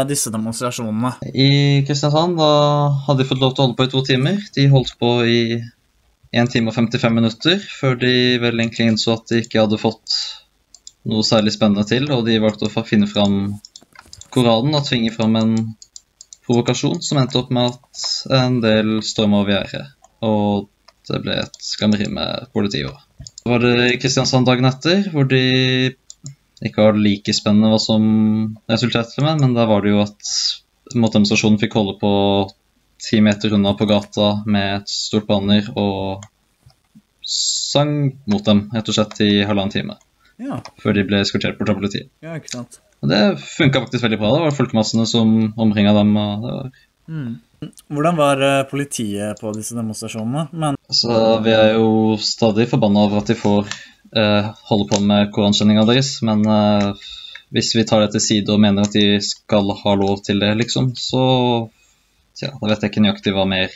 disse 0.09 0.31
demonstrasjonene? 0.33 1.15
I 1.33 1.81
Kristiansand 1.89 2.37
da 2.37 2.53
hadde 3.07 3.23
de 3.23 3.29
fått 3.31 3.41
lov 3.41 3.55
til 3.55 3.65
å 3.65 3.67
holde 3.67 3.79
på 3.79 3.87
i 3.89 3.93
to 3.95 4.03
timer. 4.05 4.43
De 4.55 4.67
holdt 4.69 4.95
på 5.01 5.13
i 5.25 5.41
1 6.37 6.53
time 6.53 6.69
og 6.69 6.77
55 6.77 7.15
minutter 7.17 7.63
før 7.81 7.97
de 8.03 8.13
vel 8.43 8.61
egentlig 8.61 8.91
innså 8.93 9.15
at 9.17 9.33
de 9.33 9.41
ikke 9.41 9.63
hadde 9.65 9.81
fått 9.81 10.17
noe 11.09 11.25
særlig 11.25 11.55
spennende 11.55 11.87
til, 11.89 12.11
og 12.13 12.27
de 12.27 12.37
valgte 12.43 12.69
å 12.69 12.85
finne 12.85 13.09
fram 13.09 13.57
Koranen 14.35 14.77
og 14.77 14.85
tvinge 14.85 15.15
fram 15.15 15.39
en 15.41 15.55
provokasjon 16.45 17.01
som 17.05 17.21
endte 17.23 17.39
opp 17.41 17.49
med 17.55 17.71
at 17.73 18.03
en 18.37 18.59
del 18.61 18.99
storma 19.07 19.41
over 19.41 19.55
gjerdet. 19.55 19.95
Og 20.25 20.69
det 21.09 21.23
ble 21.25 21.39
et 21.41 21.57
skammeri 21.65 22.11
med 22.13 22.51
politiet. 22.53 22.93
Så 23.41 23.49
var 23.49 23.65
det 23.65 23.97
Kristiansand 24.03 24.45
dagen 24.49 24.69
etter, 24.69 25.07
hvor 25.15 25.25
de 25.31 25.95
ikke 26.65 26.89
var 26.89 26.99
like 26.99 27.35
spennende 27.37 27.71
hva 27.71 27.79
som 27.83 28.05
resulterte 28.71 29.23
med, 29.23 29.43
men 29.45 29.55
da 29.55 29.67
var 29.71 29.85
det 29.85 29.93
jo 29.93 30.01
at 30.03 30.33
motdemonstrasjonen 30.99 31.61
fikk 31.61 31.77
holde 31.79 31.99
på 32.01 32.13
ti 32.99 33.21
meter 33.23 33.55
unna 33.55 33.75
på 33.79 33.87
gata 33.87 34.43
med 34.47 34.81
et 34.81 34.91
stort 34.91 35.29
banner 35.29 35.69
og 35.79 36.25
sang 37.29 37.95
mot 38.31 38.45
dem 38.45 38.67
rett 38.75 38.89
og 38.89 38.97
slett 38.97 39.21
i 39.23 39.31
halvannen 39.47 39.75
time. 39.75 39.99
Ja. 40.39 40.61
Før 40.83 40.97
de 40.97 41.05
ble 41.07 41.21
eskortert 41.23 41.59
bort 41.59 41.71
av 41.71 41.79
politiet. 41.81 42.09
Ja, 42.25 42.39
ikke 42.39 42.55
sant. 42.55 42.81
Og 43.03 43.11
det 43.13 43.21
funka 43.43 43.85
faktisk 43.85 44.07
veldig 44.07 44.19
bra. 44.19 44.31
Det 44.35 44.47
var 44.47 44.57
folkemassene 44.57 45.05
som 45.07 45.53
omringa 45.61 45.93
dem. 45.99 46.17
og 46.17 46.47
det 46.47 46.55
var... 46.57 46.73
Mm. 47.09 47.37
Hvordan 47.91 48.19
var 48.19 48.43
eh, 48.47 48.65
politiet 48.71 49.41
på 49.43 49.53
disse 49.57 49.75
demonstrasjonene? 49.75 50.47
Men... 50.53 50.79
Altså, 50.89 51.13
vi 51.45 51.55
er 51.55 51.73
jo 51.77 52.17
stadig 52.23 52.69
forbanna 52.71 53.07
over 53.07 53.21
at 53.23 53.31
de 53.31 53.39
får 53.39 53.71
eh, 54.17 54.51
holde 54.71 54.89
på 54.91 55.01
med 55.05 55.33
korankjenninga 55.35 55.85
deres, 55.89 56.19
men 56.27 56.45
eh, 56.47 57.09
hvis 57.55 57.73
vi 57.77 57.85
tar 57.89 58.05
det 58.05 58.13
til 58.15 58.25
side 58.25 58.55
og 58.55 58.63
mener 58.63 58.85
at 58.87 58.97
de 58.97 59.21
skal 59.25 59.73
ha 59.83 59.95
lov 59.99 60.23
til 60.27 60.41
det, 60.43 60.53
liksom, 60.61 60.93
så 60.99 61.23
ja, 62.43 62.53
da 62.53 62.71
vet 62.71 62.85
jeg 62.85 62.93
ikke 62.93 63.05
nøyaktig 63.05 63.35
hva 63.35 63.47
mer 63.49 63.73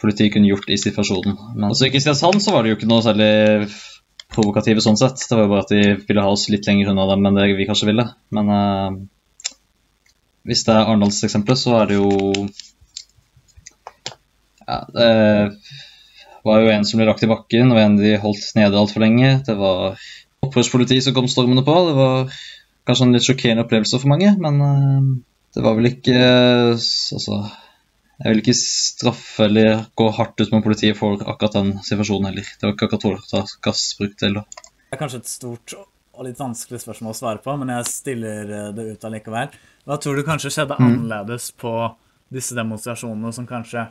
politiet 0.00 0.34
kunne 0.34 0.48
gjort 0.50 0.70
i 0.72 0.78
situasjonen. 0.80 1.36
Men 1.54 1.70
altså, 1.70 1.86
i 1.86 1.92
Kristiansand 1.94 2.42
så 2.42 2.54
var 2.54 2.64
det 2.64 2.72
jo 2.72 2.78
ikke 2.78 2.90
noe 2.90 3.04
særlig 3.04 3.70
provokative 4.30 4.82
sånn 4.84 4.98
sett. 5.00 5.20
Det 5.20 5.36
var 5.36 5.46
jo 5.46 5.52
bare 5.52 5.64
at 5.66 5.72
de 5.74 5.82
ville 6.08 6.24
ha 6.24 6.32
oss 6.32 6.48
litt 6.52 6.66
lenger 6.68 6.92
unna 6.92 7.06
dem 7.10 7.26
enn 7.28 7.38
det 7.40 7.48
vi 7.58 7.66
kanskje 7.68 7.90
ville. 7.90 8.06
Men 8.36 8.52
uh, 8.54 8.98
hvis 10.48 10.64
det 10.66 10.74
er 10.74 10.86
Arendalseksempelet, 10.86 11.60
så 11.60 11.76
er 11.80 11.90
det 11.90 11.98
jo 11.98 12.10
ja, 14.64 14.78
det 14.94 15.10
var 16.46 16.62
jo 16.62 16.72
en 16.72 16.86
som 16.88 17.00
ble 17.00 17.08
lagt 17.08 17.24
i 17.24 17.30
bakken, 17.30 17.72
og 17.74 17.80
en 17.80 17.98
de 18.00 18.14
holdt 18.20 18.52
nede 18.56 18.78
altfor 18.80 19.04
lenge. 19.04 19.32
Det 19.46 19.56
var 19.58 19.98
opprørspoliti 20.44 21.00
som 21.04 21.16
kom 21.16 21.28
stormende 21.30 21.64
på. 21.66 21.74
Det 21.88 21.96
var 21.98 22.38
kanskje 22.88 23.08
en 23.08 23.16
litt 23.16 23.26
sjokkerende 23.26 23.66
opplevelse 23.66 24.00
for 24.00 24.12
mange, 24.12 24.32
men 24.40 24.62
uh, 24.64 25.10
det 25.56 25.64
var 25.66 25.76
vel 25.78 25.90
ikke 25.92 26.16
uh, 26.16 26.88
Altså, 27.16 27.42
jeg 28.20 28.32
vil 28.32 28.42
ikke 28.42 28.56
straffe 28.56 29.46
eller 29.46 29.86
gå 29.96 30.08
hardt 30.16 30.40
ut 30.42 30.50
med 30.52 30.64
politiet 30.64 30.98
for 30.98 31.22
akkurat 31.24 31.56
den 31.56 31.70
situasjonen 31.84 32.28
heller. 32.28 32.50
Det 32.52 32.66
var 32.66 32.74
ikke 32.74 32.90
akkurat 32.90 33.06
tålelig 33.06 33.62
gassbruk 33.64 34.18
til. 34.20 34.36
Det 34.42 34.96
er 34.96 35.00
kanskje 35.00 35.22
et 35.22 35.30
stort 35.30 35.76
og 36.20 36.26
litt 36.26 36.40
vanskelig 36.40 36.82
spørsmål 36.82 37.14
å 37.14 37.16
svare 37.16 37.40
på, 37.40 37.54
men 37.56 37.72
jeg 37.72 37.88
stiller 37.88 38.50
eh, 38.52 38.66
det 38.76 38.84
ut 38.92 39.04
allikevel. 39.08 39.54
Hva 39.88 39.96
tror 39.96 40.18
du 40.18 40.26
kanskje 40.26 40.52
skjedde 40.52 40.76
mm. 40.76 40.84
annerledes 40.84 41.48
på 41.56 41.72
disse 42.34 42.56
demonstrasjonene 42.58 43.32
som 43.32 43.46
kanskje 43.48 43.86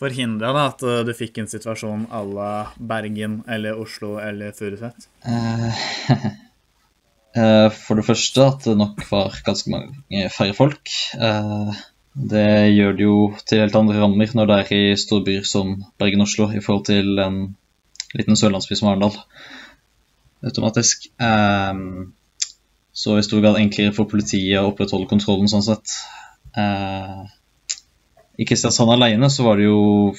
forhindra 0.00 0.52
at 0.66 0.84
uh, 0.86 1.00
du 1.06 1.12
fikk 1.16 1.42
en 1.42 1.50
situasjon 1.50 2.06
à 2.10 2.22
la 2.26 2.52
Bergen 2.76 3.40
eller 3.48 3.78
Oslo 3.78 4.16
eller 4.22 4.54
Furuset? 4.56 5.08
Uh, 5.26 5.70
uh, 7.36 7.68
for 7.84 8.00
det 8.00 8.06
første 8.08 8.46
at 8.46 8.68
det 8.68 8.76
nok 8.80 9.04
var 9.10 9.40
ganske 9.46 9.72
mange 9.72 10.28
færre 10.34 10.56
folk. 10.56 10.92
Det 12.10 12.46
gjør 12.74 12.96
det 12.98 13.04
jo 13.06 13.18
til 13.46 13.62
helt 13.62 13.76
andre 13.78 14.00
rammer 14.02 14.32
når 14.34 14.48
det 14.50 14.56
er 14.58 14.70
i 14.74 14.98
storbyer 14.98 15.44
som 15.46 15.76
Bergen 16.00 16.24
og 16.24 16.26
Oslo, 16.26 16.48
i 16.50 16.62
forhold 16.64 16.88
til 16.88 17.20
en 17.22 17.42
liten 18.18 18.36
sørlandsby 18.36 18.74
som 18.74 18.90
Arendal. 18.90 19.14
Automatisk. 20.42 21.06
Um, 21.20 22.12
så 22.92 23.18
i 23.18 23.22
stor 23.22 23.44
grad 23.44 23.60
enklere 23.60 23.94
for 23.94 24.10
politiet 24.10 24.58
å 24.58 24.72
opprettholde 24.72 25.08
kontrollen 25.10 25.50
sånn 25.50 25.64
sett. 25.64 25.94
I 28.40 28.46
Kristiansand 28.48 28.92
alene 28.94 29.28
så 29.30 29.44
var 29.44 29.60
det 29.60 29.68
jo 29.68 30.14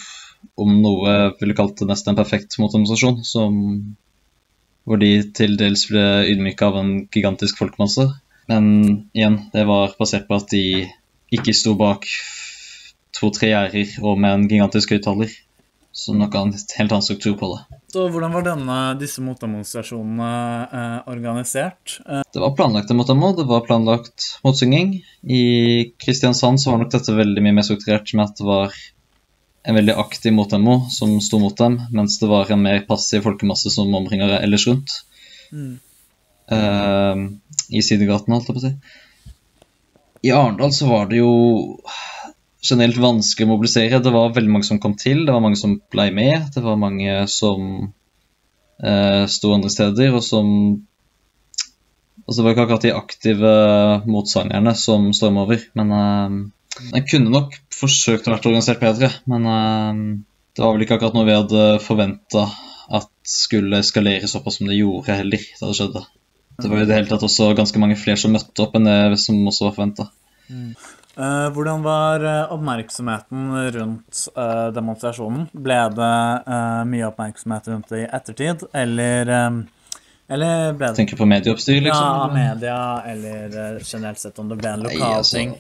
om 0.62 0.74
noe 0.82 1.14
ville 1.40 1.56
kalt 1.58 1.80
det 1.80 1.88
nesten 1.90 2.14
en 2.14 2.20
perfekt 2.20 2.58
motdemonstrasjon, 2.62 3.22
som 3.26 3.56
hvor 4.86 5.02
de 5.02 5.12
til 5.38 5.58
dels 5.60 5.88
ble 5.90 6.06
ydmyka 6.30 6.70
av 6.72 6.80
en 6.82 6.92
gigantisk 7.14 7.62
folkemasse. 7.62 8.08
Men 8.50 8.66
igjen, 9.14 9.38
det 9.54 9.66
var 9.70 9.94
basert 10.00 10.28
på 10.30 10.38
at 10.38 10.50
de 10.54 10.64
ikke 11.34 11.54
sto 11.56 11.76
bak 11.80 12.08
to-tre 13.16 13.52
gjerder 13.52 13.94
og 14.02 14.20
med 14.20 14.34
en 14.34 14.48
gigantisk 14.50 14.94
høyttaler. 14.96 15.34
Så 15.92 16.14
noe 16.16 16.32
annet, 16.40 16.72
helt 16.78 16.94
annen 16.94 17.04
struktur 17.04 17.34
på 17.40 17.50
det. 17.52 17.80
Så 17.92 18.06
Hvordan 18.08 18.32
var 18.32 18.46
denne, 18.46 18.78
disse 19.00 19.20
motdemonstrasjonene 19.26 20.30
eh, 20.72 21.10
organisert? 21.12 21.98
Eh. 22.08 22.24
Det 22.32 22.40
var 22.40 22.56
planlagt 22.56 22.94
en 22.94 23.00
motdemo, 23.02 23.34
det 23.36 23.44
var 23.50 23.66
planlagt 23.68 24.30
motsynging. 24.46 24.94
I 25.28 25.44
Kristiansand 26.00 26.62
så 26.62 26.72
var 26.72 26.80
nok 26.82 26.94
dette 26.96 27.18
veldig 27.18 27.44
mye 27.44 27.58
mer 27.60 27.68
strukturert 27.68 28.14
med 28.16 28.30
at 28.30 28.40
det 28.40 28.48
var 28.48 28.80
en 29.68 29.78
veldig 29.78 29.98
aktiv 30.00 30.34
motdemo 30.34 30.78
som 30.90 31.20
sto 31.22 31.42
mot 31.44 31.58
dem, 31.60 31.82
mens 31.92 32.18
det 32.24 32.32
var 32.32 32.50
en 32.50 32.64
mer 32.64 32.82
passiv 32.88 33.28
folkemasse 33.28 33.74
som 33.76 33.92
omringer 34.00 34.40
ellers 34.40 34.68
rundt. 34.72 34.96
Mm. 35.52 35.76
Eh, 36.56 37.26
I 37.76 37.84
sidegatene, 37.84 38.40
holdt 38.40 38.48
jeg 38.48 38.56
på 38.56 38.64
å 38.64 38.70
si. 38.70 38.76
I 40.22 40.32
Arendal 40.38 40.74
så 40.74 40.88
var 40.88 41.08
det 41.10 41.20
jo 41.20 41.32
generelt 42.62 43.00
vanskelig 43.02 43.48
å 43.48 43.52
mobilisere. 43.56 44.00
Det 44.04 44.14
var 44.14 44.36
veldig 44.36 44.54
mange 44.54 44.68
som 44.68 44.80
kom 44.82 44.94
til, 45.00 45.26
det 45.26 45.34
var 45.34 45.44
mange 45.44 45.60
som 45.60 45.80
ble 45.94 46.08
med. 46.16 46.52
Det 46.54 46.64
var 46.64 46.80
mange 46.80 47.18
som 47.32 47.68
eh, 48.84 49.26
sto 49.32 49.54
andre 49.56 49.74
steder, 49.74 50.16
og 50.16 50.26
som 50.26 50.48
Altså, 52.22 52.38
det 52.38 52.44
var 52.46 52.54
ikke 52.54 52.64
akkurat 52.68 52.84
de 52.86 52.92
aktive 52.94 53.52
motsangerne 54.08 54.72
som 54.78 55.08
storma 55.16 55.42
over, 55.42 55.64
men 55.76 55.94
eh, 55.98 56.36
jeg 56.94 57.08
kunne 57.10 57.34
nok 57.34 57.56
forsøkt 57.74 58.30
å 58.30 58.36
vært 58.36 58.46
organisert 58.48 58.80
bedre. 58.80 59.10
Men 59.28 59.48
eh, 59.50 60.02
det 60.56 60.64
var 60.64 60.76
vel 60.76 60.86
ikke 60.86 61.00
akkurat 61.00 61.18
noe 61.18 61.28
vi 61.28 61.36
hadde 61.36 61.66
forventa 61.84 62.46
at 62.92 63.10
skulle 63.28 63.82
eskalere 63.82 64.30
såpass 64.30 64.60
som 64.60 64.70
det 64.70 64.78
gjorde 64.78 65.18
heller 65.18 65.44
da 65.60 65.72
det 65.72 65.78
skjedde. 65.80 66.06
Det 66.62 66.70
var 66.70 66.84
i 66.84 66.88
det 66.88 66.98
hele 67.00 67.10
tatt 67.10 67.26
også 67.26 67.52
ganske 67.58 67.82
mange 67.82 67.98
flere 68.00 68.22
som 68.22 68.34
møtte 68.36 68.64
opp 68.64 68.78
enn 68.78 68.88
det 68.88 69.20
som 69.20 69.40
også 69.50 69.68
var 69.68 69.76
forventa. 69.80 70.08
Mm. 70.52 70.74
Uh, 71.18 71.50
hvordan 71.52 71.82
var 71.84 72.24
uh, 72.24 72.54
oppmerksomheten 72.54 73.72
rundt 73.76 74.20
uh, 74.38 74.70
demonstrasjonen? 74.72 75.50
Ble 75.52 75.80
det 75.92 76.14
mye 76.88 77.10
oppmerksomhet 77.10 77.68
rundt 77.68 77.92
det 77.92 78.06
i 78.06 78.08
ettertid, 78.08 78.64
eller, 78.72 79.32
eller 80.32 80.72
ble 80.80 80.88
det 80.88 80.96
Tenker 81.02 81.20
på 81.20 81.28
medieoppstyr, 81.28 81.82
liksom? 81.84 82.06
Ja, 82.08 82.30
media, 82.32 82.78
eller 83.12 83.82
generelt 83.84 84.22
sett 84.24 84.40
om 84.40 84.48
det 84.48 84.58
ble 84.62 84.72
en 84.72 84.86
lokal 84.88 85.18
altså, 85.18 85.36
ting? 85.36 85.52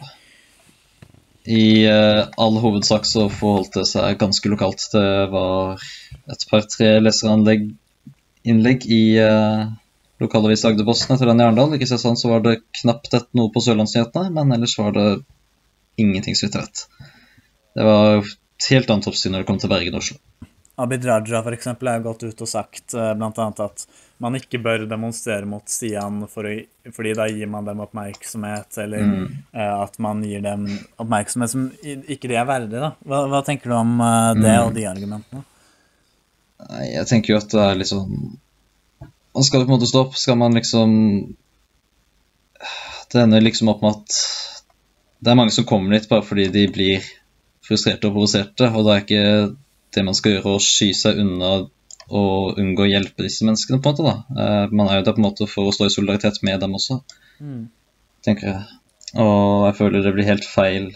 I 1.52 1.90
all 1.90 2.60
hovedsak 2.62 3.08
så 3.10 3.26
forholdt 3.34 3.76
det 3.80 3.86
seg 3.90 4.20
ganske 4.22 4.54
lokalt. 4.54 4.86
Det 4.94 5.10
var 5.34 5.84
et 6.32 6.48
par-tre 6.52 6.94
leserinnlegg 7.02 8.88
i 8.88 9.04
lokalavis 10.22 10.64
Agderposten 10.70 11.16
etter 11.16 11.32
den 11.32 11.42
i 11.42 11.48
Arendal. 11.48 11.76
Ikke 11.76 11.90
sånn 11.92 12.20
så 12.20 12.32
var 12.32 12.46
det 12.46 12.62
knapt 12.84 13.20
et 13.20 13.30
noe 13.36 13.52
på 13.52 13.64
Sørlandsnyhetene, 13.66 14.30
men 14.38 14.54
ellers 14.56 14.78
var 14.80 14.96
det 14.96 15.08
ingenting, 16.00 16.36
rett. 16.56 16.86
Det 17.76 17.84
var 17.88 18.22
et 18.22 18.70
helt 18.70 18.90
annet 18.90 19.10
oppsyn 19.10 19.34
når 19.34 19.44
det 19.44 19.50
kom 19.50 19.60
til 19.62 19.72
Bergen 19.72 19.98
og 19.98 20.04
Oslo. 20.04 20.20
Abid 20.82 21.06
Raja 21.06 21.42
for 21.44 21.54
eksempel, 21.54 21.90
er 21.90 22.00
jo 22.00 22.08
gått 22.10 22.24
ut 22.24 22.42
og 22.42 22.50
sagt 22.50 22.96
eh, 22.98 23.12
bl.a. 23.18 23.48
at 23.66 23.86
man 24.22 24.38
ikke 24.38 24.62
bør 24.62 24.86
demonstrere 24.90 25.48
mot 25.50 25.66
Stian 25.70 26.24
for 26.30 26.48
å, 26.48 26.54
fordi 26.94 27.14
da 27.18 27.26
gir 27.30 27.50
man 27.50 27.66
dem 27.66 27.82
oppmerksomhet, 27.84 28.78
eller 28.84 29.06
mm. 29.08 29.24
uh, 29.58 29.82
at 29.82 29.98
man 30.04 30.22
gir 30.26 30.44
dem 30.46 30.68
oppmerksomhet 31.02 31.54
som 31.54 31.68
ikke 31.82 32.30
de 32.30 32.38
er 32.38 32.46
verdig. 32.46 32.78
da. 32.78 32.92
Hva, 33.02 33.24
hva 33.32 33.42
tenker 33.46 33.74
du 33.74 33.78
om 33.80 33.96
uh, 33.98 34.34
det 34.38 34.54
mm. 34.54 34.62
og 34.68 34.76
de 34.78 34.86
argumentene? 34.90 35.44
Jeg 36.86 37.10
tenker 37.10 37.34
jo 37.34 37.40
at 37.42 37.50
det 37.50 37.62
er 37.66 37.80
litt 37.80 37.90
sånn 37.90 38.36
Man 39.02 39.46
skal 39.48 39.64
på 39.64 39.72
en 39.72 39.74
måte 39.74 39.88
stå 39.90 40.04
opp. 40.06 40.18
Skal 40.20 40.38
man 40.38 40.54
liksom 40.54 40.92
Det 43.10 43.24
ender 43.24 43.42
liksom 43.42 43.72
opp 43.74 43.82
med 43.82 43.98
at 43.98 44.20
det 45.22 45.32
er 45.32 45.38
mange 45.38 45.54
som 45.54 45.68
kommer 45.70 45.94
dit 45.96 46.10
bare 46.10 46.26
fordi 46.26 46.48
de 46.54 46.66
blir 46.74 47.06
frustrerte 47.66 48.10
og 48.10 48.16
provoserte, 48.16 48.70
og 48.74 48.88
det 48.88 48.94
er 48.94 49.04
ikke 49.06 49.26
det 49.96 50.04
man 50.08 50.18
skal 50.18 50.36
gjøre 50.38 50.56
å 50.56 50.64
sky 50.64 50.90
seg 50.98 51.20
unna 51.22 51.52
og 52.12 52.60
unngå 52.60 52.84
å 52.84 52.90
hjelpe 52.90 53.24
disse 53.24 53.46
menneskene, 53.48 53.80
på 53.80 53.92
en 53.92 53.96
måte. 53.96 54.08
da. 54.08 54.42
Eh, 54.44 54.74
man 54.74 54.90
er 54.90 55.00
jo 55.00 55.06
der 55.08 55.16
på 55.16 55.22
en 55.22 55.28
måte 55.28 55.48
for 55.48 55.70
å 55.70 55.76
stå 55.76 55.88
i 55.88 55.94
solidaritet 55.94 56.42
med 56.48 56.60
dem 56.64 56.76
også, 56.76 57.00
mm. 57.40 57.62
tenker 58.26 58.50
jeg. 58.50 58.66
Og 59.22 59.68
jeg 59.68 59.78
føler 59.78 60.04
det 60.04 60.14
blir 60.16 60.28
helt 60.28 60.48
feil 60.48 60.92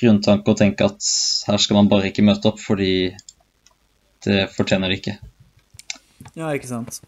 grunntanke 0.00 0.52
å 0.52 0.56
tenke 0.56 0.88
at 0.88 1.08
her 1.48 1.60
skal 1.60 1.76
man 1.76 1.90
bare 1.90 2.08
ikke 2.10 2.24
møte 2.24 2.48
opp 2.48 2.60
fordi 2.62 3.10
det 4.24 4.42
fortjener 4.54 4.90
de 4.90 5.00
ikke. 5.00 5.16
Ja, 6.34 6.50
ikke 6.50 6.68
sant. 6.68 7.00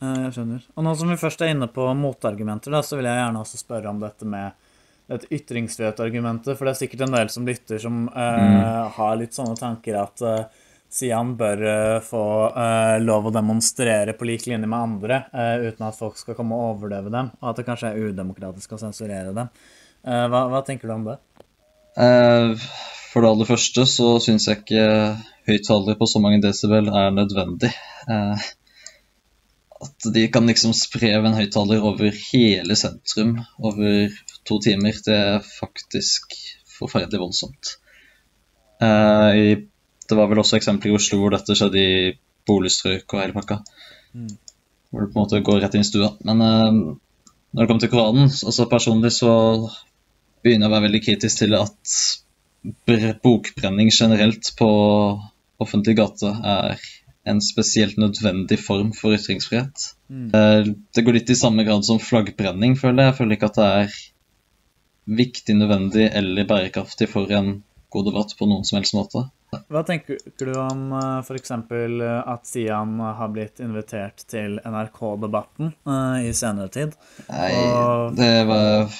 Eh, 0.00 0.16
jeg 0.28 0.34
skjønner. 0.36 0.64
Og 0.76 0.86
nå 0.86 0.96
som 0.96 1.12
vi 1.12 1.20
først 1.20 1.42
er 1.44 1.52
inne 1.52 1.68
på 1.72 1.90
motargumenter, 1.96 2.72
da, 2.72 2.84
så 2.86 3.00
vil 3.00 3.10
jeg 3.10 3.20
gjerne 3.20 3.44
også 3.44 3.60
spørre 3.60 3.92
om 3.92 4.00
dette 4.00 4.28
med 4.28 4.56
et 5.10 5.26
ytringsfrihetsargumentet, 5.34 6.56
for 6.56 6.66
det 6.66 6.74
er 6.74 6.80
sikkert 6.84 7.06
en 7.06 7.16
del 7.16 7.30
som 7.32 7.46
lytter, 7.46 7.80
som 7.82 8.02
eh, 8.08 8.42
mm. 8.42 8.90
har 8.96 9.16
litt 9.18 9.36
sånne 9.36 9.56
tanker 9.58 9.98
at 9.98 10.22
eh, 10.26 10.60
Sian 10.90 11.34
bør 11.38 11.64
eh, 11.70 11.96
få 12.02 12.22
lov 13.02 13.28
å 13.28 13.34
demonstrere 13.34 14.14
på 14.18 14.26
lik 14.26 14.48
linje 14.50 14.66
med 14.66 14.78
andre 14.78 15.20
uten 15.62 15.86
at 15.86 15.98
folk 15.98 16.18
skal 16.18 16.34
komme 16.38 16.56
og 16.56 16.74
overdøve 16.74 17.12
dem, 17.14 17.30
og 17.40 17.50
at 17.52 17.60
det 17.60 17.66
kanskje 17.68 17.92
er 17.92 18.08
udemokratisk 18.10 18.74
å 18.74 18.80
sensurere 18.80 19.34
dem. 19.36 19.52
Hva, 20.02 20.46
hva, 20.48 20.62
tenker 20.64 20.88
du 20.88 20.94
om 20.94 21.10
det? 21.10 21.18
for 23.10 23.22
det 23.22 23.28
aller 23.28 23.48
første 23.48 23.84
så 23.90 24.12
syns 24.22 24.46
jeg 24.48 24.62
ikke 24.62 24.84
høyttaler 25.50 25.98
på 25.98 26.06
så 26.08 26.22
mange 26.22 26.40
desibel 26.42 26.88
er 26.88 27.10
nødvendig. 27.14 27.70
At 29.80 30.08
de 30.14 30.26
kan 30.32 30.48
liksom 30.48 30.74
spre 30.76 31.14
en 31.16 31.36
høyttaler 31.36 31.84
over 31.84 32.12
hele 32.12 32.76
sentrum 32.76 33.38
over 33.58 34.12
to 34.48 34.58
timer, 34.62 34.96
det 35.06 35.16
er 35.16 35.46
faktisk 35.46 36.34
forferdelig 36.78 37.20
voldsomt. 37.22 37.76
Uh, 38.80 39.30
i, 39.36 39.48
det 40.08 40.16
var 40.16 40.30
vel 40.30 40.40
også 40.42 40.58
eksempler 40.58 40.92
i 40.92 40.96
Oslo 40.96 41.20
hvor 41.20 41.34
dette 41.34 41.56
skjedde 41.56 41.80
i 41.80 42.12
boligstrøk 42.48 43.12
og 43.14 43.22
hele 43.22 43.36
pakka. 43.36 43.60
Mm. 44.16 44.32
Hvor 44.90 45.04
det 45.04 45.12
på 45.12 45.18
en 45.18 45.22
måte 45.22 45.42
går 45.46 45.60
rett 45.64 45.76
inn 45.76 45.84
i 45.86 45.88
stua. 45.88 46.12
Men 46.28 46.44
uh, 46.44 46.96
når 47.50 47.62
det 47.62 47.68
kommer 47.70 47.84
til 47.84 47.92
Koranen, 47.92 48.30
altså 48.30 48.68
personlig 48.70 49.12
så 49.16 49.32
begynner 50.44 50.66
jeg 50.66 50.70
å 50.70 50.74
være 50.76 50.86
veldig 50.88 51.02
kritisk 51.04 51.42
til 51.42 51.56
at 51.58 51.96
bokbrenning 53.24 53.88
generelt 53.92 54.52
på 54.58 54.68
offentlig 55.60 55.96
gate 55.96 56.28
er 56.28 56.80
en 57.28 57.40
spesielt 57.44 57.98
nødvendig 58.00 58.58
form 58.62 58.92
for 58.96 59.14
ytringsfrihet. 59.16 59.90
Mm. 60.08 60.28
Uh, 60.34 60.70
det 60.94 61.04
går 61.04 61.18
litt 61.18 61.32
i 61.32 61.38
samme 61.38 61.64
grad 61.68 61.84
som 61.86 62.00
flaggbrenning, 62.02 62.78
føler 62.80 63.04
jeg. 63.04 63.12
Jeg 63.12 63.18
føler 63.18 63.36
ikke 63.36 63.50
at 63.50 63.58
det 63.60 63.66
er 63.80 63.98
viktig, 65.20 65.58
nødvendig 65.58 66.06
eller 66.16 66.48
bærekraftig 66.48 67.10
for 67.10 67.30
en 67.34 67.60
god 67.90 68.06
debatt 68.06 68.32
på 68.38 68.46
noen 68.46 68.64
som 68.64 68.78
helst 68.78 68.94
måte. 68.94 69.26
Hva 69.50 69.82
tenker 69.82 70.20
du 70.38 70.52
om 70.54 70.92
uh, 70.94 71.20
f.eks. 71.24 71.50
at 71.50 72.46
Sian 72.46 73.00
har 73.02 73.32
blitt 73.34 73.60
invitert 73.64 74.22
til 74.30 74.60
NRK-debatten 74.62 75.72
i 76.22 76.30
senere 76.36 76.70
tid? 76.72 76.94
Nei, 77.28 77.50
og... 77.58 78.14
det 78.18 78.34
var 78.48 78.92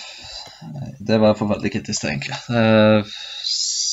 Det 0.98 1.20
var 1.22 1.38
for 1.38 1.54
veldig 1.54 1.70
kritisk, 1.72 2.04
egentlig. 2.04 2.36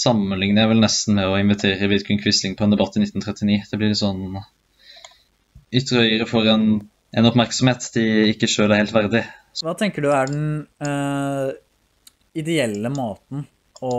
Uh, 0.07 0.13
sammenligner 0.13 0.63
jeg 0.63 0.71
vel 0.71 0.83
nesten 0.83 1.17
med 1.17 1.27
å 1.27 1.39
invitere 1.39 1.89
Vidkun 1.91 2.21
Quisling 2.21 2.55
på 2.57 2.65
en 2.65 2.73
debatt 2.73 2.95
i 2.95 3.03
1939. 3.03 3.67
Det 3.71 3.79
blir 3.79 3.91
litt 3.91 3.99
sånn 3.99 4.39
ytre 5.75 6.05
høyre 6.05 6.27
for 6.29 6.47
en, 6.47 6.69
en 7.11 7.27
oppmerksomhet 7.27 7.89
de 7.97 8.07
ikke 8.31 8.49
sjøl 8.51 8.71
er 8.71 8.85
helt 8.85 8.95
verdig. 8.95 9.25
Hva 9.59 9.73
tenker 9.77 10.05
du 10.05 10.11
er 10.13 10.31
den 10.31 10.47
uh, 10.83 11.51
ideelle 12.37 12.91
måten 12.93 13.43
å 13.83 13.97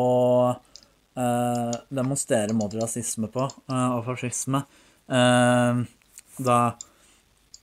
uh, 0.55 1.73
demonstrere 1.89 2.57
mot 2.57 2.75
rasisme 2.75 3.31
på, 3.33 3.49
uh, 3.71 3.89
og 3.99 4.05
fascisme. 4.09 4.63
Uh, 5.09 5.85
da 6.39 6.61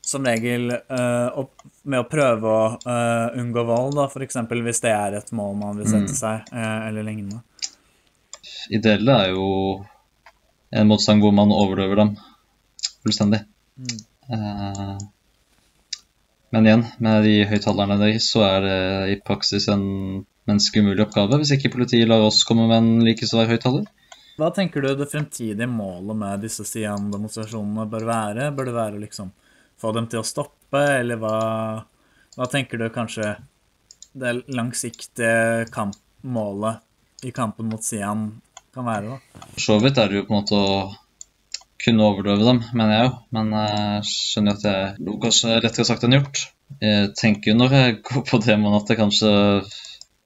som 0.05 0.21
regel 0.21 0.67
med 0.69 1.95
å 1.97 2.03
prøve 2.05 2.45
å 2.45 2.91
unngå 3.41 3.63
vold, 3.65 3.95
da, 3.97 4.03
f.eks. 4.05 4.37
hvis 4.53 4.83
det 4.83 4.91
er 4.93 5.15
et 5.17 5.31
mål 5.33 5.55
man 5.57 5.79
vil 5.79 5.87
sette 5.89 6.13
mm. 6.13 6.19
seg, 6.19 6.51
eller 6.53 7.07
lignende. 7.07 7.39
Ideelle 8.73 9.17
er 9.25 9.33
jo 9.33 9.49
en 10.75 10.89
motstand 10.89 11.23
hvor 11.23 11.33
man 11.35 11.53
overdøver 11.53 12.01
dem 12.01 12.15
fullstendig. 13.05 13.43
Mm. 13.75 13.97
men 16.55 16.67
igjen, 16.67 16.85
med 17.03 17.25
de 17.27 17.33
høyttalerne 17.49 17.97
deres, 17.99 18.29
så 18.31 18.45
er 18.47 18.63
det 18.63 18.77
i 19.11 19.17
praksis 19.21 19.67
en 19.69 19.83
menneskelig 20.47 20.85
umulig 20.85 21.03
oppgave 21.03 21.41
hvis 21.41 21.51
ikke 21.57 21.73
politiet 21.73 22.07
lar 22.07 22.23
oss 22.23 22.45
komme 22.47 22.67
med 22.69 22.77
en 22.77 23.05
like 23.05 23.27
svær 23.27 23.49
høyttaler. 23.49 23.85
Hva 24.39 24.49
tenker 24.55 24.83
du 24.83 24.89
det 24.99 25.07
fremtidige 25.11 25.67
målet 25.71 26.17
med 26.19 26.43
disse 26.43 26.65
Sian-demonstrasjonene 26.67 27.85
bør 27.91 28.07
være? 28.07 28.49
Bør 28.55 28.69
det 28.69 28.75
være 28.75 29.03
liksom 29.03 29.31
få 29.79 29.91
dem 29.95 30.09
til 30.11 30.21
å 30.21 30.27
stoppe, 30.27 30.81
eller 30.99 31.19
hva, 31.19 31.35
hva 32.35 32.47
tenker 32.51 32.79
du 32.79 32.89
kanskje 32.93 33.35
det 34.15 34.33
langsiktige 34.55 35.67
kamp, 35.71 35.95
målet 36.25 36.81
i 37.27 37.31
kampen 37.35 37.67
mot 37.69 37.83
Sian 37.83 38.27
kan 38.75 38.87
være, 38.87 39.15
da? 39.15 39.41
For 39.55 39.63
så 39.63 39.79
vidt 39.83 39.99
er 40.01 40.11
det 40.11 40.19
jo 40.19 40.27
på 40.27 40.35
en 40.35 40.41
måte 40.41 40.59
å 40.59 40.75
kunne 41.85 42.05
overdøve 42.09 42.45
dem, 42.47 42.61
mener 42.73 42.93
jeg 42.95 43.07
jo. 43.07 43.15
Men 43.37 43.55
jeg 43.55 44.05
skjønner 44.11 44.57
at 44.57 44.65
det 44.65 44.75
er 44.75 45.01
noe 45.07 45.21
kanskje 45.23 45.57
lettere 45.63 45.87
sagt 45.87 46.05
enn 46.07 46.17
gjort. 46.17 46.45
Jeg 46.81 47.11
tenker 47.19 47.51
jo 47.51 47.57
når 47.59 47.75
jeg 47.77 47.97
går 48.07 48.23
på 48.29 48.39
demoen 48.43 48.77
at 48.79 48.89
det 48.89 48.97
kanskje 48.99 49.33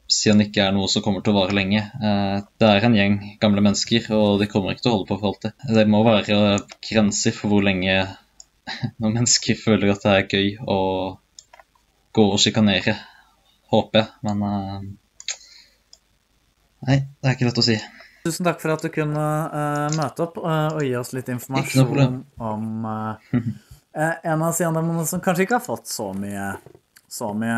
Sian 0.09 0.41
ikke 0.41 0.63
er 0.65 0.71
noe 0.73 0.87
som 0.89 1.03
kommer 1.05 1.21
til 1.21 1.35
å 1.35 1.41
vare 1.43 1.53
lenge. 1.53 1.83
Eh, 1.85 2.37
det 2.57 2.69
er 2.69 2.85
en 2.87 2.95
gjeng 2.97 3.17
gamle 3.41 3.61
mennesker, 3.61 4.07
og 4.17 4.39
de 4.41 4.47
kommer 4.49 4.73
ikke 4.73 4.87
til 4.87 4.91
å 4.91 4.95
holde 4.95 5.09
på 5.11 5.17
for 5.19 5.29
alltid. 5.29 5.67
Det 5.77 5.85
må 5.85 6.01
være 6.07 6.39
grenser 6.87 7.35
for 7.37 7.53
hvor 7.53 7.67
lenge 7.67 7.99
noen 9.01 9.19
mennesker 9.19 9.59
føler 9.59 9.93
at 9.93 10.07
det 10.07 10.15
er 10.15 10.33
gøy 10.33 10.49
å 10.65 10.79
gå 12.17 12.25
og 12.25 12.41
sjikanere, 12.41 12.97
håper 13.69 14.01
jeg. 14.01 14.09
Men 14.25 14.41
uh, 14.41 14.81
Nei, 16.87 17.01
det 17.19 17.27
er 17.27 17.35
ikke 17.35 17.49
lett 17.51 17.61
å 17.61 17.69
si. 17.69 17.77
Tusen 18.29 18.45
takk 18.45 18.61
for 18.61 18.75
at 18.75 18.85
du 18.85 18.91
kunne 18.93 19.25
uh, 19.49 19.87
møte 19.97 20.21
opp 20.27 20.37
uh, 20.37 20.69
og 20.75 20.83
gi 20.85 20.93
oss 20.99 21.15
litt 21.17 21.31
informasjon 21.33 22.19
om 22.37 22.85
en 22.85 24.43
av 24.45 24.53
siandemonene 24.53 25.07
som 25.09 25.21
kanskje 25.23 25.47
ikke 25.47 25.57
har 25.57 25.65
fått 25.65 25.89
så 25.89 26.11
mye, 26.13 26.51
så 27.09 27.31
mye 27.33 27.57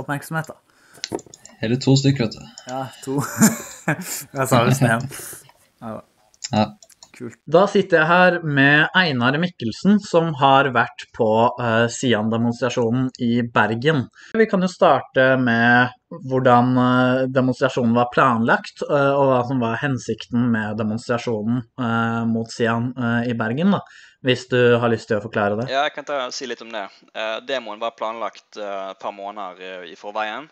oppmerksomhet. 0.00 0.48
da. 0.48 1.18
Hele 1.60 1.76
to 1.76 1.92
stykker, 2.00 2.24
vet 2.24 2.38
du. 2.38 2.64
Ja, 2.70 2.86
to. 3.04 3.20
jeg 4.38 4.48
sa 4.48 4.64
visst 4.64 4.88
én. 4.88 5.04
Ja. 6.50 6.64
Kult. 7.20 7.36
Da 7.44 7.66
sitter 7.68 8.00
jeg 8.00 8.08
her 8.08 8.36
med 8.40 8.94
Einar 8.96 9.36
Mikkelsen, 9.42 9.98
som 10.00 10.30
har 10.40 10.70
vært 10.72 11.02
på 11.12 11.28
uh, 11.52 11.84
Sian-demonstrasjonen 11.92 13.10
i 13.20 13.42
Bergen. 13.44 14.06
Vi 14.40 14.46
kan 14.48 14.64
jo 14.64 14.70
starte 14.72 15.26
med 15.36 15.92
hvordan 16.30 16.70
uh, 16.78 17.24
demonstrasjonen 17.28 17.92
var 17.98 18.08
planlagt, 18.14 18.80
uh, 18.88 19.12
og 19.18 19.34
hva 19.34 19.42
som 19.50 19.60
var 19.60 19.76
hensikten 19.82 20.48
med 20.54 20.80
demonstrasjonen 20.80 21.60
mot 22.30 22.48
Sian 22.52 22.88
i 23.28 23.36
Bergen. 23.36 23.76
da. 23.76 23.82
Hvis 24.24 24.46
du 24.48 24.58
har 24.80 24.92
lyst 24.92 25.10
til 25.10 25.18
å 25.20 25.24
forklare 25.24 25.60
det? 25.60 25.68
Ja, 25.72 25.84
jeg 25.88 25.94
kan 25.98 26.08
ta, 26.08 26.22
si 26.32 26.48
litt 26.48 26.64
om 26.64 26.72
det. 26.72 26.86
demoen 27.48 27.80
var 27.80 27.96
planlagt 27.96 28.56
et 28.56 29.00
par 29.00 29.12
måneder 29.16 29.84
i 29.88 29.96
forveien. 29.96 30.48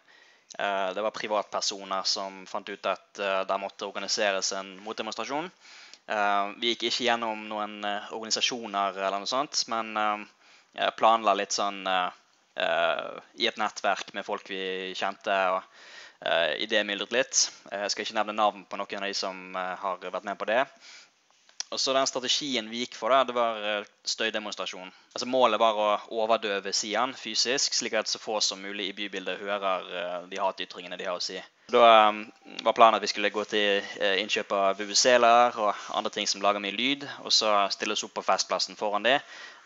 det 0.57 1.05
var 1.05 1.17
privatpersoner 1.17 2.05
som 2.09 2.47
fant 2.49 2.69
ut 2.69 2.89
at 2.89 3.21
det 3.49 3.61
måtte 3.61 3.89
organiseres 3.89 4.53
en 4.57 4.73
motdemonstrasjon. 4.85 5.53
Uh, 6.09 6.55
vi 6.57 6.73
gikk 6.73 6.87
ikke 6.89 7.05
gjennom 7.05 7.43
noen 7.51 7.83
uh, 7.85 8.09
organisasjoner 8.17 8.97
eller 8.97 9.21
noe 9.21 9.29
sånt, 9.29 9.61
men 9.69 9.93
uh, 9.93 10.23
planla 10.97 11.35
litt 11.37 11.53
sånn 11.57 11.83
i 13.39 13.47
et 13.47 13.59
nettverk 13.61 14.09
med 14.17 14.25
folk 14.27 14.49
vi 14.51 14.91
kjente. 14.99 15.35
og 15.55 15.61
uh, 16.27 16.55
Idémyldret 16.59 17.13
litt. 17.15 17.43
Jeg 17.71 17.93
skal 17.93 18.07
ikke 18.07 18.17
nevne 18.17 18.35
navn 18.35 18.65
på 18.67 18.81
noen 18.81 19.05
av 19.05 19.07
de 19.07 19.15
som 19.15 19.55
har 19.55 20.01
vært 20.03 20.27
med 20.27 20.39
på 20.41 20.49
det. 20.51 20.65
Og 21.69 21.81
så 21.81 21.93
Den 21.93 22.07
strategien 22.09 22.69
vi 22.71 22.81
gikk 22.83 22.95
for, 22.97 23.13
da, 23.13 23.25
det 23.29 23.35
var 23.37 23.61
eh, 23.61 23.89
støydemonstrasjon. 24.09 24.89
Altså 25.13 25.27
Målet 25.29 25.61
var 25.61 25.77
å 25.77 25.89
overdøve 26.17 26.73
Sian 26.73 27.13
fysisk, 27.13 27.77
slik 27.77 27.99
at 27.99 28.09
så 28.09 28.21
få 28.23 28.39
som 28.41 28.63
mulig 28.65 28.89
i 28.89 28.95
bybildet 28.97 29.43
hører 29.43 29.91
eh, 30.01 30.19
de 30.31 30.41
hatytringene 30.41 30.97
de 30.97 31.09
har 31.11 31.19
å 31.19 31.25
si. 31.25 31.37
Da 31.69 32.09
um, 32.09 32.23
var 32.65 32.73
planen 32.73 32.97
at 32.97 33.05
vi 33.05 33.11
skulle 33.13 33.29
gå 33.29 33.43
til 33.45 33.85
innkjøp 34.23 34.55
av 34.57 34.79
VVC-er 34.79 35.59
og 35.61 35.83
andre 35.99 36.13
ting 36.15 36.31
som 36.31 36.41
lager 36.41 36.63
mye 36.65 36.73
lyd, 36.73 37.05
og 37.21 37.35
så 37.37 37.67
stille 37.75 37.93
oss 37.93 38.07
opp 38.07 38.15
på 38.17 38.25
Festplassen 38.25 38.79
foran 38.79 39.05
det 39.05 39.19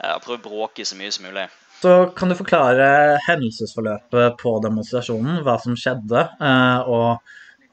og 0.02 0.24
prøve 0.24 0.40
å 0.40 0.42
bråke 0.48 0.82
så 0.82 0.98
mye 0.98 1.12
som 1.14 1.28
mulig. 1.28 1.44
Så 1.78 1.92
kan 2.18 2.32
du 2.32 2.34
forklare 2.34 3.20
hendelsesforløpet 3.28 4.34
på 4.42 4.56
demonstrasjonen, 4.66 5.44
hva 5.46 5.54
som 5.62 5.78
skjedde, 5.78 6.24
og 6.90 7.22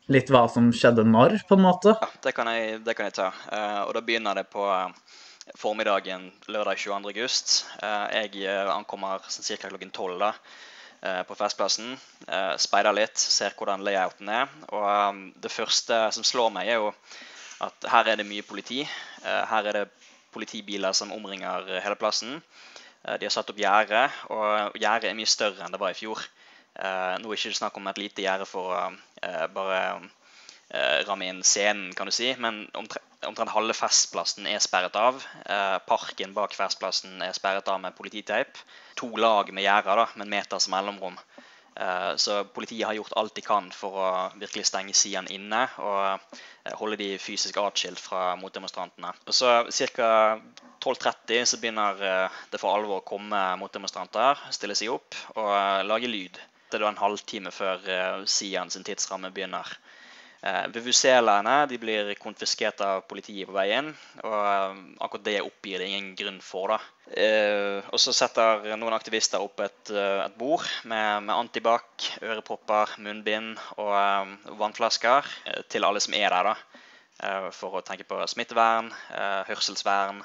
litt 0.10 0.32
hva 0.34 0.45
som 0.51 0.72
skjedde 0.74 1.05
når, 1.07 1.38
på 1.47 1.57
en 1.57 1.64
måte? 1.64 1.93
Ja, 1.93 2.10
det 2.26 2.34
kan 2.38 2.49
jeg, 2.51 2.82
det 2.86 2.95
kan 2.97 3.10
jeg 3.10 3.18
ta. 3.20 3.30
Uh, 3.49 3.82
og 3.88 3.93
da 3.97 4.03
begynner 4.05 4.39
det 4.39 4.47
på 4.51 4.66
uh, 4.66 4.89
formiddagen 5.60 6.30
lørdag 6.49 6.82
22. 6.82 7.14
august. 7.14 7.53
Uh, 7.84 8.10
jeg 8.18 8.49
ankommer 8.74 9.24
sånn 9.30 9.47
ca. 9.51 9.70
klokken 9.70 9.93
12 9.93 10.18
da, 10.22 10.34
på 10.99 11.36
Festplassen. 11.39 11.93
speider 12.60 12.91
litt, 12.91 13.16
ser 13.16 13.53
hvordan 13.55 13.86
layouten 13.88 14.28
er. 14.36 14.49
Og 14.76 15.22
det 15.39 15.51
første 15.53 15.99
som 16.12 16.26
slår 16.28 16.49
meg, 16.51 16.68
er 16.74 16.82
jo 16.82 16.89
at 17.64 17.88
her 17.93 18.10
er 18.12 18.20
det 18.20 18.26
mye 18.28 18.43
politi. 18.43 18.82
her 19.24 19.70
er 19.70 19.78
det 19.78 19.86
politibiler 20.36 20.91
som 20.91 21.14
omringer 21.16 21.72
hele 21.80 21.95
plassen. 21.95 22.41
de 23.16 23.24
har 23.24 23.32
satt 23.32 23.49
opp 23.49 23.64
gjerde, 23.64 24.10
og 24.28 24.76
gjerdet 24.76 25.07
er 25.07 25.16
mye 25.16 25.32
større 25.38 25.64
enn 25.64 25.72
det 25.72 25.80
var 25.80 25.95
i 25.95 25.99
fjor. 26.01 26.20
Uh, 26.80 27.17
nå 27.19 27.27
er 27.27 27.36
det 27.36 27.41
ikke 27.41 27.59
snakk 27.59 27.75
om 27.75 27.89
et 27.91 27.99
lite 27.99 28.23
gjerde 28.23 28.45
for 28.47 28.71
å 28.71 28.84
uh, 28.88 29.45
bare 29.51 29.80
uh, 29.99 30.99
ramme 31.09 31.27
inn 31.27 31.41
scenen, 31.43 31.91
kan 31.97 32.07
du 32.07 32.13
si. 32.15 32.30
Men 32.39 32.61
omtrent, 32.77 33.51
halve 33.51 33.75
Festplassen 33.75 34.47
er 34.47 34.63
sperret 34.63 34.95
av. 34.95 35.19
parken 35.89 36.32
bak 36.36 36.53
Festplassen 36.55 37.19
er 37.25 37.36
sperret 37.36 37.67
av 37.67 37.82
med 37.84 37.97
polititeip. 37.97 38.61
To 39.01 39.09
lag 39.19 39.51
med 39.51 39.65
gjerder 39.65 40.15
med 40.15 40.27
en 40.27 40.32
meters 40.38 40.69
mellomrom. 40.71 41.19
Så 42.19 42.41
politiet 42.51 42.88
har 42.88 42.95
gjort 42.95 43.13
alt 43.19 43.36
de 43.36 43.43
kan 43.43 43.67
for 43.71 43.97
å 43.99 44.07
virkelig 44.39 44.65
stenge 44.67 44.95
Sian 44.95 45.27
inne 45.32 45.61
og 45.80 46.34
holde 46.80 46.97
de 46.99 47.09
fysisk 47.19 47.59
atskilt 47.59 47.99
fra 48.03 48.34
motdemonstrantene. 48.39 49.11
Og 49.27 49.36
så 49.36 49.53
Ca. 49.95 50.09
12.30 50.84 51.51
så 51.51 51.59
begynner 51.59 51.99
det 52.51 52.59
for 52.59 52.75
alvor 52.75 53.01
å 53.01 53.07
komme 53.07 53.43
motdemonstranter, 53.59 54.39
stille 54.55 54.80
seg 54.80 54.95
opp 54.95 55.19
og 55.36 55.51
lage 55.88 56.11
lyd 56.11 56.39
det 56.72 56.82
da 56.84 56.89
en 56.91 57.01
halvtime 57.01 57.51
før 57.53 57.86
uh, 57.86 58.26
Sian 58.30 58.70
sin 58.74 58.86
tidsramme 58.88 59.32
begynner. 59.36 59.78
Eh, 60.39 60.67
VVC-lærerne 60.72 61.67
blir 61.82 62.13
konfiskert 62.15 62.80
av 62.80 63.01
politiet 63.11 63.49
på 63.49 63.55
vei 63.57 63.74
inn. 63.76 63.89
og 64.24 64.36
eh, 64.39 64.78
Akkurat 65.03 65.26
det 65.26 65.41
oppgir 65.43 65.82
det 65.82 65.89
ingen 65.89 66.13
grunn 66.15 66.39
for. 66.39 66.72
da. 66.72 66.80
Eh, 67.11 67.84
og 67.91 67.99
Så 67.99 68.13
setter 68.15 68.70
noen 68.80 68.95
aktivister 68.95 69.43
opp 69.43 69.59
et, 69.65 69.91
et 69.91 70.38
bord 70.39 70.63
med, 70.86 71.26
med, 71.28 71.36
antibac, 71.36 72.07
ørepropper, 72.24 72.95
munnbind 73.03 73.59
og 73.84 74.55
vannflasker 74.61 75.28
til 75.67 75.84
alle 75.84 75.99
som 75.99 76.15
er 76.15 76.32
der. 76.32 76.53
da, 76.53 77.51
For 77.51 77.76
å 77.76 77.84
tenke 77.84 78.07
på 78.07 78.22
smittevern, 78.32 78.93
hørselsvern, 79.49 80.24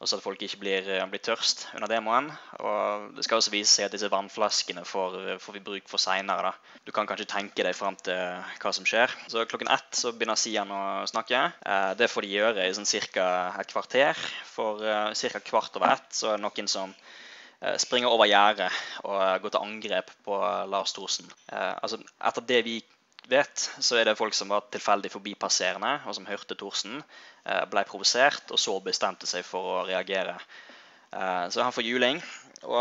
og 0.00 0.08
så 0.08 0.18
at 0.18 0.24
folk 0.24 0.40
ikke 0.42 0.58
blir, 0.60 0.88
eh, 0.90 1.04
blir, 1.10 1.22
tørst 1.22 1.68
under 1.74 1.88
demoen. 1.90 2.30
Og 2.58 3.14
det 3.16 3.24
skal 3.24 3.38
også 3.38 3.52
vise 3.54 3.70
seg 3.70 3.86
at 3.86 3.94
disse 3.94 4.10
vannflaskene 4.10 4.82
får, 4.84 5.18
får 5.42 5.56
vi 5.56 5.62
bruk 5.64 5.90
for 5.90 6.02
seinere. 6.02 6.52
Du 6.84 6.92
kan 6.92 7.06
kanskje 7.06 7.28
tenke 7.30 7.62
deg 7.66 7.76
fram 7.78 7.96
til 7.96 8.18
hva 8.60 8.72
som 8.74 8.86
skjer. 8.88 9.12
Så 9.30 9.46
klokken 9.48 9.70
ett 9.72 9.94
så 9.94 10.12
begynner 10.12 10.40
Sian 10.40 10.72
å 10.74 10.82
snakke. 11.10 11.44
Eh, 11.64 11.92
det 12.00 12.10
får 12.10 12.26
de 12.26 12.32
gjøre 12.34 12.66
i 12.66 12.74
sånn 12.74 12.90
ca. 13.14 13.28
et 13.60 13.70
kvarter. 13.70 14.18
For 14.50 14.82
ca. 14.82 15.40
kvart 15.40 15.76
over 15.76 15.94
ett 15.94 16.10
så 16.10 16.32
er 16.32 16.38
det 16.38 16.46
noen 16.46 16.68
som 16.68 16.94
springer 17.80 18.12
over 18.12 18.28
gjerdet 18.28 18.68
og 19.08 19.40
går 19.40 19.52
til 19.54 19.62
angrep 19.62 20.10
på 20.26 20.36
Lars 20.68 20.92
Thorsen. 20.92 21.24
altså, 21.48 21.96
etter 22.20 22.44
det 22.44 22.58
vi 22.66 22.74
vet, 23.30 23.70
så 23.80 23.98
er 23.98 24.08
det 24.08 24.16
folk 24.18 24.34
som 24.36 24.50
var 24.52 24.66
tilfeldig 24.72 25.10
forbipasserende, 25.12 25.96
og 26.04 26.16
som 26.16 26.26
hørte 26.28 26.56
Thorsen, 26.58 26.98
eh, 27.00 27.04
ble 27.70 27.84
provosert, 27.88 28.50
og 28.50 28.60
så 28.60 28.78
bestemte 28.84 29.28
seg 29.28 29.44
for 29.46 29.70
å 29.70 29.84
reagere. 29.88 30.36
Eh, 31.12 31.46
så 31.50 31.62
han 31.62 31.74
får 31.74 31.86
juling. 31.86 32.22
Og 32.64 32.80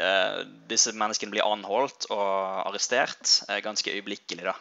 eh, 0.00 0.40
disse 0.70 0.94
menneskene 0.98 1.30
blir 1.34 1.46
anholdt 1.46 2.08
og 2.10 2.24
arrestert 2.66 3.36
ganske 3.62 3.94
øyeblikkelig. 3.94 4.48
da. 4.50 4.56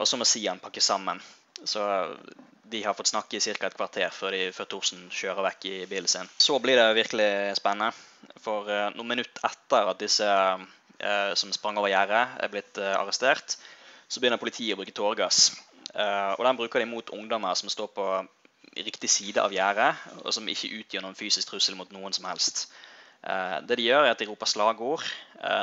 Og 0.00 0.06
så 0.08 0.16
må 0.16 0.24
Sian 0.24 0.58
pakke 0.58 0.80
sammen. 0.80 1.20
Så 1.62 1.82
de 2.66 2.80
har 2.82 2.96
fått 2.96 3.12
snakke 3.12 3.36
i 3.36 3.40
ca. 3.44 3.68
et 3.68 3.76
kvarter 3.76 4.10
før, 4.10 4.32
de, 4.32 4.48
før 4.56 4.68
Thorsen 4.72 5.04
kjører 5.12 5.44
vekk 5.50 5.66
i 5.68 5.74
bilen 5.90 6.08
sin. 6.08 6.30
Så 6.40 6.56
blir 6.64 6.80
det 6.80 6.96
virkelig 6.96 7.58
spennende. 7.60 7.92
For 8.42 8.66
noen 8.96 9.12
minutter 9.12 9.44
etter 9.46 9.92
at 9.92 10.00
disse 10.00 10.30
Eh, 10.98 11.34
som 11.34 11.52
sprang 11.52 11.76
over 11.76 11.92
gjerdet, 11.92 12.24
er 12.40 12.52
blitt 12.52 12.78
eh, 12.80 12.94
arrestert. 12.96 13.58
Så 14.08 14.20
begynner 14.20 14.40
politiet 14.40 14.72
å 14.72 14.80
bruke 14.80 14.94
tåregass. 14.96 15.50
Eh, 15.96 16.32
og 16.36 16.44
den 16.44 16.58
bruker 16.58 16.82
de 16.82 16.88
mot 16.90 17.10
ungdommer 17.16 17.56
som 17.58 17.72
står 17.72 17.88
på 17.96 18.08
riktig 18.76 19.08
side 19.10 19.40
av 19.40 19.54
gjerdet, 19.54 19.94
og 20.24 20.34
som 20.34 20.48
ikke 20.48 20.74
utgjør 20.80 21.06
noen 21.06 21.16
fysisk 21.16 21.48
trussel 21.48 21.78
mot 21.78 21.92
noen 21.94 22.12
som 22.12 22.28
helst. 22.28 22.66
Det 23.66 23.78
de 23.80 23.86
gjør, 23.86 24.04
er 24.04 24.12
at 24.12 24.20
de 24.20 24.26
roper 24.28 24.46
slagord. 24.46 25.02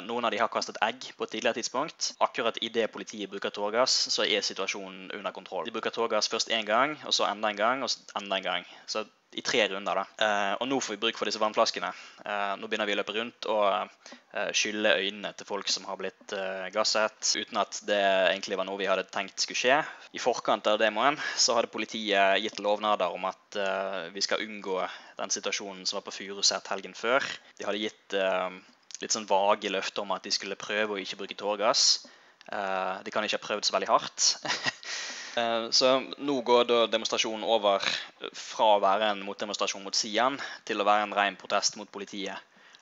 Noen 0.07 0.25
av 0.25 0.33
de 0.33 0.39
har 0.41 0.49
kastet 0.51 0.79
egg 0.83 1.05
på 1.15 1.23
et 1.23 1.31
tidligere 1.35 1.59
tidspunkt. 1.59 2.09
Akkurat 2.25 2.57
idet 2.65 2.89
politiet 2.91 3.29
bruker 3.31 3.53
tårgass, 3.53 3.93
så 4.11 4.25
er 4.25 4.43
situasjonen 4.43 5.13
under 5.15 5.31
kontroll. 5.31 5.67
De 5.69 5.71
bruker 5.75 5.93
tårgass 5.93 6.27
først 6.33 6.51
én 6.51 6.65
gang, 6.67 6.97
og 7.05 7.13
så 7.15 7.29
enda 7.29 7.53
en 7.53 7.61
gang, 7.61 7.85
og 7.85 7.93
så 7.93 8.03
enda 8.19 8.41
en 8.41 8.47
gang. 8.49 8.67
Så 8.89 9.05
i 9.33 9.41
tre 9.45 9.67
runder. 9.67 10.01
da. 10.01 10.25
Eh, 10.25 10.53
og 10.61 10.67
nå 10.69 10.79
får 10.81 10.95
vi 10.95 11.01
bruk 11.05 11.19
for 11.19 11.29
disse 11.29 11.41
vannflaskene. 11.41 11.89
Eh, 12.25 12.53
nå 12.59 12.69
begynner 12.69 12.89
vi 12.89 12.95
å 12.95 12.99
løpe 12.99 13.15
rundt 13.15 13.47
og 13.51 13.65
eh, 13.71 14.51
skylle 14.55 14.95
øynene 14.99 15.33
til 15.37 15.47
folk 15.49 15.69
som 15.71 15.87
har 15.89 15.99
blitt 15.99 16.35
gasset, 16.73 17.33
uten 17.37 17.59
at 17.61 17.79
det 17.87 18.01
egentlig 18.31 18.57
var 18.59 18.67
noe 18.67 18.79
vi 18.79 18.89
hadde 18.89 19.05
tenkt 19.13 19.43
skulle 19.43 19.59
skje. 19.59 19.79
I 20.13 20.21
forkant 20.21 20.67
av 20.69 20.79
demoen 20.81 21.17
så 21.39 21.57
hadde 21.57 21.71
politiet 21.73 22.41
gitt 22.43 22.61
lovnader 22.63 23.13
om 23.13 23.25
at 23.29 23.57
vi 24.13 24.21
skal 24.23 24.41
unngå 24.41 24.79
den 25.19 25.33
situasjonen 25.33 25.85
som 25.85 25.99
var 25.99 26.05
på 26.07 26.15
Furuset 26.15 26.69
helgen 26.73 26.95
før. 26.97 27.25
De 27.59 27.67
hadde 27.67 27.83
gitt 27.83 28.17
litt 29.03 29.13
sånn 29.13 29.29
vage 29.29 29.71
løfter 29.73 30.05
om 30.05 30.13
at 30.15 30.25
de 30.25 30.33
skulle 30.33 30.59
prøve 30.59 30.95
å 30.95 31.01
ikke 31.01 31.19
bruke 31.21 31.37
tåregass. 31.37 32.05
De 32.47 33.13
kan 33.13 33.25
ikke 33.25 33.39
ha 33.39 33.45
prøvd 33.45 33.69
så 33.69 33.77
veldig 33.77 33.91
hardt. 33.93 34.31
Eh, 35.37 35.69
Så 35.71 35.89
nå 36.21 36.35
går 36.45 36.65
da 36.69 36.79
demonstrasjonen 36.91 37.45
over 37.47 37.83
fra 38.37 38.67
å 38.75 38.81
være 38.83 39.11
en 39.13 39.23
motdemonstrasjon 39.25 39.83
mot 39.85 39.97
Sian 39.97 40.37
til 40.67 40.81
å 40.81 40.85
være 40.85 41.07
en 41.07 41.15
ren 41.17 41.37
protest 41.39 41.77
mot 41.79 41.89
politiet. 41.91 42.37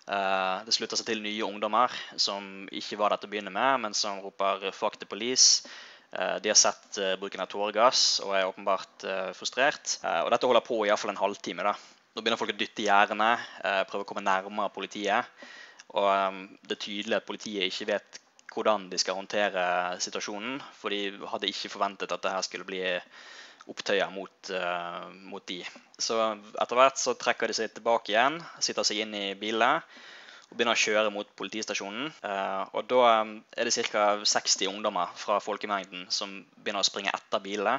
Eh, 0.08 0.58
Det 0.66 0.76
slutter 0.76 1.00
seg 1.00 1.08
til 1.08 1.24
nye 1.24 1.48
ungdommer 1.48 1.94
som 2.18 2.68
ikke 2.72 3.00
var 3.00 3.14
der 3.14 3.22
til 3.22 3.30
å 3.30 3.32
begynne 3.32 3.54
med, 3.56 3.80
men 3.86 3.94
som 3.94 4.20
roper 4.20 4.72
'fuck 4.72 5.00
the 5.00 5.06
police'. 5.06 5.66
Eh, 6.14 6.40
De 6.40 6.50
har 6.50 6.56
sett 6.56 7.00
bruken 7.20 7.40
av 7.40 7.48
tåregass 7.48 8.20
og 8.20 8.36
er 8.36 8.46
åpenbart 8.46 9.34
frustrert. 9.34 10.00
Og 10.04 10.30
dette 10.32 10.46
holder 10.46 10.62
på 10.62 10.86
i 10.86 10.90
iallfall 10.90 11.12
en 11.12 11.24
halvtime. 11.24 11.64
da. 11.64 11.76
Nå 12.14 12.22
begynner 12.22 12.38
folk 12.38 12.52
å 12.52 12.58
dytte 12.58 12.84
gjerdene, 12.84 13.40
prøve 13.88 14.04
å 14.04 14.06
komme 14.06 14.22
nærmere 14.22 14.70
politiet. 14.74 15.26
Og 15.94 16.50
det 16.68 16.72
er 16.72 16.86
tydelig 16.86 17.16
at 17.16 17.26
politiet 17.26 17.64
ikke 17.72 17.88
vet 17.88 18.20
hvordan 18.52 18.90
de 18.92 19.00
skal 19.00 19.18
håndtere 19.18 19.64
situasjonen. 20.04 20.60
For 20.78 20.94
de 20.94 21.18
hadde 21.34 21.50
ikke 21.52 21.72
forventet 21.72 22.12
at 22.12 22.24
det 22.24 22.34
her 22.34 22.46
skulle 22.46 22.68
bli 22.68 22.84
opptøyer 23.70 24.10
mot, 24.14 24.52
uh, 24.56 25.10
mot 25.30 25.46
de. 25.48 25.62
Så 26.02 26.18
etter 26.60 26.78
hvert 26.80 27.00
så 27.00 27.14
trekker 27.20 27.52
de 27.52 27.58
seg 27.58 27.76
tilbake 27.76 28.14
igjen, 28.14 28.40
sitter 28.60 28.88
seg 28.88 29.04
inn 29.04 29.14
i 29.18 29.26
bilene 29.40 29.82
og 30.52 30.58
begynner 30.58 30.76
å 30.76 30.82
kjøre 30.82 31.12
mot 31.16 31.30
politistasjonen. 31.40 32.10
Uh, 32.26 32.64
og 32.76 32.88
da 32.92 33.02
eh, 33.12 33.36
er 33.56 33.70
det 33.70 33.86
ca. 33.88 34.08
60 34.28 34.68
ungdommer 34.68 35.14
fra 35.16 35.38
folkemengden 35.40 36.10
som 36.12 36.42
begynner 36.58 36.84
å 36.84 36.90
springe 36.90 37.14
etter 37.16 37.44
bilene 37.44 37.78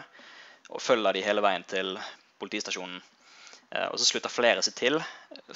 og 0.72 0.80
følger 0.80 1.18
de 1.18 1.24
hele 1.26 1.44
veien 1.44 1.66
til 1.68 1.98
politistasjonen. 2.40 3.02
Eh, 3.72 3.88
Og 3.88 3.98
så 3.98 4.08
slutter 4.08 4.32
flere 4.32 4.62
seg 4.64 4.76
til, 4.76 4.98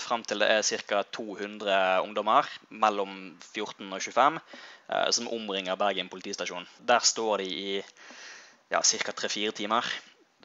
fram 0.00 0.24
til 0.24 0.40
det 0.40 0.48
er 0.48 0.84
ca. 0.88 1.02
200 1.18 2.04
ungdommer 2.04 2.48
mellom 2.70 3.36
14 3.52 3.90
og 3.92 4.00
25 4.00 4.38
eh, 4.40 5.10
som 5.12 5.28
omringer 5.36 5.76
Bergen 5.76 6.08
politistasjon. 6.12 6.68
Der 6.80 7.04
står 7.04 7.44
de 7.44 7.50
i 7.50 7.74
ja, 8.72 8.80
ca. 8.80 9.12
3-4 9.12 9.52
timer. 9.60 9.90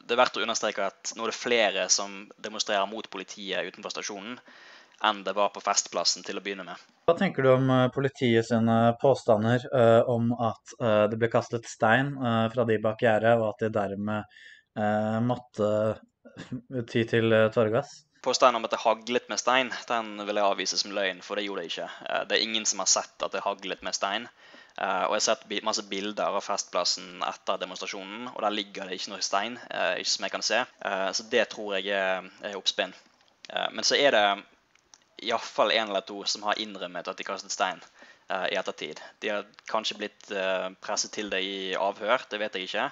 Det 0.02 0.14
er 0.14 0.20
verdt 0.20 0.36
å 0.36 0.44
understreke 0.44 0.90
at 0.90 1.14
nå 1.16 1.24
er 1.24 1.32
det 1.32 1.38
flere 1.38 1.88
som 1.92 2.26
demonstrerer 2.42 2.88
mot 2.90 3.08
politiet 3.10 3.70
utenfor 3.70 3.94
stasjonen, 3.94 4.36
enn 5.02 5.22
det 5.26 5.34
var 5.34 5.50
på 5.54 5.62
Festplassen 5.62 6.26
til 6.26 6.38
å 6.38 6.42
begynne 6.44 6.66
med. 6.66 6.78
Hva 7.08 7.16
tenker 7.18 7.42
du 7.42 7.52
om 7.54 7.70
eh, 7.72 7.88
politiet 7.94 8.46
sine 8.46 8.94
påstander 9.00 9.64
uh, 9.72 10.10
om 10.10 10.30
at 10.36 10.76
uh, 10.78 11.04
det 11.10 11.18
ble 11.18 11.30
kastet 11.32 11.66
stein 11.70 12.12
uh, 12.20 12.46
fra 12.52 12.66
de 12.68 12.78
bak 12.82 13.02
gjerdet, 13.02 13.34
og 13.40 13.54
at 13.54 13.64
de 13.64 13.76
dermed 13.80 14.40
måtte 15.28 15.66
ty 16.90 17.04
til 17.08 17.32
eh, 17.32 17.50
tåregass? 17.52 18.02
Påstanden 18.22 18.60
om 18.60 18.66
at 18.68 18.70
det 18.70 18.82
haglet 18.84 19.28
med 19.30 19.40
stein, 19.40 19.72
den 19.88 20.14
vil 20.26 20.38
jeg 20.38 20.46
avvise 20.46 20.78
som 20.78 20.94
løgn, 20.94 21.22
for 21.26 21.38
det 21.38 21.46
gjorde 21.46 21.64
det 21.64 21.72
ikke. 21.72 21.88
Eh, 22.08 22.24
Det 22.28 22.36
er 22.38 22.46
ingen 22.46 22.66
som 22.68 22.82
har 22.82 22.90
sett 22.90 23.24
at 23.26 23.34
det 23.34 23.44
haglet 23.44 23.82
med 23.82 23.96
stein. 23.98 24.28
Eh, 24.78 25.04
Og 25.08 25.16
jeg 25.16 25.20
har 25.20 25.26
sett 25.26 25.64
masse 25.66 25.84
bilder 25.88 26.30
av 26.30 26.44
Festplassen 26.44 27.22
etter 27.26 27.58
demonstrasjonen, 27.60 28.30
og 28.34 28.40
der 28.42 28.54
ligger 28.54 28.88
det 28.88 29.00
ikke 29.00 29.12
noe 29.14 29.24
stein, 29.24 29.58
ikke 29.98 30.12
som 30.14 30.24
jeg 30.24 30.32
kan 30.32 30.46
se. 30.46 30.62
Så 31.12 31.26
det 31.30 31.48
tror 31.52 31.76
jeg 31.76 31.92
er, 31.92 32.56
oppspinn. 32.56 32.94
Men 33.72 33.84
så 33.84 33.98
er 34.00 34.14
det 34.16 34.24
iallfall 35.28 35.74
én 35.76 35.90
eller 35.90 36.00
to 36.08 36.22
som 36.24 36.46
har 36.48 36.58
innrømmet 36.58 37.08
at 37.08 37.18
de 37.18 37.24
kastet 37.24 37.52
stein 37.52 37.82
i 38.48 38.56
ettertid. 38.56 39.00
De 39.20 39.28
har 39.28 39.44
kanskje 39.68 39.98
blitt 39.98 40.32
presset 40.80 41.12
til 41.12 41.28
det 41.30 41.42
i 41.44 41.74
avhør, 41.76 42.24
det 42.30 42.40
vet 42.40 42.56
jeg 42.56 42.70
ikke. 42.70 42.88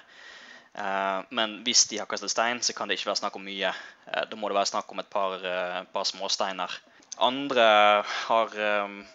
Eh, 0.77 1.21
Men 1.31 1.63
hvis 1.65 1.87
de 1.89 1.99
har 1.99 2.07
kastet 2.07 2.31
stein, 2.31 2.61
så 2.63 2.73
kan 2.75 2.87
det 2.87 2.97
ikke 2.99 3.11
være 3.11 3.21
snakk 3.23 3.35
om 3.35 3.43
mye. 3.45 3.73
Eh, 4.07 4.25
Da 4.29 4.37
må 4.37 4.47
det 4.47 4.55
være 4.57 4.71
snakk 4.71 4.91
om 4.91 4.99
et 4.99 5.09
par, 5.09 5.35
eh, 5.35 5.83
par 5.93 6.03
småsteiner. 6.03 6.71
Andre 7.19 8.03
har 8.27 8.47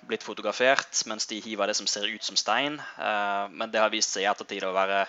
blitt 0.07 0.23
fotografert 0.23 1.01
mens 1.09 1.27
de 1.27 1.41
hiver 1.41 1.67
det 1.67 1.75
som 1.77 1.87
ser 1.87 2.05
ut 2.05 2.23
som 2.23 2.37
stein. 2.37 2.77
Men 3.51 3.71
det 3.71 3.81
har 3.81 3.91
vist 3.91 4.13
seg 4.13 4.23
i 4.23 4.27
ettertid 4.31 4.63
å 4.63 4.75
være 4.75 5.07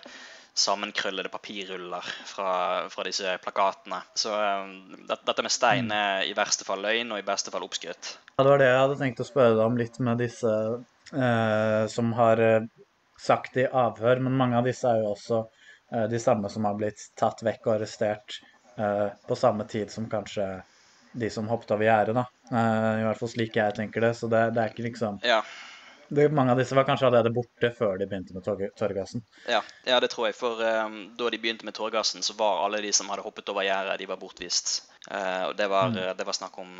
sammenkrøllede 0.55 1.29
papirruller 1.29 2.01
fra, 2.25 2.87
fra 2.89 3.03
disse 3.03 3.37
plakatene. 3.43 4.01
Så 4.15 4.31
det- 5.05 5.19
dette 5.25 5.43
med 5.43 5.51
stein 5.51 5.91
er 5.91 6.23
i 6.23 6.33
verste 6.33 6.65
fall 6.65 6.79
løgn, 6.81 7.11
og 7.11 7.19
i 7.19 7.27
beste 7.29 7.51
fall 7.51 7.61
oppskrytt. 7.67 8.17
Ja, 8.39 8.43
det 8.43 8.49
var 8.49 8.57
det 8.57 8.67
jeg 8.71 8.79
hadde 8.79 8.99
tenkt 8.99 9.19
å 9.19 9.29
spørre 9.29 9.55
deg 9.55 9.65
om 9.65 9.77
litt 9.77 9.99
med 9.99 10.17
disse 10.17 10.83
eh, 11.13 11.87
som 11.87 12.13
har 12.13 12.67
sagt 13.19 13.57
i 13.57 13.67
avhør, 13.67 14.21
men 14.21 14.37
mange 14.37 14.57
av 14.57 14.63
disse 14.63 14.85
er 14.85 15.03
jo 15.03 15.13
også 15.13 15.47
de 15.89 16.19
samme 16.19 16.49
som 16.49 16.65
har 16.65 16.75
blitt 16.75 16.99
tatt 17.15 17.43
vekk 17.47 17.67
og 17.67 17.73
arrestert 17.77 18.41
eh, 18.77 19.07
på 19.27 19.35
samme 19.35 19.63
tid 19.63 19.91
som 19.91 20.09
kanskje 20.09 20.61
de 21.11 21.29
som 21.29 21.47
hoppet 21.47 21.71
over 21.71 21.87
gjerdet, 21.87 22.15
da. 22.15 22.25
Eh, 22.51 22.99
I 23.01 23.07
hvert 23.07 23.19
fall 23.21 23.31
slik 23.31 23.55
jeg 23.57 23.75
tenker 23.75 24.03
det, 24.03 24.13
så 24.19 24.29
det, 24.31 24.49
det 24.55 24.63
er 24.63 24.73
ikke 24.73 24.87
liksom 24.89 25.19
Ja, 25.25 25.41
det, 26.07 26.29
Mange 26.31 26.53
av 26.53 26.59
disse 26.61 26.75
var 26.75 26.85
kanskje 26.87 27.07
allerede 27.09 27.33
borte 27.35 27.71
før 27.75 27.97
de 27.99 28.07
begynte 28.07 28.35
med 28.35 28.45
tåregassen. 28.79 29.23
ja, 29.47 29.63
ja, 29.87 29.99
det 29.99 30.11
tror 30.13 30.29
jeg. 30.29 30.37
For 30.39 30.61
um, 30.63 30.99
da 31.19 31.31
de 31.33 31.39
begynte 31.41 31.67
med 31.67 31.75
tåregassen, 31.75 32.23
så 32.23 32.35
var 32.37 32.65
alle 32.65 32.79
de 32.83 32.93
som 32.95 33.09
hadde 33.11 33.25
hoppet 33.25 33.49
over 33.51 33.67
gjerdet, 33.67 33.97
de 33.99 34.07
var 34.07 34.19
bortvist. 34.21 34.77
Uh, 35.07 35.49
og 35.49 35.57
det 35.59 35.67
var, 35.71 35.91
det 35.91 36.27
var 36.27 36.35
snakk 36.35 36.59
om 36.63 36.77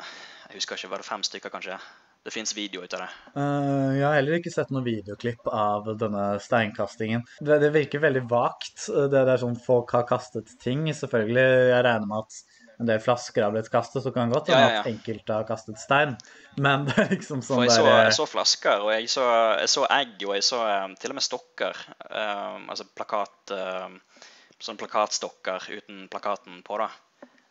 jeg 0.48 0.62
husker 0.62 0.80
ikke, 0.80 0.92
var 0.94 1.04
det 1.04 1.10
fem 1.10 1.26
stykker 1.28 1.52
kanskje? 1.52 1.80
Det 2.28 2.34
fins 2.36 2.52
video 2.58 2.84
ut 2.84 2.92
av 2.98 3.06
det. 3.06 3.10
Uh, 3.38 3.96
jeg 3.96 4.04
har 4.04 4.18
heller 4.18 4.42
ikke 4.42 4.52
sett 4.52 4.72
noen 4.76 4.84
videoklipp 4.84 5.48
av 5.48 5.86
denne 5.96 6.26
steinkastingen. 6.44 7.24
Det, 7.40 7.62
det 7.64 7.72
virker 7.72 8.04
veldig 8.04 8.26
vagt. 8.28 8.90
Det, 8.90 9.08
det 9.16 9.24
er 9.32 9.40
sånn 9.40 9.56
folk 9.64 9.96
har 9.96 10.04
kastet 10.10 10.52
ting. 10.60 10.84
Selvfølgelig, 10.92 11.46
jeg 11.72 11.86
regner 11.88 12.10
med 12.10 12.26
at 12.26 12.42
en 12.78 12.90
del 12.90 13.00
flasker 13.02 13.42
har 13.42 13.54
blitt 13.54 13.72
kastet, 13.74 14.04
så 14.04 14.12
kan 14.14 14.28
det 14.28 14.36
godt 14.36 14.52
hende 14.52 14.60
Ja, 14.60 14.68
ja, 14.68 14.76
ja. 14.76 14.82
at 14.84 14.90
enkelte 14.92 15.38
har 15.40 15.48
kastet 15.48 15.80
stein. 15.82 16.14
Men 16.62 16.86
det 16.90 16.98
er 17.00 17.10
liksom 17.16 17.42
For 17.42 17.56
sånn 17.56 17.64
jeg 17.66 17.74
så, 17.74 17.86
jeg 17.90 18.14
så 18.20 18.28
flasker, 18.30 18.84
og 18.86 18.92
jeg 18.94 19.10
så, 19.10 19.26
jeg 19.64 19.72
så 19.74 19.88
egg, 19.98 20.14
og 20.28 20.36
jeg 20.38 20.46
så 20.46 20.62
eh, 20.70 20.86
til 21.02 21.14
og 21.14 21.18
med 21.18 21.26
stokker. 21.26 21.84
Um, 22.12 22.68
altså 22.74 22.90
plakat 22.98 23.56
um, 23.56 24.02
Sånne 24.58 24.82
plakatstokker 24.82 25.68
uten 25.70 26.08
plakaten 26.10 26.64
på, 26.66 26.80
da. 26.82 26.88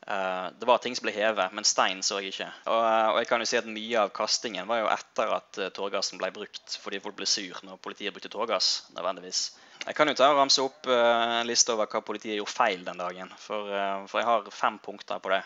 Eh, 0.06 0.48
det 0.58 0.68
var 0.68 0.78
ting 0.82 0.94
som 0.96 1.06
ble 1.08 1.14
hevet, 1.16 1.54
men 1.56 1.66
stein 1.66 2.02
så 2.06 2.20
jeg 2.22 2.34
ikke. 2.34 2.48
Og, 2.70 2.80
eh, 2.80 3.08
og 3.12 3.20
jeg 3.20 3.30
kan 3.30 3.42
jo 3.42 3.50
si 3.50 3.58
at 3.58 3.70
mye 3.70 4.02
av 4.04 4.14
kastingen 4.14 4.68
var 4.70 4.84
jo 4.84 4.90
etter 4.92 5.32
at 5.40 5.62
uh, 5.62 5.70
tåregassen 5.74 6.20
ble 6.20 6.30
brukt, 6.34 6.76
fordi 6.82 7.02
folk 7.02 7.18
ble 7.18 7.26
sur 7.26 7.62
når 7.66 7.80
politiet 7.82 8.14
brukte 8.14 8.30
tåregass. 8.30 8.90
nødvendigvis. 8.94 9.48
Jeg 9.84 9.94
kan 9.94 10.08
jo 10.08 10.16
ta 10.18 10.30
og 10.32 10.40
ramse 10.40 10.62
opp 10.64 10.88
eh, 10.90 11.40
en 11.40 11.46
liste 11.46 11.74
over 11.74 11.90
hva 11.90 12.00
politiet 12.02 12.38
gjorde 12.38 12.54
feil 12.54 12.84
den 12.86 12.98
dagen, 12.98 13.32
for, 13.38 13.68
eh, 13.70 14.06
for 14.10 14.20
jeg 14.22 14.28
har 14.28 14.48
fem 14.54 14.78
punkter 14.82 15.20
på 15.22 15.30
det. 15.34 15.42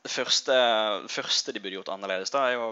Det 0.00 0.12
første, 0.12 0.54
første 1.12 1.52
de 1.52 1.60
burde 1.60 1.76
gjort 1.76 1.90
annerledes, 1.92 2.32
da, 2.32 2.46
er 2.48 2.56
jo 2.56 2.70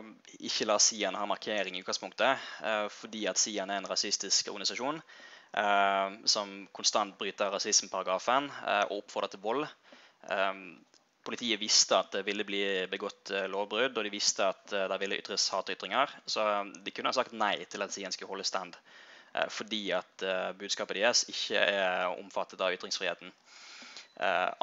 ikke 0.48 0.68
la 0.68 0.78
Sian 0.80 1.18
ha 1.18 1.26
markering 1.28 1.76
i 1.76 1.82
utgangspunktet, 1.82 2.46
eh, 2.64 2.86
fordi 2.94 3.26
at 3.28 3.40
Sian 3.40 3.68
er 3.68 3.82
en 3.82 3.90
rasistisk 3.90 4.48
organisasjon 4.48 5.02
eh, 5.02 6.16
som 6.24 6.54
konstant 6.72 7.18
bryter 7.20 7.52
rasismeparagrafen 7.52 8.48
eh, 8.48 8.84
og 8.88 9.02
oppfordrer 9.02 9.34
til 9.34 9.44
vold. 9.44 9.68
Eh, 10.30 10.54
politiet 11.28 11.60
visste 11.60 11.98
at 11.98 12.14
det 12.16 12.22
ville 12.24 12.44
bli 12.48 12.62
begått 12.88 13.34
eh, 13.36 13.44
lovbrudd, 13.52 13.98
og 13.98 14.06
de 14.06 14.12
visste 14.12 14.46
at 14.48 14.72
eh, 14.72 14.86
det 14.88 14.96
ville 15.02 15.18
ytres 15.20 15.44
hatytringer. 15.52 16.14
Så 16.24 16.40
eh, 16.40 16.70
de 16.84 16.94
kunne 16.94 17.12
ha 17.12 17.16
sagt 17.16 17.34
nei 17.36 17.58
til 17.68 17.84
at 17.84 17.92
Sien 17.92 18.14
skulle 18.14 18.32
holde 18.32 18.48
stand, 18.48 18.78
fordi 19.52 19.82
at 19.92 20.22
budskapet 20.56 20.96
deres 20.96 21.20
ikke 21.28 21.60
er 21.60 22.06
omfattet 22.08 22.62
av 22.64 22.72
ytringsfriheten. 22.72 23.28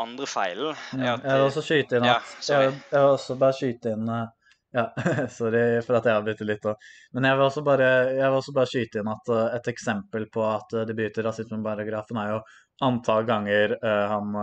Andre 0.01 0.25
feilen 0.27 0.73
er 0.97 1.03
ja, 1.05 1.11
at 1.13 1.27
Jeg 1.29 1.37
vil 1.37 1.43
også 1.45 1.61
skyte 1.63 1.99
inn 1.99 2.07
Ja, 2.09 2.15
at 2.17 2.31
sorry. 2.43 2.65
jeg, 2.65 2.79
jeg 2.89 3.03
vil 3.05 3.13
også 3.13 3.37
bare 3.39 3.55
skyte 3.55 3.93
inn 3.93 4.09
Ja, 4.09 4.85
sorry 5.37 5.61
for 5.85 5.99
at 5.99 6.09
jeg 6.09 6.17
avbryter 6.17 6.49
litt 6.49 6.65
òg. 6.67 6.89
Men 7.15 7.29
jeg 7.29 7.37
vil 7.37 7.45
også 7.45 7.63
bare, 7.69 7.91
jeg 8.09 8.25
vil 8.25 8.39
også 8.41 8.55
bare 8.57 8.71
skyte 8.73 9.03
inn 9.03 9.11
at 9.13 9.31
et 9.45 9.69
eksempel 9.71 10.25
på 10.33 10.43
at 10.49 10.75
de 10.89 10.97
bryter 10.97 11.29
rasismeparagrafen, 11.29 12.19
er 12.25 12.33
jo 12.33 12.41
antall 12.89 13.29
ganger 13.29 13.77
han 13.85 14.33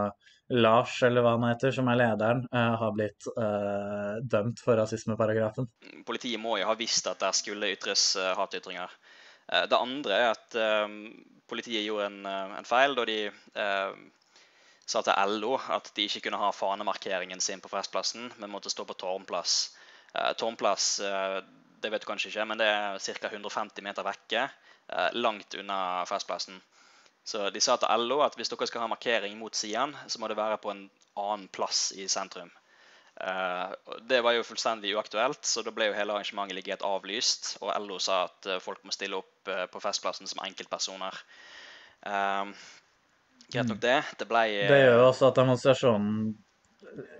Lars, 0.53 1.03
eller 1.03 1.25
hva 1.25 1.33
han 1.37 1.47
heter, 1.49 1.73
som 1.73 1.89
er 1.89 1.97
lederen, 1.97 2.43
eh, 2.53 2.75
har 2.81 2.93
blitt 2.93 3.29
uh, 3.39 4.21
dømt 4.21 4.61
for 4.61 4.77
rasismeparagrafen. 4.77 5.69
politiet 6.05 6.41
må 6.41 6.59
jo 6.61 6.67
ha 6.69 6.75
visst 6.77 7.07
at 7.09 7.23
der 7.23 7.33
skulle 7.37 7.71
ytres 7.73 8.13
uh, 8.21 8.35
hatytringer. 8.37 8.93
Uh, 9.49 9.65
det 9.71 9.79
andre 9.79 10.19
er 10.19 10.33
at 10.35 10.59
politiet 11.49 11.87
gjorde 11.87 12.11
en, 12.11 12.27
en 12.59 12.69
feil 12.69 12.95
da 12.97 13.05
de 13.05 13.17
sa 14.89 15.03
til 15.05 15.35
LO 15.41 15.57
at 15.75 15.91
de 15.97 16.07
ikke 16.07 16.23
kunne 16.25 16.41
ha 16.41 16.49
fanemarkeringen 16.57 17.41
sin 17.45 17.61
på 17.61 17.69
Festplassen, 17.69 18.31
men 18.41 18.51
måtte 18.53 18.73
stå 18.73 18.87
på 18.89 18.97
Tårnplass. 18.97 19.57
Tårnplass 20.41 20.87
det 21.83 21.91
vet 21.93 22.05
du 22.05 22.09
kanskje 22.09 22.31
ikke, 22.31 22.47
men 22.49 22.63
det 22.63 22.71
er 22.73 22.97
ca. 23.21 23.29
150 23.29 23.85
meter 23.85 24.07
vekke, 24.07 24.47
langt 25.13 25.59
unna 25.61 25.79
Festplassen. 26.09 26.57
Så 27.25 27.51
de 27.55 27.61
sa 27.63 27.77
til 27.79 28.09
LO 28.09 28.21
at 28.25 28.35
hvis 28.39 28.51
dere 28.51 28.67
skal 28.67 28.83
ha 28.85 28.91
markering 28.91 29.37
mot 29.39 29.55
Sian, 29.55 29.95
så 30.11 30.19
må 30.19 30.31
det 30.31 30.39
være 30.41 30.59
på 30.63 30.73
en 30.75 30.89
annen 31.21 31.47
plass 31.55 31.93
i 31.95 32.09
sentrum. 32.11 32.51
Eh, 33.21 33.73
det 34.09 34.21
var 34.25 34.35
jo 34.35 34.45
fullstendig 34.47 34.95
uaktuelt, 34.97 35.45
så 35.47 35.63
da 35.63 35.73
ble 35.75 35.91
jo 35.91 35.97
hele 35.97 36.15
arrangementet 36.15 36.57
ligget 36.57 36.85
avlyst. 36.87 37.57
Og 37.63 37.73
LO 37.85 37.99
sa 38.03 38.25
at 38.27 38.49
eh, 38.49 38.63
folk 38.63 38.83
må 38.87 38.95
stille 38.95 39.21
opp 39.21 39.51
eh, 39.53 39.67
på 39.71 39.83
Festplassen 39.85 40.31
som 40.31 40.43
enkeltpersoner. 40.47 41.21
Greit 42.03 43.69
nok 43.69 43.83
det. 43.83 44.01
Det 44.19 44.27
ble 44.27 44.47
Det 44.67 44.81
gjør 44.81 44.97
jo 44.99 45.11
også 45.11 45.29
at 45.29 45.39
demonstrasjonen 45.39 46.17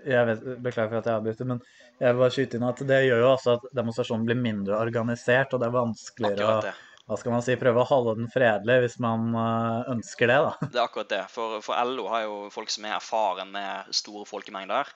jeg 0.05 0.25
vet, 0.27 0.41
Beklager 0.61 0.91
for 0.91 0.99
at 0.99 1.07
jeg 1.07 1.17
avbryter, 1.17 1.47
men 1.49 1.61
jeg 1.97 2.09
vil 2.11 2.19
bare 2.19 2.33
skyte 2.35 2.57
inn 2.59 2.65
at 2.67 2.81
det 2.89 2.97
gjør 3.07 3.21
jo 3.23 3.29
også 3.31 3.53
at 3.55 3.63
demonstrasjonen 3.73 4.25
blir 4.27 4.37
mindre 4.37 4.75
organisert, 4.77 5.55
og 5.55 5.61
det 5.61 5.69
er 5.69 5.73
vanskeligere 5.77 6.49
å. 6.49 6.73
Hva 7.09 7.17
skal 7.19 7.33
man 7.35 7.43
si, 7.43 7.55
prøve 7.59 7.81
å 7.83 7.87
holde 7.89 8.15
den 8.21 8.29
fredelig 8.31 8.77
hvis 8.85 8.95
man 9.03 9.33
øh, 9.35 9.89
ønsker 9.95 10.29
det, 10.31 10.37
da. 10.45 10.53
Det 10.73 10.79
er 10.79 10.85
akkurat 10.85 11.11
det. 11.11 11.23
For, 11.33 11.57
for 11.65 11.91
LO 11.91 12.07
har 12.11 12.23
jo 12.27 12.37
folk 12.53 12.71
som 12.71 12.87
er 12.87 12.95
erfaren 12.97 13.51
med 13.53 13.91
store 13.95 14.25
folkemengder. 14.29 14.91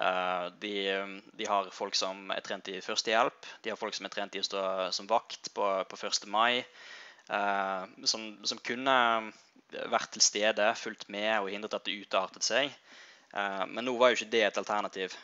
Eh, 0.00 0.46
de, 0.62 0.74
de 1.36 1.48
har 1.50 1.68
folk 1.76 1.98
som 1.98 2.30
er 2.32 2.40
trent 2.46 2.70
i 2.72 2.80
førstehjelp. 2.84 3.50
De 3.64 3.72
har 3.74 3.80
folk 3.80 3.96
som 3.96 4.08
er 4.08 4.14
trent 4.14 4.38
i 4.38 4.42
å 4.42 4.48
stå 4.48 4.64
som 4.96 5.10
vakt 5.10 5.52
på, 5.56 5.68
på 5.90 6.00
1. 6.08 6.24
mai. 6.32 6.64
eh, 7.28 7.84
som, 8.08 8.26
som 8.48 8.62
kunne 8.64 8.96
vært 9.70 10.10
til 10.16 10.24
stede, 10.24 10.72
fulgt 10.80 11.08
med 11.12 11.32
og 11.42 11.50
hindret 11.52 11.76
at 11.76 11.84
det 11.86 12.00
utartet 12.06 12.46
seg. 12.46 12.72
Eh, 13.36 13.64
men 13.68 13.84
nå 13.86 13.94
var 14.00 14.10
jo 14.14 14.20
ikke 14.20 14.32
det 14.32 14.46
et 14.48 14.62
alternativ. 14.64 15.14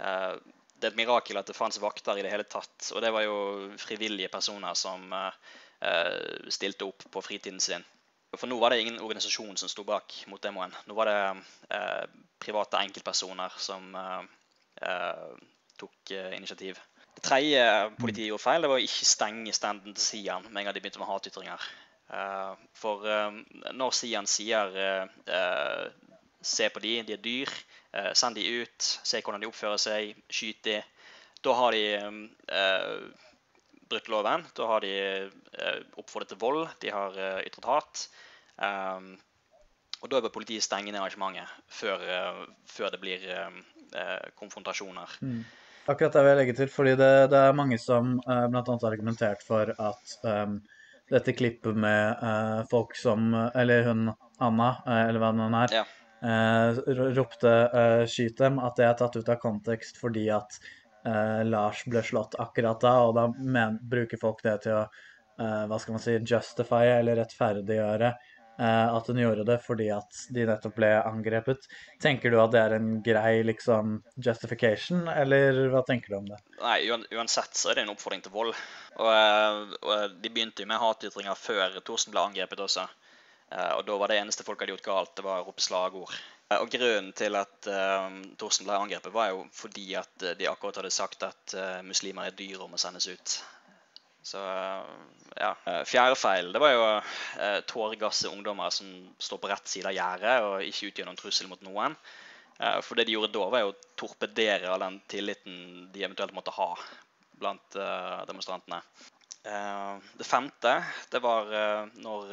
Eh, 0.00 0.32
det 0.76 0.88
er 0.88 0.92
et 0.92 0.98
mirakel 0.98 1.38
at 1.40 1.48
det 1.48 1.56
fantes 1.56 1.80
vakter 1.80 2.18
i 2.18 2.24
det 2.24 2.32
hele 2.32 2.44
tatt. 2.48 2.90
Og 2.94 3.00
det 3.04 3.12
var 3.14 3.24
jo 3.24 3.36
frivillige 3.80 4.32
personer 4.32 4.76
som 4.76 5.06
eh, 5.16 5.28
eh, 5.28 5.65
stilte 6.48 6.86
opp 6.88 7.04
på 7.12 7.20
fritiden 7.22 7.60
sin. 7.60 7.84
For 8.36 8.50
nå 8.50 8.58
var 8.60 8.72
det 8.72 8.82
ingen 8.82 9.00
organisasjon 9.00 9.56
som 9.56 9.70
sto 9.70 9.84
bak 9.86 10.14
mot 10.30 10.42
demoen. 10.42 10.74
Nå 10.88 10.96
var 10.96 11.08
det 11.08 11.20
eh, 11.76 12.04
private 12.42 12.80
enkeltpersoner 12.84 13.54
som 13.62 13.94
eh, 13.96 14.22
eh, 14.82 15.28
tok 15.80 16.12
eh, 16.12 16.34
initiativ. 16.36 16.80
Det 17.16 17.24
tredje 17.24 17.62
politiet 17.96 18.28
gjorde 18.28 18.44
feil, 18.44 18.64
det 18.64 18.70
var 18.72 18.82
å 18.82 18.86
ikke 18.86 19.08
stenge 19.08 19.54
standen 19.56 19.96
til 19.96 20.04
Sian 20.04 20.48
med 20.50 20.60
en 20.60 20.68
gang 20.68 20.76
de 20.76 20.82
begynte 20.84 21.00
med 21.00 21.08
hatytringer. 21.08 21.68
Eh, 22.12 22.66
for 22.76 23.06
eh, 23.08 23.38
når 23.78 23.96
Sian 23.96 24.28
sier 24.30 24.76
eh, 24.82 25.14
eh, 25.38 25.86
se 26.46 26.68
på 26.70 26.82
de, 26.84 26.98
de 27.06 27.16
er 27.16 27.22
dyr, 27.22 27.54
eh, 27.96 28.12
send 28.18 28.36
de 28.36 28.44
ut, 28.60 28.90
se 29.06 29.22
hvordan 29.22 29.42
de 29.42 29.48
oppfører 29.48 29.80
seg, 29.80 30.18
skyt 30.28 30.60
de, 30.66 30.80
da 31.46 31.54
har 31.56 31.72
de 31.72 31.86
eh, 31.96 33.24
brutt 33.88 34.08
loven. 34.08 34.44
Da 34.56 34.66
har 34.70 34.84
de 34.84 34.92
eh, 34.98 35.78
oppfordret 35.98 36.32
til 36.32 36.40
vold, 36.40 36.66
de 36.82 36.92
har 36.92 37.16
eh, 37.20 37.44
ytret 37.48 37.68
hat. 37.70 38.06
Um, 38.56 39.14
og 40.02 40.10
da 40.12 40.20
bør 40.24 40.32
politiet 40.34 40.64
stenge 40.64 40.92
ned 40.92 41.00
arrangementet 41.00 41.50
før, 41.72 42.02
eh, 42.02 42.42
før 42.68 42.92
det 42.94 43.00
blir 43.02 43.30
konfrontasjoner. 44.36 45.12
Akkurat 45.86 46.16
det 46.16 46.22
vil 46.24 46.32
jeg 46.32 46.38
legge 46.40 46.54
til, 46.58 46.70
fordi 46.72 46.94
det, 46.98 47.10
det 47.32 47.38
er 47.38 47.54
mange 47.56 47.78
som 47.78 48.16
bl.a. 48.18 48.62
har 48.66 48.88
argumentert 48.90 49.44
for 49.46 49.70
at 49.70 50.16
um, 50.26 50.58
dette 51.12 51.36
klippet 51.38 51.78
med 51.78 52.18
uh, 52.18 52.64
folk 52.66 52.96
som 52.98 53.30
Eller 53.54 53.86
hun 53.86 54.08
Anna, 54.42 54.72
eller 54.90 55.22
hva 55.22 55.30
det 55.30 55.38
nå 55.38 55.60
er, 55.62 55.76
Ja. 55.78 55.84
Uh, 56.26 56.80
ropte 57.14 57.52
uh, 57.70 58.02
'skyt 58.08 58.40
dem', 58.40 58.58
at 58.58 58.76
det 58.80 58.86
er 58.88 58.94
tatt 58.98 59.16
ut 59.16 59.28
av 59.28 59.38
kontekst 59.38 60.00
fordi 60.00 60.26
at 60.32 60.58
eh, 61.06 61.42
Lars 61.48 61.84
ble 61.86 62.02
slått 62.04 62.38
akkurat 62.42 62.80
da, 62.82 62.94
og 63.08 63.14
da 63.18 63.28
men, 63.38 63.78
bruker 63.82 64.20
folk 64.20 64.42
det 64.46 64.58
til 64.66 64.76
å 64.80 64.86
eh, 64.86 65.62
hva 65.70 65.78
skal 65.78 65.96
man 65.96 66.02
si, 66.04 66.16
justify 66.20 66.84
eller 66.98 67.20
rettferdiggjøre 67.20 68.10
eh, 68.12 68.88
at 68.96 69.08
hun 69.10 69.20
gjorde 69.20 69.44
det 69.48 69.58
fordi 69.64 69.88
at 69.94 70.20
de 70.34 70.46
nettopp 70.48 70.76
ble 70.78 70.92
angrepet. 71.02 71.66
Tenker 72.02 72.32
du 72.32 72.40
at 72.42 72.52
det 72.54 72.62
er 72.62 72.76
en 72.78 72.90
grei 73.04 73.42
liksom 73.46 73.98
justification, 74.16 75.06
eller 75.12 75.66
hva 75.72 75.84
tenker 75.86 76.14
du 76.14 76.18
om 76.20 76.30
det? 76.30 76.40
Nei, 76.62 76.78
uansett 77.16 77.56
så 77.56 77.70
er 77.72 77.80
det 77.80 77.86
en 77.86 77.94
oppfordring 77.94 78.24
til 78.24 78.34
vold. 78.34 78.54
Og, 78.98 79.10
eh, 79.12 79.76
og 79.82 80.20
de 80.22 80.32
begynte 80.32 80.64
jo 80.64 80.70
med 80.72 80.80
hatytringer 80.82 81.36
før 81.38 81.80
Thorsen 81.84 82.14
ble 82.16 82.24
angrepet 82.30 82.64
også. 82.68 82.88
Eh, 83.52 83.72
Og 83.76 83.84
da 83.86 83.98
var 84.00 84.10
det 84.10 84.18
eneste 84.22 84.44
folk 84.46 84.62
hadde 84.62 84.74
gjort 84.74 84.88
galt, 84.88 85.14
det 85.18 85.26
var 85.26 85.42
å 85.42 85.46
rope 85.46 85.62
slagord. 85.62 86.16
Eh, 86.46 86.62
Og 86.62 86.70
grunnen 86.70 87.12
til 87.16 87.36
at 87.38 87.68
uh, 87.70 88.06
Thorsen 88.38 88.66
ble 88.68 88.78
angrepet, 88.78 89.14
var 89.14 89.32
jo 89.32 89.44
fordi 89.54 89.88
at 89.98 90.22
eh, 90.22 90.36
de 90.38 90.48
akkurat 90.50 90.78
hadde 90.80 90.94
sagt 90.94 91.24
at 91.26 91.54
uh, 91.58 91.80
muslimer 91.86 92.28
er 92.28 92.36
dyre 92.38 92.62
og 92.62 92.70
må 92.72 92.78
sendes 92.80 93.08
ut. 93.10 93.38
Så 94.26 94.42
uh, 94.42 94.86
ja. 95.38 95.52
Fjerde 95.86 96.18
feil 96.18 96.52
det 96.54 96.62
var 96.62 96.74
jo 96.74 96.84
uh, 96.86 97.58
tåregasse 97.70 98.30
ungdommer 98.30 98.70
som 98.74 98.88
står 99.22 99.42
på 99.42 99.50
rett 99.50 99.70
side 99.70 99.90
av 99.90 99.96
gjerdet 99.96 100.36
og 100.46 100.68
ikke 100.68 100.92
utgjør 100.92 101.10
noen 101.10 101.18
trussel 101.18 101.50
mot 101.50 101.66
noen. 101.66 101.98
Uh, 102.60 102.78
For 102.82 102.98
det 102.98 103.08
de 103.08 103.16
gjorde 103.16 103.34
da, 103.34 103.50
var 103.50 103.66
jo 103.66 103.74
å 103.74 103.78
torpedere 103.98 104.70
all 104.70 104.86
den 104.86 105.02
tilliten 105.10 105.58
de 105.94 106.06
eventuelt 106.06 106.34
måtte 106.36 106.54
ha 106.56 106.72
blant 107.36 107.76
demonstrantene. 108.24 108.78
Det 109.44 110.24
femte, 110.24 110.70
det 111.12 111.20
var 111.20 111.50
når, 112.00 112.30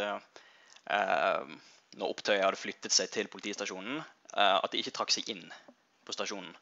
når 2.00 2.14
opptøyet 2.16 2.44
hadde 2.46 2.60
flyttet 2.60 2.96
seg 2.96 3.12
til 3.14 3.30
politistasjonen, 3.32 4.02
eh, 4.02 4.58
at 4.58 4.72
de 4.72 4.82
ikke 4.82 4.96
trakk 4.96 5.14
seg 5.16 5.30
inn 5.34 5.46
på 6.04 6.16
stasjonen. 6.16 6.54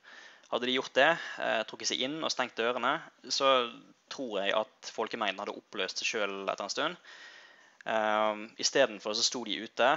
Hadde 0.52 0.68
de 0.68 0.76
gjort 0.76 0.96
det, 0.98 1.12
eh, 1.40 1.62
trukket 1.70 1.94
seg 1.94 2.04
inn 2.08 2.20
og 2.24 2.32
stengt 2.34 2.58
dørene, 2.60 2.98
så 3.30 3.72
tror 4.12 4.42
jeg 4.42 4.56
at 4.58 4.92
folkemengden 4.92 5.40
hadde 5.40 5.56
oppløst 5.56 6.02
seg 6.02 6.10
sjøl 6.10 6.42
etter 6.52 6.68
en 6.68 6.74
stund. 6.74 6.98
Uh, 7.82 8.44
Istedenfor 8.62 9.16
så 9.18 9.24
sto 9.26 9.40
de 9.48 9.56
ute, 9.64 9.88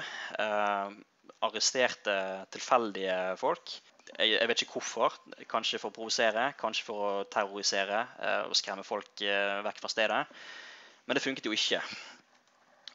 eh, 0.41 0.95
arresterte 1.45 2.15
tilfeldige 2.55 3.37
folk. 3.37 3.75
Jeg, 4.19 4.49
vet 4.49 4.63
ikke 4.63 4.79
hvorfor. 4.79 5.17
Kanskje 5.51 5.81
for 5.81 5.91
å 5.91 5.97
provosere, 5.97 6.51
kanskje 6.61 6.87
for 6.87 7.05
å 7.05 7.13
terrorisere 7.33 8.05
eh, 8.21 8.43
og 8.49 8.57
skremme 8.59 8.85
folk 8.87 9.25
eh, 9.25 9.61
vekk 9.65 9.81
fra 9.83 9.91
stedet. 9.93 10.21
Men 11.05 11.19
det 11.19 11.25
funket 11.25 11.49
jo 11.49 11.57
ikke. 11.57 11.81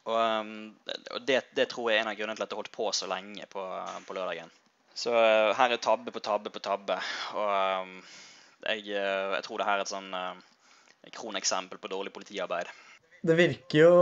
Og, 0.08 0.16
um, 0.16 0.72
og 1.14 1.26
det, 1.28 1.42
det 1.56 1.68
tror 1.70 1.90
jeg 1.90 2.00
er 2.00 2.06
en 2.06 2.12
av 2.12 2.18
grunnene 2.18 2.38
til 2.38 2.46
at 2.46 2.52
det 2.52 2.58
holdt 2.58 2.72
på 2.74 2.88
så 2.96 3.08
lenge 3.10 3.46
på, 3.52 3.64
på 4.06 4.16
lørdagen. 4.16 4.50
Så 4.96 5.12
eh, 5.14 5.50
her 5.56 5.72
er 5.72 5.80
tabbe 5.82 6.12
på 6.12 6.22
tabbe 6.24 6.52
på 6.52 6.62
tabbe. 6.64 6.96
Og 7.38 7.50
um, 7.84 7.98
jeg, 8.66 8.84
eh, 8.92 9.34
jeg 9.36 9.44
tror 9.46 9.60
det 9.60 9.68
her 9.68 9.80
er 9.80 9.84
et 9.84 9.92
sånn 9.92 10.10
eh, 10.16 11.12
kroneksempel 11.16 11.80
på 11.80 11.90
dårlig 11.92 12.12
politiarbeid. 12.16 12.70
Det 13.22 13.36
virker 13.36 13.78
jo 13.78 13.92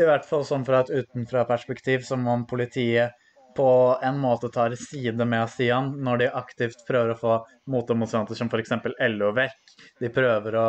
i 0.00 0.06
hvert 0.06 0.26
fall 0.26 0.46
sånn 0.48 0.64
fra 0.66 0.82
et 0.82 0.92
utenfra-perspektiv 1.02 2.06
som 2.06 2.24
om 2.30 2.46
politiet 2.48 3.18
på 3.52 3.98
en 4.00 4.16
måte 4.16 4.48
tar 4.48 4.72
side 4.80 5.26
med 5.28 5.50
Sian 5.52 5.90
når 6.04 6.22
de 6.22 6.28
aktivt 6.40 6.86
prøver 6.88 7.12
å 7.12 7.18
få 7.20 7.34
motdemonstranter 7.68 8.38
som 8.38 8.48
f.eks. 8.48 8.72
LO 9.12 9.32
vekk. 9.36 9.74
De 10.00 10.08
prøver 10.14 10.56
å 10.56 10.68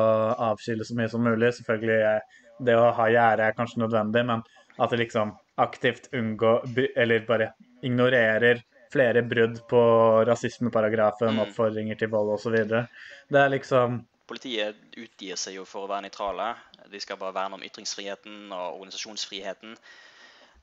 avskille 0.51 0.83
så 0.83 0.97
mye 0.97 1.11
som 1.11 1.23
mulig. 1.23 1.53
Selvfølgelig 1.55 2.01
er 2.09 2.25
det 2.67 2.75
å 2.77 2.91
ha 2.97 3.07
gjerde 3.09 3.47
er 3.47 3.55
kanskje 3.57 3.81
nødvendig, 3.85 4.25
men 4.27 4.43
at 4.79 4.89
de 4.89 4.97
liksom 4.97 5.35
aktivt 5.61 6.09
unngår 6.13 6.63
Eller 6.95 7.25
bare 7.27 7.53
ignorerer 7.83 8.63
flere 8.93 9.21
brudd 9.25 9.59
på 9.69 9.81
rasismeparagrafen, 10.25 11.33
Mm. 11.33 11.39
oppfordringer 11.47 11.97
til 11.97 12.09
vold 12.09 12.33
osv. 12.35 12.55
Det 12.67 13.39
er 13.39 13.49
liksom 13.49 14.05
Politiet 14.27 14.75
utgir 14.97 15.35
seg 15.35 15.55
jo 15.55 15.65
for 15.65 15.83
å 15.83 15.89
være 15.89 16.05
nøytrale. 16.07 16.55
De 16.89 16.99
skal 16.99 17.17
bare 17.17 17.33
verne 17.33 17.57
om 17.57 17.63
ytringsfriheten 17.63 18.51
og 18.55 18.77
organisasjonsfriheten. 18.79 19.75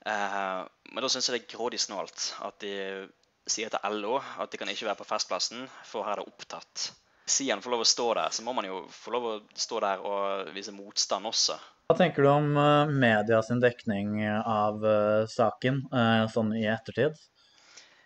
Eh, 0.07 0.63
men 0.93 1.03
da 1.05 1.09
syns 1.09 1.29
jeg 1.29 1.37
det 1.37 1.43
er 1.45 1.57
grådig 1.59 1.81
snålt 1.83 2.31
at 2.41 2.59
de 2.65 3.09
sier 3.47 3.69
til 3.69 4.01
LO 4.01 4.17
at 4.39 4.51
de 4.51 4.57
kan 4.57 4.69
ikke 4.69 4.87
være 4.89 4.97
på 5.03 5.05
Festplassen, 5.11 5.69
for 5.85 6.07
her 6.07 6.13
er 6.13 6.23
det 6.23 6.33
opptatt. 6.33 6.91
Sier 7.27 7.53
han 7.53 7.63
får 7.63 7.71
lov 7.71 7.85
å 7.85 7.91
stå 7.91 8.15
der, 8.15 8.31
så 8.31 8.43
må 8.47 8.55
man 8.57 8.65
jo 8.65 8.87
få 8.89 9.13
lov 9.13 9.29
å 9.29 9.35
stå 9.55 9.81
der 9.85 10.01
og 10.01 10.55
vise 10.55 10.73
motstand 10.73 11.27
også. 11.27 11.59
Hva 11.91 11.97
tenker 11.99 12.23
du 12.23 12.29
om 12.31 12.53
uh, 12.55 12.87
media 12.87 13.41
sin 13.43 13.59
dekning 13.59 14.13
av 14.31 14.85
eh, 14.87 15.25
saken 15.27 15.81
eh, 15.91 16.27
sånn 16.31 16.53
i 16.55 16.61
ettertid? 16.71 17.17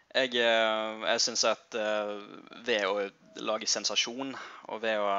Jeg, 0.09 0.31
eh, 0.41 1.03
jeg 1.11 1.21
syns 1.21 1.43
at 1.51 1.77
eh, 1.77 2.15
ved 2.65 2.87
å 2.89 2.95
lage 3.45 3.69
sensasjon 3.69 4.33
og 4.73 4.81
ved 4.81 5.05
å 5.05 5.11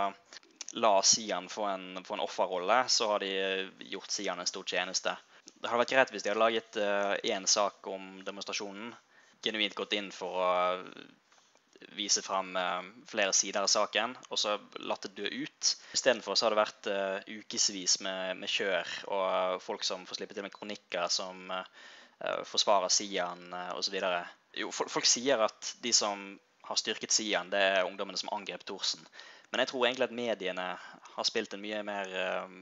la 0.81 0.93
Sian 1.05 1.45
få 1.45 1.67
en, 1.75 1.85
få 2.07 2.17
en 2.17 2.25
offerrolle, 2.25 2.79
så 2.89 3.11
har 3.11 3.21
de 3.21 3.69
gjort 3.91 4.09
Sian 4.17 4.41
en 4.41 4.49
stor 4.49 4.65
tjeneste. 4.65 5.13
Det 5.45 5.69
hadde 5.69 5.83
vært 5.83 5.93
greit 5.93 6.15
hvis 6.15 6.25
de 6.25 6.33
hadde 6.33 6.41
laget 6.41 6.81
én 7.21 7.45
sak 7.45 7.85
om 7.93 8.15
demonstrasjonen, 8.25 8.95
genuint 9.45 9.77
gått 9.77 9.93
inn 9.93 10.09
for 10.09 10.41
å 10.41 10.49
vise 11.95 12.23
frem 12.25 12.55
eh, 12.59 12.87
flere 13.09 13.33
sider 13.35 13.65
av 13.65 13.71
saken, 13.71 14.15
og 14.29 14.39
så 14.39 14.55
latt 14.83 15.07
det 15.07 15.15
dø 15.19 15.31
ut. 15.45 15.73
Istedenfor 15.95 16.39
har 16.41 16.55
det 16.55 16.61
vært 16.61 16.89
uh, 16.91 17.35
ukevis 17.41 17.99
med, 18.05 18.39
med 18.39 18.51
kjør 18.51 18.95
og 19.15 19.61
folk 19.63 19.85
som 19.87 20.07
får 20.07 20.19
slippe 20.19 20.37
til 20.37 20.45
med 20.45 20.53
kronikker 20.55 21.07
som 21.11 21.51
eh, 21.51 22.41
forsvarer 22.47 22.91
Sian 22.93 23.47
uh, 23.53 23.75
osv. 23.79 23.95
Jo, 24.55 24.71
folk, 24.71 24.91
folk 24.91 25.07
sier 25.09 25.41
at 25.45 25.75
de 25.83 25.93
som 25.95 26.33
har 26.65 26.75
styrket 26.79 27.13
Sian, 27.13 27.49
det 27.53 27.61
er 27.61 27.85
ungdommene 27.85 28.17
som 28.17 28.31
angrep 28.33 28.65
Thorsen. 28.65 29.03
Men 29.51 29.61
jeg 29.61 29.71
tror 29.71 29.85
egentlig 29.85 30.07
at 30.09 30.15
mediene 30.15 30.65
har 31.15 31.27
spilt 31.27 31.53
en 31.55 31.63
mye 31.63 31.81
mer 31.85 32.09
eh, 32.11 32.55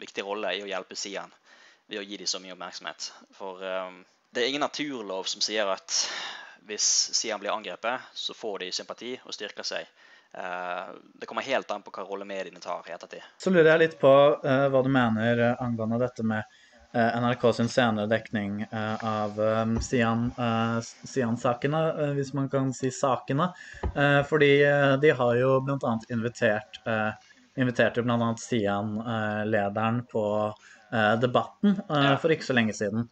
viktig 0.00 0.24
rolle 0.26 0.54
i 0.56 0.62
å 0.64 0.70
hjelpe 0.70 0.96
Sian 0.98 1.32
ved 1.90 2.00
å 2.00 2.06
gi 2.06 2.18
dem 2.18 2.30
så 2.30 2.40
mye 2.42 2.54
oppmerksomhet. 2.56 3.10
For 3.36 3.62
eh, 3.66 3.98
det 4.32 4.42
er 4.42 4.52
ingen 4.52 4.64
naturlov 4.64 5.28
som 5.30 5.44
sier 5.44 5.68
at 5.70 5.98
hvis 6.66 7.10
Sian 7.16 7.40
blir 7.40 7.52
angrepet, 7.52 8.00
så 8.14 8.34
får 8.34 8.58
de 8.58 8.72
sympati 8.72 9.16
og 9.24 9.34
styrker 9.34 9.66
seg. 9.66 9.88
Eh, 10.34 10.94
det 11.14 11.26
kommer 11.26 11.42
helt 11.42 11.70
an 11.70 11.82
på 11.82 11.92
hva 11.92 12.04
rolle 12.08 12.24
mediene 12.24 12.60
tar 12.60 12.86
i 12.88 12.94
ettertid. 12.94 13.24
Så 13.38 13.52
lurer 13.52 13.74
jeg 13.74 13.82
litt 13.84 13.96
på 14.00 14.12
eh, 14.40 14.66
hva 14.72 14.80
du 14.84 14.88
mener 14.92 15.38
eh, 15.38 15.56
angående 15.60 16.00
dette 16.02 16.26
med 16.26 16.60
NRK 16.92 17.44
sin 17.56 17.70
senere 17.72 18.04
dekning 18.04 18.66
av 18.68 19.38
Sian, 19.80 20.26
Sian-sakene, 20.84 21.78
hvis 22.18 22.34
man 22.36 22.50
kan 22.52 22.68
si 22.76 22.90
sakene. 22.92 23.46
Fordi 24.28 24.50
de 25.00 25.12
har 25.16 25.38
jo 25.40 25.54
bl.a. 25.64 25.92
invitert 26.12 26.76
inviterte 27.56 28.04
bl.a. 28.04 28.28
Sian-lederen 28.36 30.02
på 30.12 30.26
Debatten 31.24 31.80
for 31.88 32.36
ikke 32.36 32.50
så 32.50 32.58
lenge 32.60 32.76
siden. 32.76 33.08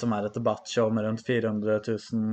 som 0.00 0.16
er 0.16 0.30
et 0.30 0.40
debattshow 0.40 0.88
med 0.88 1.04
rundt 1.04 1.26
400 1.28 1.82
000 1.84 2.32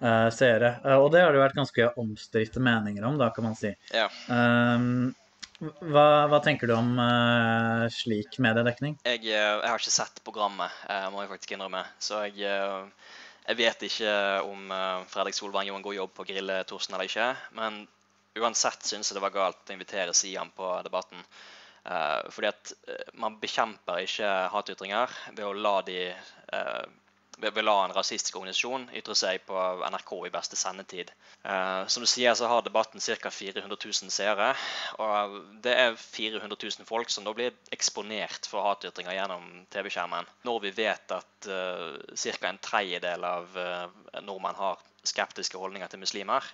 eh, 0.00 0.28
seere. 0.34 0.76
Uh, 0.84 0.98
og 1.00 1.10
det 1.14 1.22
har 1.22 1.32
det 1.32 1.40
jo 1.40 1.44
vært 1.44 1.60
ganske 1.60 1.86
omstridte 2.00 2.62
meninger 2.62 3.06
om, 3.06 3.18
da, 3.20 3.30
kan 3.34 3.48
man 3.48 3.56
si. 3.58 3.72
Ja. 3.94 4.08
Um, 4.28 5.14
hva, 5.56 6.26
hva 6.28 6.40
tenker 6.44 6.68
du 6.68 6.74
om 6.76 6.98
uh, 7.00 7.86
slik 7.92 8.36
mediedekning? 8.44 8.98
Jeg, 9.08 9.22
jeg 9.30 9.62
har 9.64 9.80
ikke 9.80 9.94
sett 9.94 10.20
programmet, 10.26 10.72
må 11.12 11.22
jeg 11.22 11.32
faktisk 11.32 11.56
innrømme. 11.56 11.80
Så 12.02 12.26
jeg, 12.28 12.44
jeg 13.46 13.58
vet 13.62 13.86
ikke 13.88 14.16
om 14.44 14.72
Fredrik 15.08 15.38
Solvang 15.38 15.68
gjorde 15.68 15.80
en 15.80 15.86
god 15.86 15.96
jobb 15.96 16.12
på 16.18 16.26
grille 16.28 16.60
Thorsen 16.68 16.96
eller 16.96 17.08
ikke. 17.08 17.30
Men 17.56 17.84
uansett 18.36 18.84
syns 18.84 19.08
jeg 19.08 19.16
det 19.16 19.24
var 19.24 19.32
galt 19.32 19.72
å 19.72 19.76
invitere 19.76 20.16
Sian 20.16 20.52
på 20.52 20.74
debatten. 20.84 21.24
Fordi 21.86 22.50
at 22.50 22.72
man 23.16 23.38
bekjemper 23.40 24.02
ikke 24.02 24.34
hatytringer 24.52 25.16
ved 25.30 25.44
å 25.46 25.54
la 25.56 25.76
de 25.86 26.00
eh, 27.42 27.50
ved 27.50 27.64
la 27.64 27.76
en 27.84 27.94
rasistisk 27.96 28.38
organisasjon 28.38 28.88
ytre 28.98 29.16
seg 29.18 29.44
på 29.48 29.56
NRK 29.84 30.12
i 30.28 30.32
beste 30.34 30.58
sendetid. 30.58 31.12
Eh, 31.42 31.82
som 31.92 32.04
du 32.04 32.08
sier, 32.10 32.34
så 32.38 32.50
har 32.50 32.64
debatten 32.66 33.02
ca. 33.02 33.30
400 33.30 33.78
000 33.84 34.14
seere. 34.14 34.52
Og 35.02 35.36
det 35.64 35.74
er 35.74 35.98
400 36.00 36.56
000 36.56 36.88
folk 36.88 37.12
som 37.12 37.26
da 37.26 37.34
blir 37.36 37.54
eksponert 37.74 38.48
for 38.50 38.66
hatytringer 38.68 39.16
gjennom 39.18 39.46
TV-skjermen. 39.72 40.28
Når 40.48 40.64
vi 40.66 40.74
vet 40.80 41.16
at 41.18 41.50
uh, 41.50 41.96
ca. 42.16 42.48
en 42.48 42.62
tredjedel 42.62 43.24
av 43.26 43.60
eh, 43.60 44.20
nordmenn 44.22 44.58
har 44.58 44.82
skeptiske 45.06 45.58
holdninger 45.58 45.90
til 45.90 46.02
muslimer, 46.02 46.44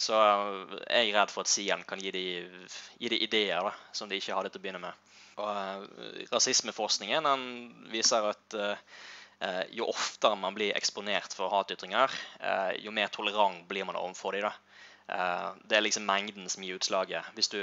så 0.00 0.16
er 0.88 1.04
jeg 1.04 1.14
redd 1.14 1.32
for 1.32 1.44
at 1.44 1.50
Sian 1.52 1.82
kan 1.88 2.00
gi 2.00 2.12
de, 2.14 2.24
gi 3.02 3.10
de 3.12 3.18
ideer 3.20 3.60
da, 3.66 3.74
som 3.92 4.08
de 4.08 4.16
ikke 4.16 4.36
hadde 4.36 4.52
til 4.52 4.62
å 4.62 4.64
begynne 4.64 4.82
med. 4.86 5.10
Og 5.40 5.50
eh, 5.50 6.26
Rasismeforskningen 6.32 7.28
viser 7.92 8.30
at 8.32 8.56
eh, 8.56 8.70
eh, 8.72 9.00
jo 9.72 9.86
oftere 9.88 10.36
man 10.36 10.56
blir 10.56 10.74
eksponert 10.76 11.32
for 11.36 11.52
hatytringer, 11.52 12.12
eh, 12.40 12.72
jo 12.84 12.92
mer 12.92 13.08
tolerant 13.08 13.62
blir 13.68 13.86
man 13.88 13.96
overfor 13.96 14.36
dem. 14.36 14.50
Eh, 15.08 15.48
det 15.64 15.78
er 15.78 15.84
liksom 15.86 16.06
mengden 16.06 16.48
som 16.52 16.64
gir 16.64 16.76
utslaget. 16.76 17.30
Hvis 17.34 17.48
du 17.52 17.60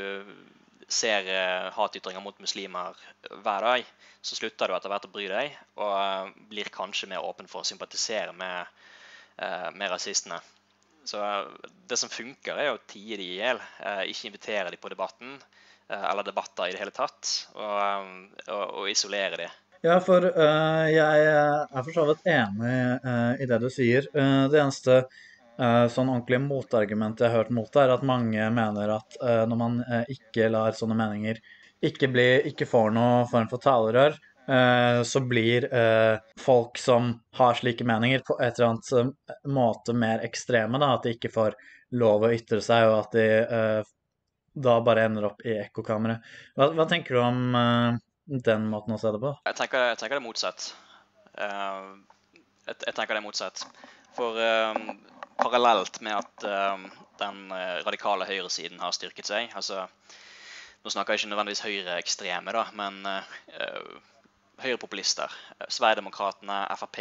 ser 0.87 1.27
eh, 1.27 1.69
hatytringer 1.75 2.23
mot 2.23 2.39
muslimer 2.39 2.97
hver 3.29 3.65
dag, 3.67 3.87
så 4.21 4.35
slutter 4.35 4.67
du 4.67 4.75
etter 4.75 4.91
hvert 4.91 5.07
å 5.07 5.13
bry 5.13 5.27
deg, 5.31 5.57
og 5.79 5.93
eh, 5.99 6.31
blir 6.51 6.71
kanskje 6.73 7.09
mer 7.11 7.25
åpen 7.27 7.49
for 7.51 7.63
å 7.63 7.67
sympatisere 7.67 8.33
med, 8.35 8.79
eh, 9.37 9.69
med 9.75 9.91
rasistene. 9.93 10.39
Så 11.07 11.21
eh, 11.23 11.69
det 11.87 11.99
som 11.99 12.11
funker, 12.11 12.57
er 12.57 12.73
å 12.73 12.81
tie 12.89 13.19
de 13.19 13.29
i 13.35 13.39
hjel, 13.41 13.61
eh, 13.83 14.03
ikke 14.11 14.31
invitere 14.31 14.73
de 14.73 14.81
på 14.81 14.91
debatten, 14.91 15.37
eh, 15.89 16.05
eller 16.09 16.27
debatter 16.27 16.67
i 16.67 16.75
det 16.75 16.81
hele 16.83 16.95
tatt, 16.95 17.33
og, 17.55 17.77
eh, 17.83 18.43
og, 18.49 18.65
og 18.81 18.91
isolere 18.91 19.43
de. 19.43 19.51
Ja, 19.85 19.99
for 20.01 20.25
uh, 20.25 20.85
jeg 20.89 21.25
er 21.29 21.83
for 21.85 21.93
så 21.93 22.05
vidt 22.09 22.29
enig 22.31 22.75
uh, 23.03 23.33
i 23.37 23.45
det 23.49 23.59
du 23.61 23.67
sier. 23.73 24.07
Uh, 24.15 24.47
det 24.51 24.61
eneste 24.61 25.01
sånn 25.57 26.11
ordentlige 26.13 26.43
motargumentet 26.43 27.23
jeg 27.23 27.31
har 27.33 27.39
hørt 27.39 27.53
mot 27.57 27.71
det, 27.73 27.81
er 27.81 27.91
at 27.95 28.03
mange 28.05 28.43
mener 28.53 28.91
at 28.93 29.15
når 29.49 29.57
man 29.57 29.79
ikke 30.13 30.51
lar 30.53 30.75
sånne 30.77 30.93
meninger 30.99 31.39
ikke, 31.81 32.11
bli, 32.13 32.25
ikke 32.51 32.67
får 32.69 32.91
noe 32.93 33.23
form 33.31 33.47
for 33.49 33.63
talerør, 33.63 34.19
så 35.01 35.21
blir 35.25 35.65
folk 36.37 36.77
som 36.77 37.09
har 37.41 37.57
slike 37.57 37.87
meninger, 37.89 38.21
på 38.27 38.37
et 38.37 38.61
eller 38.61 38.75
annet 38.75 39.49
måte 39.49 39.97
mer 39.97 40.21
ekstreme. 40.29 40.77
Da, 40.77 40.91
at 40.93 41.09
de 41.09 41.15
ikke 41.17 41.33
får 41.33 41.57
lov 41.97 42.27
å 42.27 42.33
ytre 42.37 42.61
seg, 42.61 42.91
og 42.91 42.99
at 42.99 43.17
de 43.17 43.25
da 44.69 44.77
bare 44.85 45.07
ender 45.09 45.31
opp 45.31 45.41
i 45.41 45.57
ekkokammeret. 45.57 46.29
Hva, 46.53 46.69
hva 46.77 46.85
tenker 46.93 47.17
du 47.17 47.23
om 47.23 47.57
den 48.27 48.67
måten 48.71 48.95
å 48.95 48.99
se 48.99 49.11
det 49.13 49.21
på? 49.23 49.31
Jeg 49.47 49.57
tenker, 49.57 49.89
jeg 49.91 49.99
tenker 50.01 50.17
det 50.17 50.21
er 50.21 50.27
motsatt. 50.27 50.69
Uh, 51.37 51.95
jeg, 52.67 52.75
jeg 52.83 52.95
tenker 52.95 53.15
det 53.15 53.21
er 53.21 53.25
motsatt. 53.25 53.63
For 54.17 54.39
uh, 54.39 54.79
parallelt 55.39 56.01
med 56.03 56.17
at 56.17 56.47
uh, 56.47 56.87
den 57.21 57.53
radikale 57.87 58.27
høyresiden 58.29 58.81
har 58.83 58.93
styrket 58.93 59.25
seg 59.25 59.53
altså, 59.57 59.87
Nå 60.83 60.91
snakker 60.93 61.15
jeg 61.15 61.23
ikke 61.23 61.29
nødvendigvis 61.31 61.63
høyreekstreme, 61.65 62.53
da, 62.53 62.61
men 62.77 62.99
høyrepopulister. 64.61 65.33
Sverigedemokraterne, 65.73 66.59
Frp. 66.79 66.99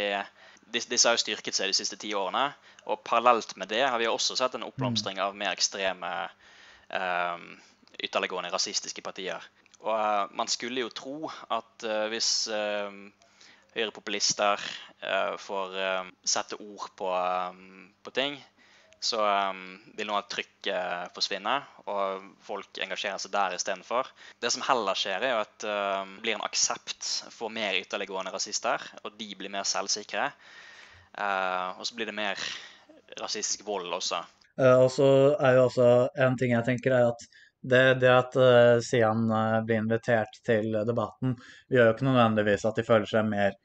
Disse, 0.73 0.89
disse 0.89 1.07
har 1.07 1.15
jo 1.15 1.21
styrket 1.21 1.55
seg 1.55 1.69
de 1.69 1.77
siste 1.77 1.99
ti 2.01 2.09
årene. 2.17 2.49
Og 2.89 2.99
parallelt 3.05 3.53
med 3.61 3.69
det 3.71 3.83
har 3.85 3.95
vi 4.01 4.09
også 4.09 4.35
sett 4.35 4.57
en 4.57 4.65
oppblomstring 4.65 5.21
av 5.23 5.37
mer 5.37 5.53
ekstreme 5.53 6.09
ytterliggående 6.89 8.51
rasistiske 8.51 9.05
partier. 9.05 9.45
Og 9.85 9.93
eh, 9.93 10.35
man 10.37 10.49
skulle 10.51 10.83
jo 10.83 10.93
tro 10.93 11.29
at 11.53 11.85
eh, 11.85 12.05
hvis 12.11 12.31
eh, 12.53 12.99
høyrepopulister 13.77 14.61
får 15.37 15.73
sette 16.25 16.57
ord 16.57 16.87
på, 16.97 17.09
på 18.01 18.13
ting, 18.15 18.39
så 18.97 19.19
vil 19.93 20.07
noe 20.09 20.23
av 20.23 20.31
trykket 20.33 21.13
forsvinne, 21.13 21.53
og 21.85 22.23
folk 22.41 22.79
engasjerer 22.81 23.21
seg 23.21 23.35
der 23.35 23.53
istedenfor. 23.53 24.09
Det 24.41 24.49
som 24.55 24.65
heller 24.65 24.97
skjer, 24.97 25.27
er 25.29 25.43
at 25.43 25.53
det 25.61 26.23
blir 26.23 26.39
en 26.39 26.47
aksept 26.47 27.05
for 27.29 27.53
mer 27.53 27.77
ytterliggående 27.77 28.33
rasister, 28.33 28.81
og 29.03 29.13
de 29.21 29.29
blir 29.37 29.53
mer 29.53 29.69
selvsikre. 29.69 30.25
Og 31.77 31.85
så 31.85 31.99
blir 31.99 32.09
det 32.09 32.17
mer 32.17 32.41
rasistisk 33.21 33.61
vold 33.69 33.93
også. 33.99 34.23
Og 34.57 34.89
så 34.97 35.11
er 35.37 35.59
jo 35.59 35.67
også 35.67 35.91
en 36.25 36.41
ting 36.41 36.57
jeg 36.57 36.65
tenker 36.65 36.97
er 36.97 37.11
at 37.11 37.29
det, 37.71 37.85
det 38.01 38.11
at 38.13 38.35
uh, 38.39 38.79
Sian 38.83 39.27
uh, 39.31 39.61
blir 39.65 39.83
invitert 39.83 40.41
til 40.45 40.75
debatten, 40.87 41.37
gjør 41.71 41.89
jo 41.89 41.95
ikke 41.95 42.09
nødvendigvis 42.09 42.67
at 42.69 42.79
de 42.79 42.85
føler 42.87 43.09
seg 43.09 43.29
mer 43.29 43.55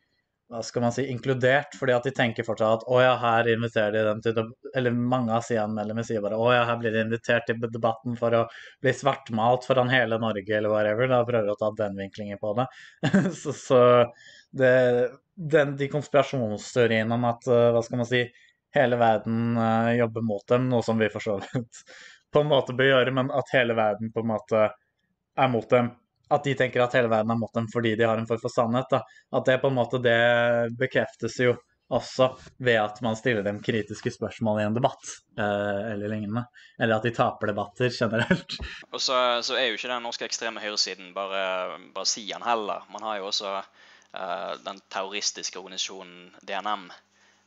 hva 0.52 0.60
skal 0.60 0.82
man 0.84 0.92
si, 0.92 1.06
inkludert, 1.08 1.72
fordi 1.80 1.94
at 1.96 2.04
de 2.04 2.10
tenker 2.12 2.44
fortsatt 2.44 2.82
at 2.82 2.90
å 2.92 2.98
ja, 3.00 3.14
her 3.22 3.48
inviterer 3.54 3.94
de 3.94 4.02
dem 4.04 4.20
til 4.20 4.40
Eller 4.76 4.92
mange 4.92 5.32
av 5.32 5.46
Sian-medlemmene 5.46 6.04
sier 6.04 6.20
bare 6.20 6.36
å 6.36 6.50
ja, 6.52 6.66
her 6.68 6.76
blir 6.80 6.92
de 6.92 7.06
invitert 7.06 7.46
til 7.48 7.56
debatten 7.62 8.18
for 8.20 8.36
å 8.36 8.42
bli 8.84 8.92
svartmalt 8.92 9.64
foran 9.64 9.88
hele 9.92 10.18
Norge, 10.20 10.52
eller 10.58 10.68
whatever. 10.68 11.08
Da 11.08 11.22
prøver 11.24 11.48
de 11.48 11.54
å 11.54 11.60
ta 11.60 11.72
den 11.78 11.96
vinklingen 11.96 12.40
på 12.42 12.52
det. 12.58 12.68
så 13.40 13.56
så 13.56 13.82
det, 14.52 14.74
den, 15.56 15.72
de 15.80 15.88
konspirasjonsteoriene 15.92 17.16
om 17.16 17.24
at, 17.30 17.48
eh, 17.48 17.70
hva 17.72 17.80
skal 17.86 18.02
man 18.02 18.10
si, 18.12 18.26
hele 18.76 19.00
verden 19.00 19.56
jobber 19.96 20.24
mot 20.24 20.44
dem, 20.52 20.68
noe 20.68 20.84
som 20.84 21.00
vi 21.00 21.08
for 21.12 21.24
så 21.24 21.38
vidt 21.40 21.80
på 22.32 22.40
en 22.40 22.50
måte 22.50 22.76
bør 22.76 22.94
gjøre, 22.94 23.14
men 23.14 23.32
at 23.34 23.52
hele 23.56 23.76
verden 23.76 24.12
på 24.12 24.22
en 24.22 24.30
måte 24.32 24.68
er 25.36 25.52
mot 25.52 25.68
dem. 25.70 25.90
At 26.32 26.46
de 26.48 26.54
tenker 26.56 26.80
at 26.80 26.94
hele 26.96 27.10
verden 27.12 27.34
er 27.34 27.40
mot 27.40 27.52
dem 27.54 27.66
fordi 27.72 27.94
de 27.98 28.06
har 28.08 28.20
en 28.20 28.28
form 28.28 28.40
for 28.40 28.52
sannhet. 28.52 28.88
Da. 28.90 29.02
At 29.36 29.48
det 29.48 29.60
på 29.60 29.68
en 29.68 29.76
måte 29.76 30.00
det 30.00 30.16
bekreftes 30.80 31.36
jo 31.44 31.56
også 31.92 32.30
ved 32.64 32.78
at 32.80 33.00
man 33.04 33.16
stiller 33.16 33.44
dem 33.44 33.60
kritiske 33.62 34.14
spørsmål 34.14 34.62
i 34.62 34.64
en 34.64 34.76
debatt 34.76 35.10
eh, 35.36 35.92
eller 35.92 36.08
lignende. 36.08 36.46
Eller 36.80 36.96
at 36.96 37.04
de 37.04 37.12
taper 37.12 37.52
debatter 37.52 37.92
generelt. 37.92 38.56
Og 38.90 39.00
så, 39.00 39.16
så 39.44 39.58
er 39.58 39.68
jo 39.68 39.76
ikke 39.76 39.92
den 39.92 40.06
norske 40.06 40.24
ekstreme 40.24 40.62
høyresiden 40.62 41.12
bare, 41.16 41.42
bare 41.92 42.08
Sian 42.08 42.44
heller. 42.46 42.86
Man 42.92 43.04
har 43.04 43.20
jo 43.20 43.28
også 43.28 43.58
uh, 43.60 44.52
den 44.64 44.80
terroristiske 44.88 45.60
organisasjonen 45.60 46.30
DNM. 46.40 46.88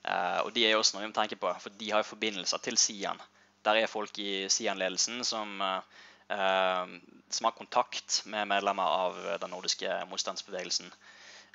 Uh, 0.05 0.45
og 0.45 0.53
de 0.53 0.67
er 0.67 0.75
jo 0.75 0.83
også 0.83 0.97
noe 0.97 1.07
vi 1.07 1.09
må 1.09 1.17
tenke 1.17 1.41
på, 1.41 1.49
for 1.63 1.73
de 1.79 1.89
har 1.89 2.03
jo 2.03 2.11
forbindelser 2.13 2.61
til 2.61 2.77
Sian. 2.77 3.21
Der 3.65 3.81
er 3.81 3.91
folk 3.91 4.17
i 4.21 4.45
Sian-ledelsen 4.51 5.23
som, 5.25 5.57
eh, 5.61 6.95
som 7.29 7.49
har 7.49 7.57
kontakt 7.57 8.21
med 8.29 8.47
medlemmer 8.47 8.97
av 9.05 9.19
den 9.41 9.53
nordiske 9.55 9.99
motstandsbevegelsen. 10.11 10.93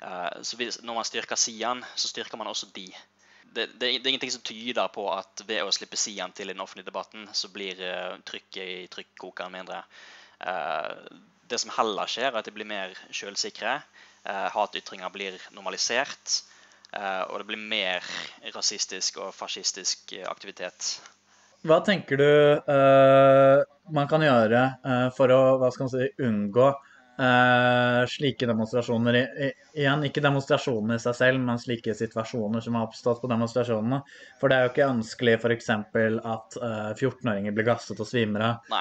Eh, 0.01 0.41
så 0.41 0.57
hvis, 0.57 0.81
når 0.81 0.97
man 0.99 1.07
styrker 1.07 1.39
Sian, 1.39 1.85
så 1.95 2.09
styrker 2.11 2.37
man 2.37 2.49
også 2.51 2.69
de. 2.75 2.87
Det, 3.43 3.67
det, 3.73 3.79
det 3.79 4.05
er 4.05 4.13
ingenting 4.13 4.31
som 4.31 4.43
tyder 4.47 4.87
på 4.93 5.05
at 5.13 5.43
ved 5.47 5.63
å 5.65 5.73
slippe 5.75 5.99
Sian 5.99 6.31
til 6.35 6.49
i 6.49 6.55
den 6.55 6.63
offentlige 6.63 6.89
debatten, 6.89 7.27
så 7.35 7.51
blir 7.53 7.81
eh, 7.85 8.17
trykket 8.27 8.63
i 8.63 8.87
trykkokeren 8.91 9.53
mindre. 9.53 9.83
Eh, 10.39 11.19
det 11.51 11.59
som 11.59 11.73
heller 11.75 12.09
skjer, 12.09 12.31
er 12.31 12.39
at 12.39 12.47
de 12.47 12.55
blir 12.55 12.69
mer 12.69 12.95
selvsikre. 13.11 13.81
Eh, 14.23 14.47
hatytringer 14.55 15.11
blir 15.13 15.37
normalisert. 15.51 16.41
eh, 16.91 17.23
og 17.29 17.39
det 17.39 17.47
blir 17.47 17.61
mer 17.71 18.03
rasistisk 18.55 19.17
og 19.23 19.33
fascistisk 19.35 20.13
aktivitet. 20.27 20.99
Hva 21.61 21.81
tenker 21.85 22.17
du 22.17 22.29
uh, 22.57 23.61
man 23.93 24.07
kan 24.09 24.23
gjøre 24.25 24.63
uh, 24.81 25.09
for 25.13 25.33
å 25.33 25.41
hva 25.61 25.69
skal 25.73 25.85
man 25.85 25.91
si, 25.93 26.07
unngå 26.25 26.67
uh, 26.71 28.01
slike 28.09 28.47
demonstrasjoner 28.49 29.17
i, 29.19 29.21
i, 29.45 29.49
Igjen, 29.83 30.07
ikke 30.07 30.23
demonstrasjonene 30.25 30.97
i 30.97 31.03
seg 31.03 31.17
selv, 31.19 31.43
men 31.45 31.61
slike 31.61 31.93
situasjoner 31.97 32.65
som 32.65 32.79
har 32.79 32.87
oppstått 32.87 33.21
på 33.21 33.29
demonstrasjonene. 33.29 34.01
For 34.41 34.49
det 34.49 34.57
er 34.57 34.65
jo 34.65 34.73
ikke 34.73 34.89
ønskelig 34.89 35.37
f.eks. 35.37 35.69
at 35.71 36.57
eh, 36.57 36.89
14-åringer 36.97 37.55
blir 37.55 37.69
gasset 37.69 38.01
og 38.03 38.09
svimer 38.09 38.43
av, 38.49 38.73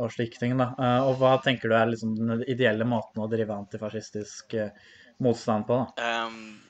og 0.00 0.14
slike 0.14 0.40
ting. 0.40 0.56
da. 0.56 0.70
Og 1.04 1.20
hva 1.20 1.34
tenker 1.44 1.68
du 1.68 1.76
er 1.76 1.92
liksom 1.92 2.16
den 2.16 2.46
ideelle 2.48 2.88
måten 2.88 3.20
å 3.20 3.28
drive 3.28 3.58
antifascistisk 3.60 4.56
motstand 5.20 5.68
på? 5.68 5.82
da? 5.82 6.06
Jeg 6.06 6.69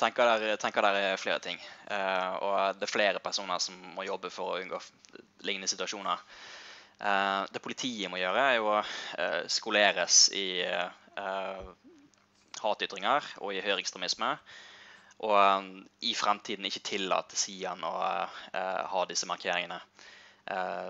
tenker 0.00 0.28
der, 0.28 0.56
tenker 0.60 0.84
der 0.84 0.98
er 1.00 1.20
flere 1.20 1.40
ting. 1.44 1.60
Uh, 1.90 2.32
og 2.44 2.78
det 2.78 2.86
er 2.86 2.92
flere 2.92 3.22
personer 3.22 3.60
som 3.62 3.76
må 3.96 4.06
jobbe 4.06 4.30
for 4.32 4.54
å 4.54 4.62
unngå 4.62 4.80
lignende 5.46 5.70
situasjoner. 5.70 6.22
Uh, 7.00 7.46
det 7.52 7.62
politiet 7.64 8.10
må 8.12 8.20
gjøre, 8.20 8.46
er 8.54 8.64
å 8.64 8.78
uh, 8.80 9.42
skoleres 9.50 10.28
i 10.36 10.48
hatytringer 12.60 13.26
og 13.44 13.52
i 13.52 13.60
høyreekstremisme. 13.64 14.34
Og 15.20 15.66
i 16.08 16.14
fremtiden 16.16 16.64
ikke 16.64 16.80
tillate 16.86 17.36
Sian 17.36 17.82
å 17.84 17.90
ha 17.92 19.02
disse 19.10 19.26
markeringene. 19.28 19.76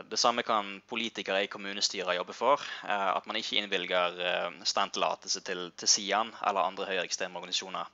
Det 0.07 0.19
samme 0.21 0.45
kan 0.47 0.77
politikere 0.87 1.41
i 1.43 1.49
kommunestyrer 1.51 2.15
jobbe 2.15 2.37
for. 2.37 2.63
At 2.87 3.27
man 3.27 3.41
ikke 3.41 3.59
innvilger 3.59 4.21
standtillatelse 4.63 5.43
til, 5.49 5.65
til 5.75 5.91
Sian 5.91 6.31
eller 6.47 6.63
andre 6.63 6.87
høyreekstreme 6.93 7.43
organisasjoner. 7.43 7.91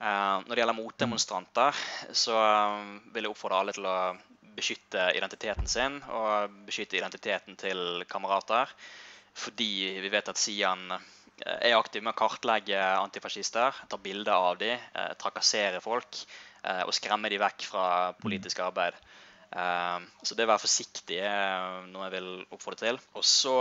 Eh, 0.00 0.36
Når 0.46 0.54
det 0.54 0.62
gjelder 0.62 0.78
motdemonstranter, 0.78 1.76
så 2.16 2.36
eh, 2.40 2.84
vil 3.12 3.26
jeg 3.26 3.34
oppfordre 3.34 3.58
alle 3.60 3.74
til 3.76 3.84
å 3.84 3.96
beskytte 4.56 5.10
identiteten 5.16 5.68
sin 5.70 5.98
og 6.16 6.54
beskytte 6.66 6.96
identiteten 6.98 7.58
til 7.60 8.04
kamerater. 8.08 8.72
Fordi 9.36 9.68
vi 10.00 10.12
vet 10.12 10.30
at 10.32 10.40
Sian 10.40 10.86
eh, 10.96 11.58
er 11.68 11.76
aktiv 11.76 12.00
med 12.04 12.14
å 12.14 12.20
kartlegge 12.22 12.80
antifascister, 12.96 13.76
ta 13.92 14.00
bilder 14.00 14.36
av 14.38 14.56
dem, 14.60 14.80
trakassere 15.20 15.80
folk 15.84 16.24
og 16.60 16.90
skremme 16.92 17.30
dem 17.32 17.40
vekk 17.40 17.62
fra 17.70 17.84
politisk 18.20 18.58
arbeid. 18.60 18.96
Eh, 19.52 20.00
Så 20.24 20.36
det 20.36 20.44
å 20.48 20.50
være 20.54 20.64
forsiktig 20.64 21.20
er 21.28 21.86
noe 21.92 22.08
jeg 22.08 22.16
vil 22.16 22.32
oppfordre 22.56 22.86
til. 22.88 23.00
Og 23.16 23.24
så 23.24 23.54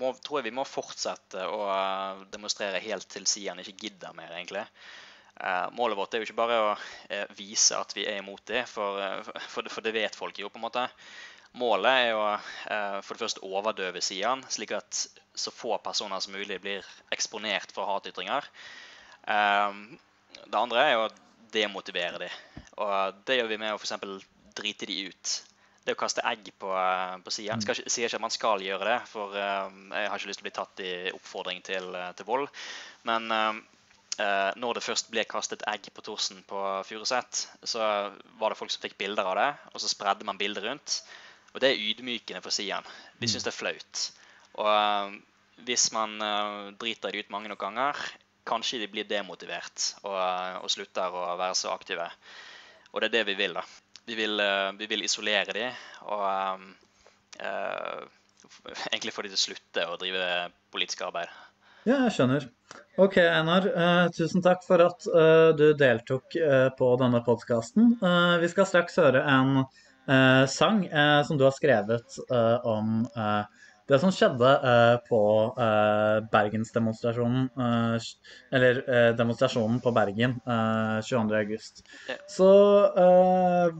må, 0.00 0.10
tror 0.24 0.40
jeg 0.40 0.48
vi 0.48 0.56
må 0.56 0.64
fortsette 0.66 1.44
å 1.46 1.62
eh, 1.70 2.24
demonstrere 2.32 2.82
helt 2.82 3.08
til 3.12 3.26
Sian 3.28 3.60
ikke 3.62 3.76
gidder 3.86 4.16
mer, 4.16 4.32
egentlig. 4.34 4.64
Eh, 5.40 5.66
målet 5.76 5.98
vårt 5.98 6.14
er 6.14 6.22
jo 6.22 6.28
ikke 6.28 6.40
bare 6.40 6.60
å 6.64 6.70
eh, 7.08 7.26
vise 7.36 7.78
at 7.78 7.94
vi 7.96 8.06
er 8.08 8.20
imot 8.20 8.42
det, 8.50 8.64
for, 8.70 9.00
eh, 9.00 9.32
for, 9.52 9.68
for 9.72 9.86
det 9.86 9.94
vet 9.96 10.18
folk 10.18 10.40
jo, 10.40 10.50
på 10.52 10.60
en 10.60 10.66
måte. 10.66 10.86
Målet 11.60 12.04
er 12.06 12.14
å 12.14 12.26
eh, 12.34 13.00
for 13.04 13.14
det 13.16 13.24
første 13.24 13.44
overdøve 13.46 14.02
Sian, 14.04 14.44
slik 14.52 14.74
at 14.78 15.06
så 15.34 15.52
få 15.54 15.76
personer 15.82 16.20
som 16.22 16.34
mulig 16.34 16.60
blir 16.62 16.86
eksponert 17.14 17.72
for 17.74 17.88
hatytringer. 17.90 18.46
Eh, 19.26 19.82
det 20.46 20.60
andre 20.60 20.86
er 20.86 20.98
å 21.00 21.10
demotivere 21.52 22.22
dem. 22.22 22.66
Og 22.80 23.22
det 23.26 23.40
gjør 23.40 23.50
vi 23.50 23.60
med 23.60 23.74
å 23.74 23.80
f.eks. 23.80 24.26
drite 24.56 24.86
de 24.88 25.00
ut. 25.10 25.32
Det 25.80 25.94
å 25.96 25.98
kaste 25.98 26.24
egg 26.28 26.50
på, 26.60 26.70
eh, 26.76 27.16
på 27.24 27.32
sida. 27.32 27.56
skal 27.64 27.78
Sier 27.86 28.08
ikke 28.08 28.20
at 28.20 28.26
man 28.26 28.34
skal 28.34 28.62
gjøre 28.64 28.84
det, 28.84 28.98
for 29.08 29.34
eh, 29.34 29.70
jeg 29.96 30.10
har 30.12 30.18
ikke 30.18 30.30
lyst 30.30 30.42
til 30.42 30.44
å 30.44 30.48
bli 30.48 30.56
tatt 30.58 30.82
i 30.84 30.92
oppfordring 31.16 31.62
til, 31.64 31.94
eh, 31.96 32.12
til 32.18 32.28
vold. 32.28 32.48
Men 33.08 33.30
når 34.60 34.76
det 34.76 34.82
først 34.84 35.06
ble 35.08 35.22
kastet 35.24 35.62
egg 35.70 35.86
på 35.96 36.02
Torsen 36.04 36.42
på 36.44 36.58
Furuset, 36.84 37.38
så 37.64 37.80
var 38.36 38.52
det 38.52 38.58
folk 38.58 38.68
som 38.68 38.82
fikk 38.82 38.98
bilder 39.00 39.24
av 39.24 39.38
det, 39.38 39.46
og 39.72 39.80
så 39.80 39.88
spredde 39.88 40.26
man 40.28 40.36
bilder 40.36 40.66
rundt. 40.68 40.98
Og 41.54 41.62
det 41.62 41.70
er 41.70 41.80
ydmykende 41.80 42.42
for 42.44 42.52
Sian. 42.52 42.84
De 43.16 43.30
syns 43.30 43.46
det 43.46 43.54
er 43.54 43.56
flaut. 43.56 44.02
Og 44.60 45.16
hvis 45.64 45.86
man 45.96 46.20
driter 46.76 47.16
det 47.16 47.24
ut 47.24 47.32
mange 47.32 47.48
nok 47.48 47.64
ganger, 47.64 47.96
kanskje 48.44 48.82
de 48.82 48.90
blir 48.92 49.08
demotivert 49.08 49.94
og, 50.02 50.20
og 50.66 50.68
slutter 50.68 51.16
å 51.16 51.38
være 51.40 51.56
så 51.56 51.72
aktive. 51.72 52.10
Og 52.92 53.00
det 53.00 53.08
er 53.08 53.16
det 53.20 53.28
vi 53.32 53.38
vil, 53.40 53.56
da. 53.56 53.64
Vi 54.10 54.16
vil, 54.18 54.40
eh, 54.42 54.72
vi 54.74 54.88
vil 54.90 55.04
isolere 55.06 55.52
de 55.54 55.68
og 56.10 56.22
eh, 56.26 56.62
eh, 57.46 58.00
egentlig 58.90 59.12
få 59.14 59.22
de 59.22 59.30
til 59.30 59.38
å 59.38 59.42
slutte 59.44 59.84
å 59.86 59.98
drive 60.00 60.24
politisk 60.74 61.04
arbeid. 61.06 61.30
Ja, 61.86 62.00
jeg 62.08 62.16
skjønner. 62.16 62.48
Ok, 62.98 63.20
Einar. 63.22 63.68
eh, 63.70 64.08
tusen 64.16 64.42
takk 64.42 64.66
for 64.66 64.82
at 64.82 65.06
eh, 65.06 65.52
du 65.54 65.68
deltok 65.78 66.34
eh, 66.40 66.66
på 66.74 66.90
denne 66.98 67.22
podkasten. 67.22 67.94
vi 68.42 68.50
skal 68.50 68.66
straks 68.66 68.98
høre 68.98 69.22
en 69.22 69.62
eh, 69.62 70.42
sang 70.50 70.82
eh, 70.90 71.22
som 71.30 71.38
du 71.38 71.46
har 71.46 71.54
skrevet 71.54 72.18
eh, 72.26 72.66
om 72.66 73.04
eh, 73.14 73.69
det 73.90 73.98
som 74.02 74.12
skjedde 74.14 74.50
uh, 74.62 74.96
på 75.08 75.20
uh, 75.56 76.22
Bergensdemonstrasjonen 76.32 77.48
uh, 77.58 78.08
Eller 78.54 78.80
demonstrasjonen 79.18 79.80
på 79.82 79.92
Bergen 79.94 80.38
uh, 80.46 81.02
22.8. 81.04 81.84
Ja. 82.08 82.18
Så 82.30 82.50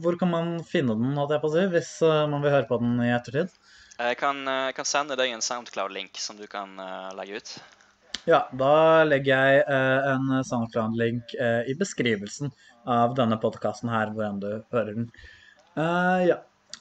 hvor 0.03 0.17
kan 0.19 0.31
man 0.31 0.55
finne 0.67 0.95
den, 0.99 1.15
holdt 1.17 1.35
jeg 1.35 1.43
på 1.43 1.51
å 1.51 1.55
si, 1.55 1.67
hvis 1.73 1.91
man 2.03 2.43
vil 2.43 2.53
høre 2.53 2.69
på 2.69 2.79
den 2.83 2.95
i 3.03 3.11
ettertid? 3.15 3.51
Jeg 4.01 4.17
kan, 4.17 4.39
jeg 4.47 4.75
kan 4.77 4.87
sende 4.87 5.17
deg 5.19 5.33
en 5.33 5.43
Soundcloud-link 5.45 6.17
som 6.21 6.39
du 6.39 6.47
kan 6.49 6.73
legge 7.17 7.41
ut. 7.41 7.53
Ja, 8.29 8.43
da 8.53 9.01
legger 9.07 9.47
jeg 9.47 9.63
eh, 9.65 10.09
en 10.11 10.43
SoundCloud-link 10.45 11.33
eh, 11.41 11.71
i 11.71 11.75
beskrivelsen 11.77 12.51
av 12.85 13.15
denne 13.17 13.39
podkasten 13.41 13.89
her, 13.89 14.11
hvor 14.13 14.27
enn 14.27 14.41
du 14.41 14.51
hører 14.73 14.93
den. 14.99 15.07
Eh, 15.73 16.29
ja. 16.29 16.37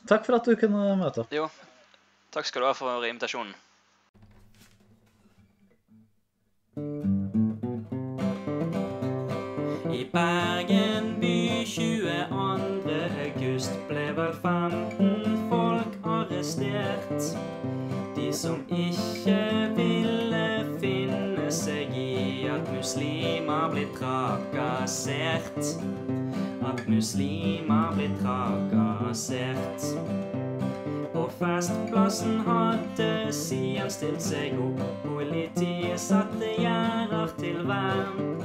Takk 0.09 0.26
for 0.26 0.37
at 0.39 0.49
du 0.49 0.57
kunne 0.61 0.95
møte 1.01 1.24
opp. 1.24 1.33
Jo, 1.33 1.47
takk 2.31 2.47
skal 2.47 2.62
du 2.62 2.66
ha 2.66 2.72
for 2.72 3.05
invitasjonen. 3.05 3.55
I 9.91 10.05
Bergen 10.12 11.20
by 11.20 11.64
22. 11.66 12.09
august 13.24 13.72
ble 13.89 14.07
vel 14.16 14.33
15 14.43 15.49
folk 15.51 15.97
arrestert. 16.05 17.33
De 18.16 18.33
som 18.33 18.62
ikke 18.70 19.41
ville 19.76 20.45
finne 20.81 21.51
seg 21.51 21.95
i 21.97 22.47
at 22.49 22.70
muslimer 22.72 23.68
blir 23.74 23.91
trakassert. 23.99 25.74
At 26.62 26.87
muslimer 26.89 27.91
blir 27.97 28.14
trakassert. 28.22 29.91
På 31.21 31.29
festplassen 31.29 32.39
hadde 32.47 33.33
Sian 33.37 33.91
stilt 33.93 34.23
seg 34.25 34.55
opp. 34.57 34.79
Politiet 35.05 36.01
satte 36.01 36.49
gjerder 36.57 37.35
til 37.37 37.59
vern. 37.68 38.39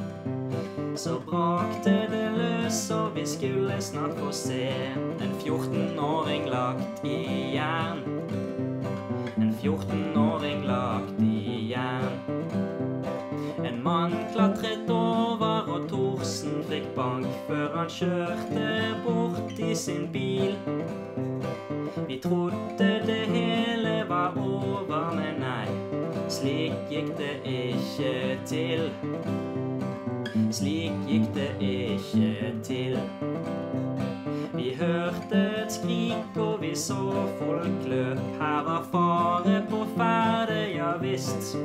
Så 0.99 1.13
brakte 1.23 1.93
det 2.11 2.25
løs, 2.35 2.81
og 2.91 3.15
vi 3.15 3.23
skulle 3.31 3.77
snart 3.79 4.19
få 4.19 4.33
se 4.35 4.67
en 5.23 5.31
14-åring 5.39 6.49
lagt 6.51 6.99
i 7.07 7.15
jern. 7.53 8.03
En 9.39 9.55
14-åring 9.63 10.67
lagt 10.67 11.21
i 11.23 11.71
jern. 11.71 12.19
En 13.63 13.79
mann 13.87 14.17
klatret 14.33 14.91
over, 14.91 15.71
og 15.77 15.87
Thorsen 15.87 16.59
fikk 16.67 16.91
bank 16.99 17.31
før 17.47 17.71
han 17.79 17.95
kjørte 18.01 18.67
bort 19.07 19.63
i 19.63 19.71
sin 19.79 20.09
bil. 20.11 20.59
Vi 22.07 22.19
trodde 22.23 23.01
det 23.07 23.25
hele 23.27 24.05
var 24.09 24.33
over, 24.37 25.15
men 25.15 25.39
nei, 25.39 25.67
slik 26.29 26.73
gikk 26.89 27.13
det 27.17 27.35
ikke 27.47 28.39
til. 28.45 28.89
Slik 30.51 30.91
gikk 31.07 31.29
det 31.35 31.49
ikke 31.59 32.53
til. 32.63 32.99
Vi 34.55 34.75
hørte 34.79 35.39
et 35.63 35.71
skrik, 35.71 36.35
og 36.35 36.61
vi 36.61 36.75
så 36.75 37.27
folk 37.39 37.87
løp. 37.87 38.19
Her 38.39 38.63
var 38.67 38.83
fare 38.91 39.63
på 39.69 39.85
ferde, 39.95 40.59
ja 40.75 40.97
visst. 41.01 41.55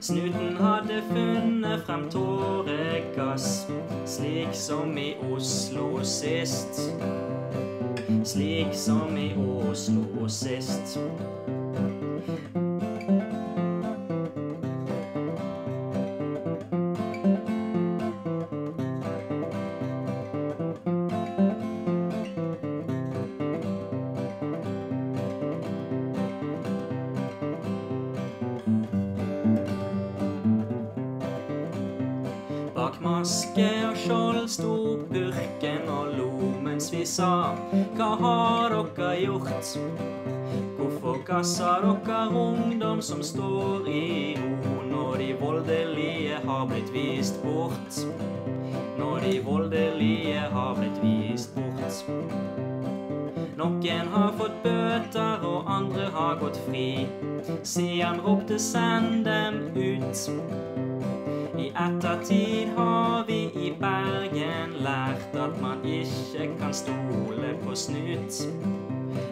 Snuten 0.00 0.56
hadde 0.60 1.02
funnet 1.08 1.82
frem 1.86 2.10
tåregass, 2.10 3.66
slik 4.06 4.52
som 4.52 4.98
i 4.98 5.14
Oslo 5.32 6.04
sist. 6.04 6.80
Slik 8.24 8.74
som 8.74 9.16
i 9.16 9.34
Oslo 9.70 10.28
sist. 10.28 10.98
Hva 41.02 41.40
har 41.40 41.84
dere 42.04 42.28
ungdom 42.28 43.00
som 43.02 43.22
står 43.22 43.88
i 43.88 44.36
ro 44.36 44.82
når 44.90 45.16
de 45.18 45.28
voldelige 45.40 46.40
har 46.44 46.66
blitt 46.66 46.92
vist 46.92 47.42
bort. 47.42 48.00
Når 48.98 49.20
de 49.24 49.38
voldelige 49.44 50.40
har 50.52 50.74
blitt 50.76 50.98
vist 51.02 51.54
bort. 51.54 52.04
Noen 53.56 54.08
har 54.12 54.32
fått 54.38 54.62
bøter, 54.62 55.44
og 55.46 55.70
andre 55.70 56.08
har 56.14 56.36
gått 56.40 56.58
fri. 56.66 57.06
Sian 57.62 58.20
ropte 58.20 58.58
'send 58.58 59.24
dem 59.24 59.54
ut'. 59.76 60.30
I 61.58 61.68
ettertid 61.68 62.68
har 62.76 63.24
vi 63.26 63.40
i 63.54 63.72
Bergen 63.80 64.72
lært 64.82 65.36
at 65.36 65.60
man 65.62 65.84
ikke 65.84 66.50
kan 66.58 66.74
stole 66.74 67.54
på 67.64 67.74
snut. 67.74 68.81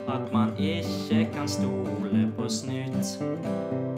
At 0.08 0.32
man 0.32 0.48
ikke 0.58 1.28
kan 1.34 1.48
stole 1.48 2.32
på 2.36 2.48
snut. 2.48 3.89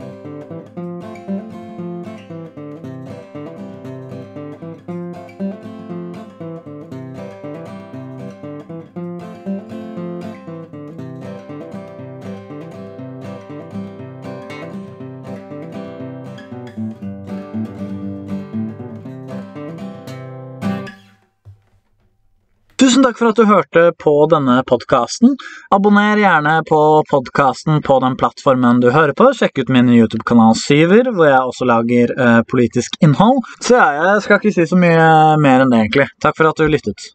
Tusen 22.83 23.05
takk 23.05 23.14
for 23.14 23.30
at 23.30 23.39
du 23.39 23.45
hørte 23.47 23.83
på 24.03 24.12
denne 24.26 24.57
podkasten. 24.66 25.37
Abonner 25.70 26.18
gjerne 26.18 26.57
på 26.66 26.80
podkasten 27.07 27.78
på 27.87 28.01
den 28.03 28.16
plattformen 28.18 28.80
du 28.83 28.89
hører 28.91 29.14
på. 29.14 29.28
Sjekk 29.39 29.62
ut 29.62 29.70
min 29.70 29.93
YouTube-kanal 29.95 30.59
Syver, 30.59 31.12
hvor 31.14 31.30
jeg 31.30 31.39
også 31.53 31.70
lager 31.70 32.16
eh, 32.18 32.43
politisk 32.51 32.99
innhold. 32.99 33.39
Så 33.62 33.78
ja, 33.78 33.87
jeg 34.09 34.26
skal 34.26 34.43
ikke 34.43 34.57
si 34.59 34.66
så 34.66 34.83
mye 34.83 35.09
mer 35.39 35.62
enn 35.62 35.70
det, 35.70 35.85
egentlig. 35.85 36.11
Takk 36.26 36.41
for 36.41 36.51
at 36.51 36.59
du 36.59 36.66
lyttet. 36.66 37.12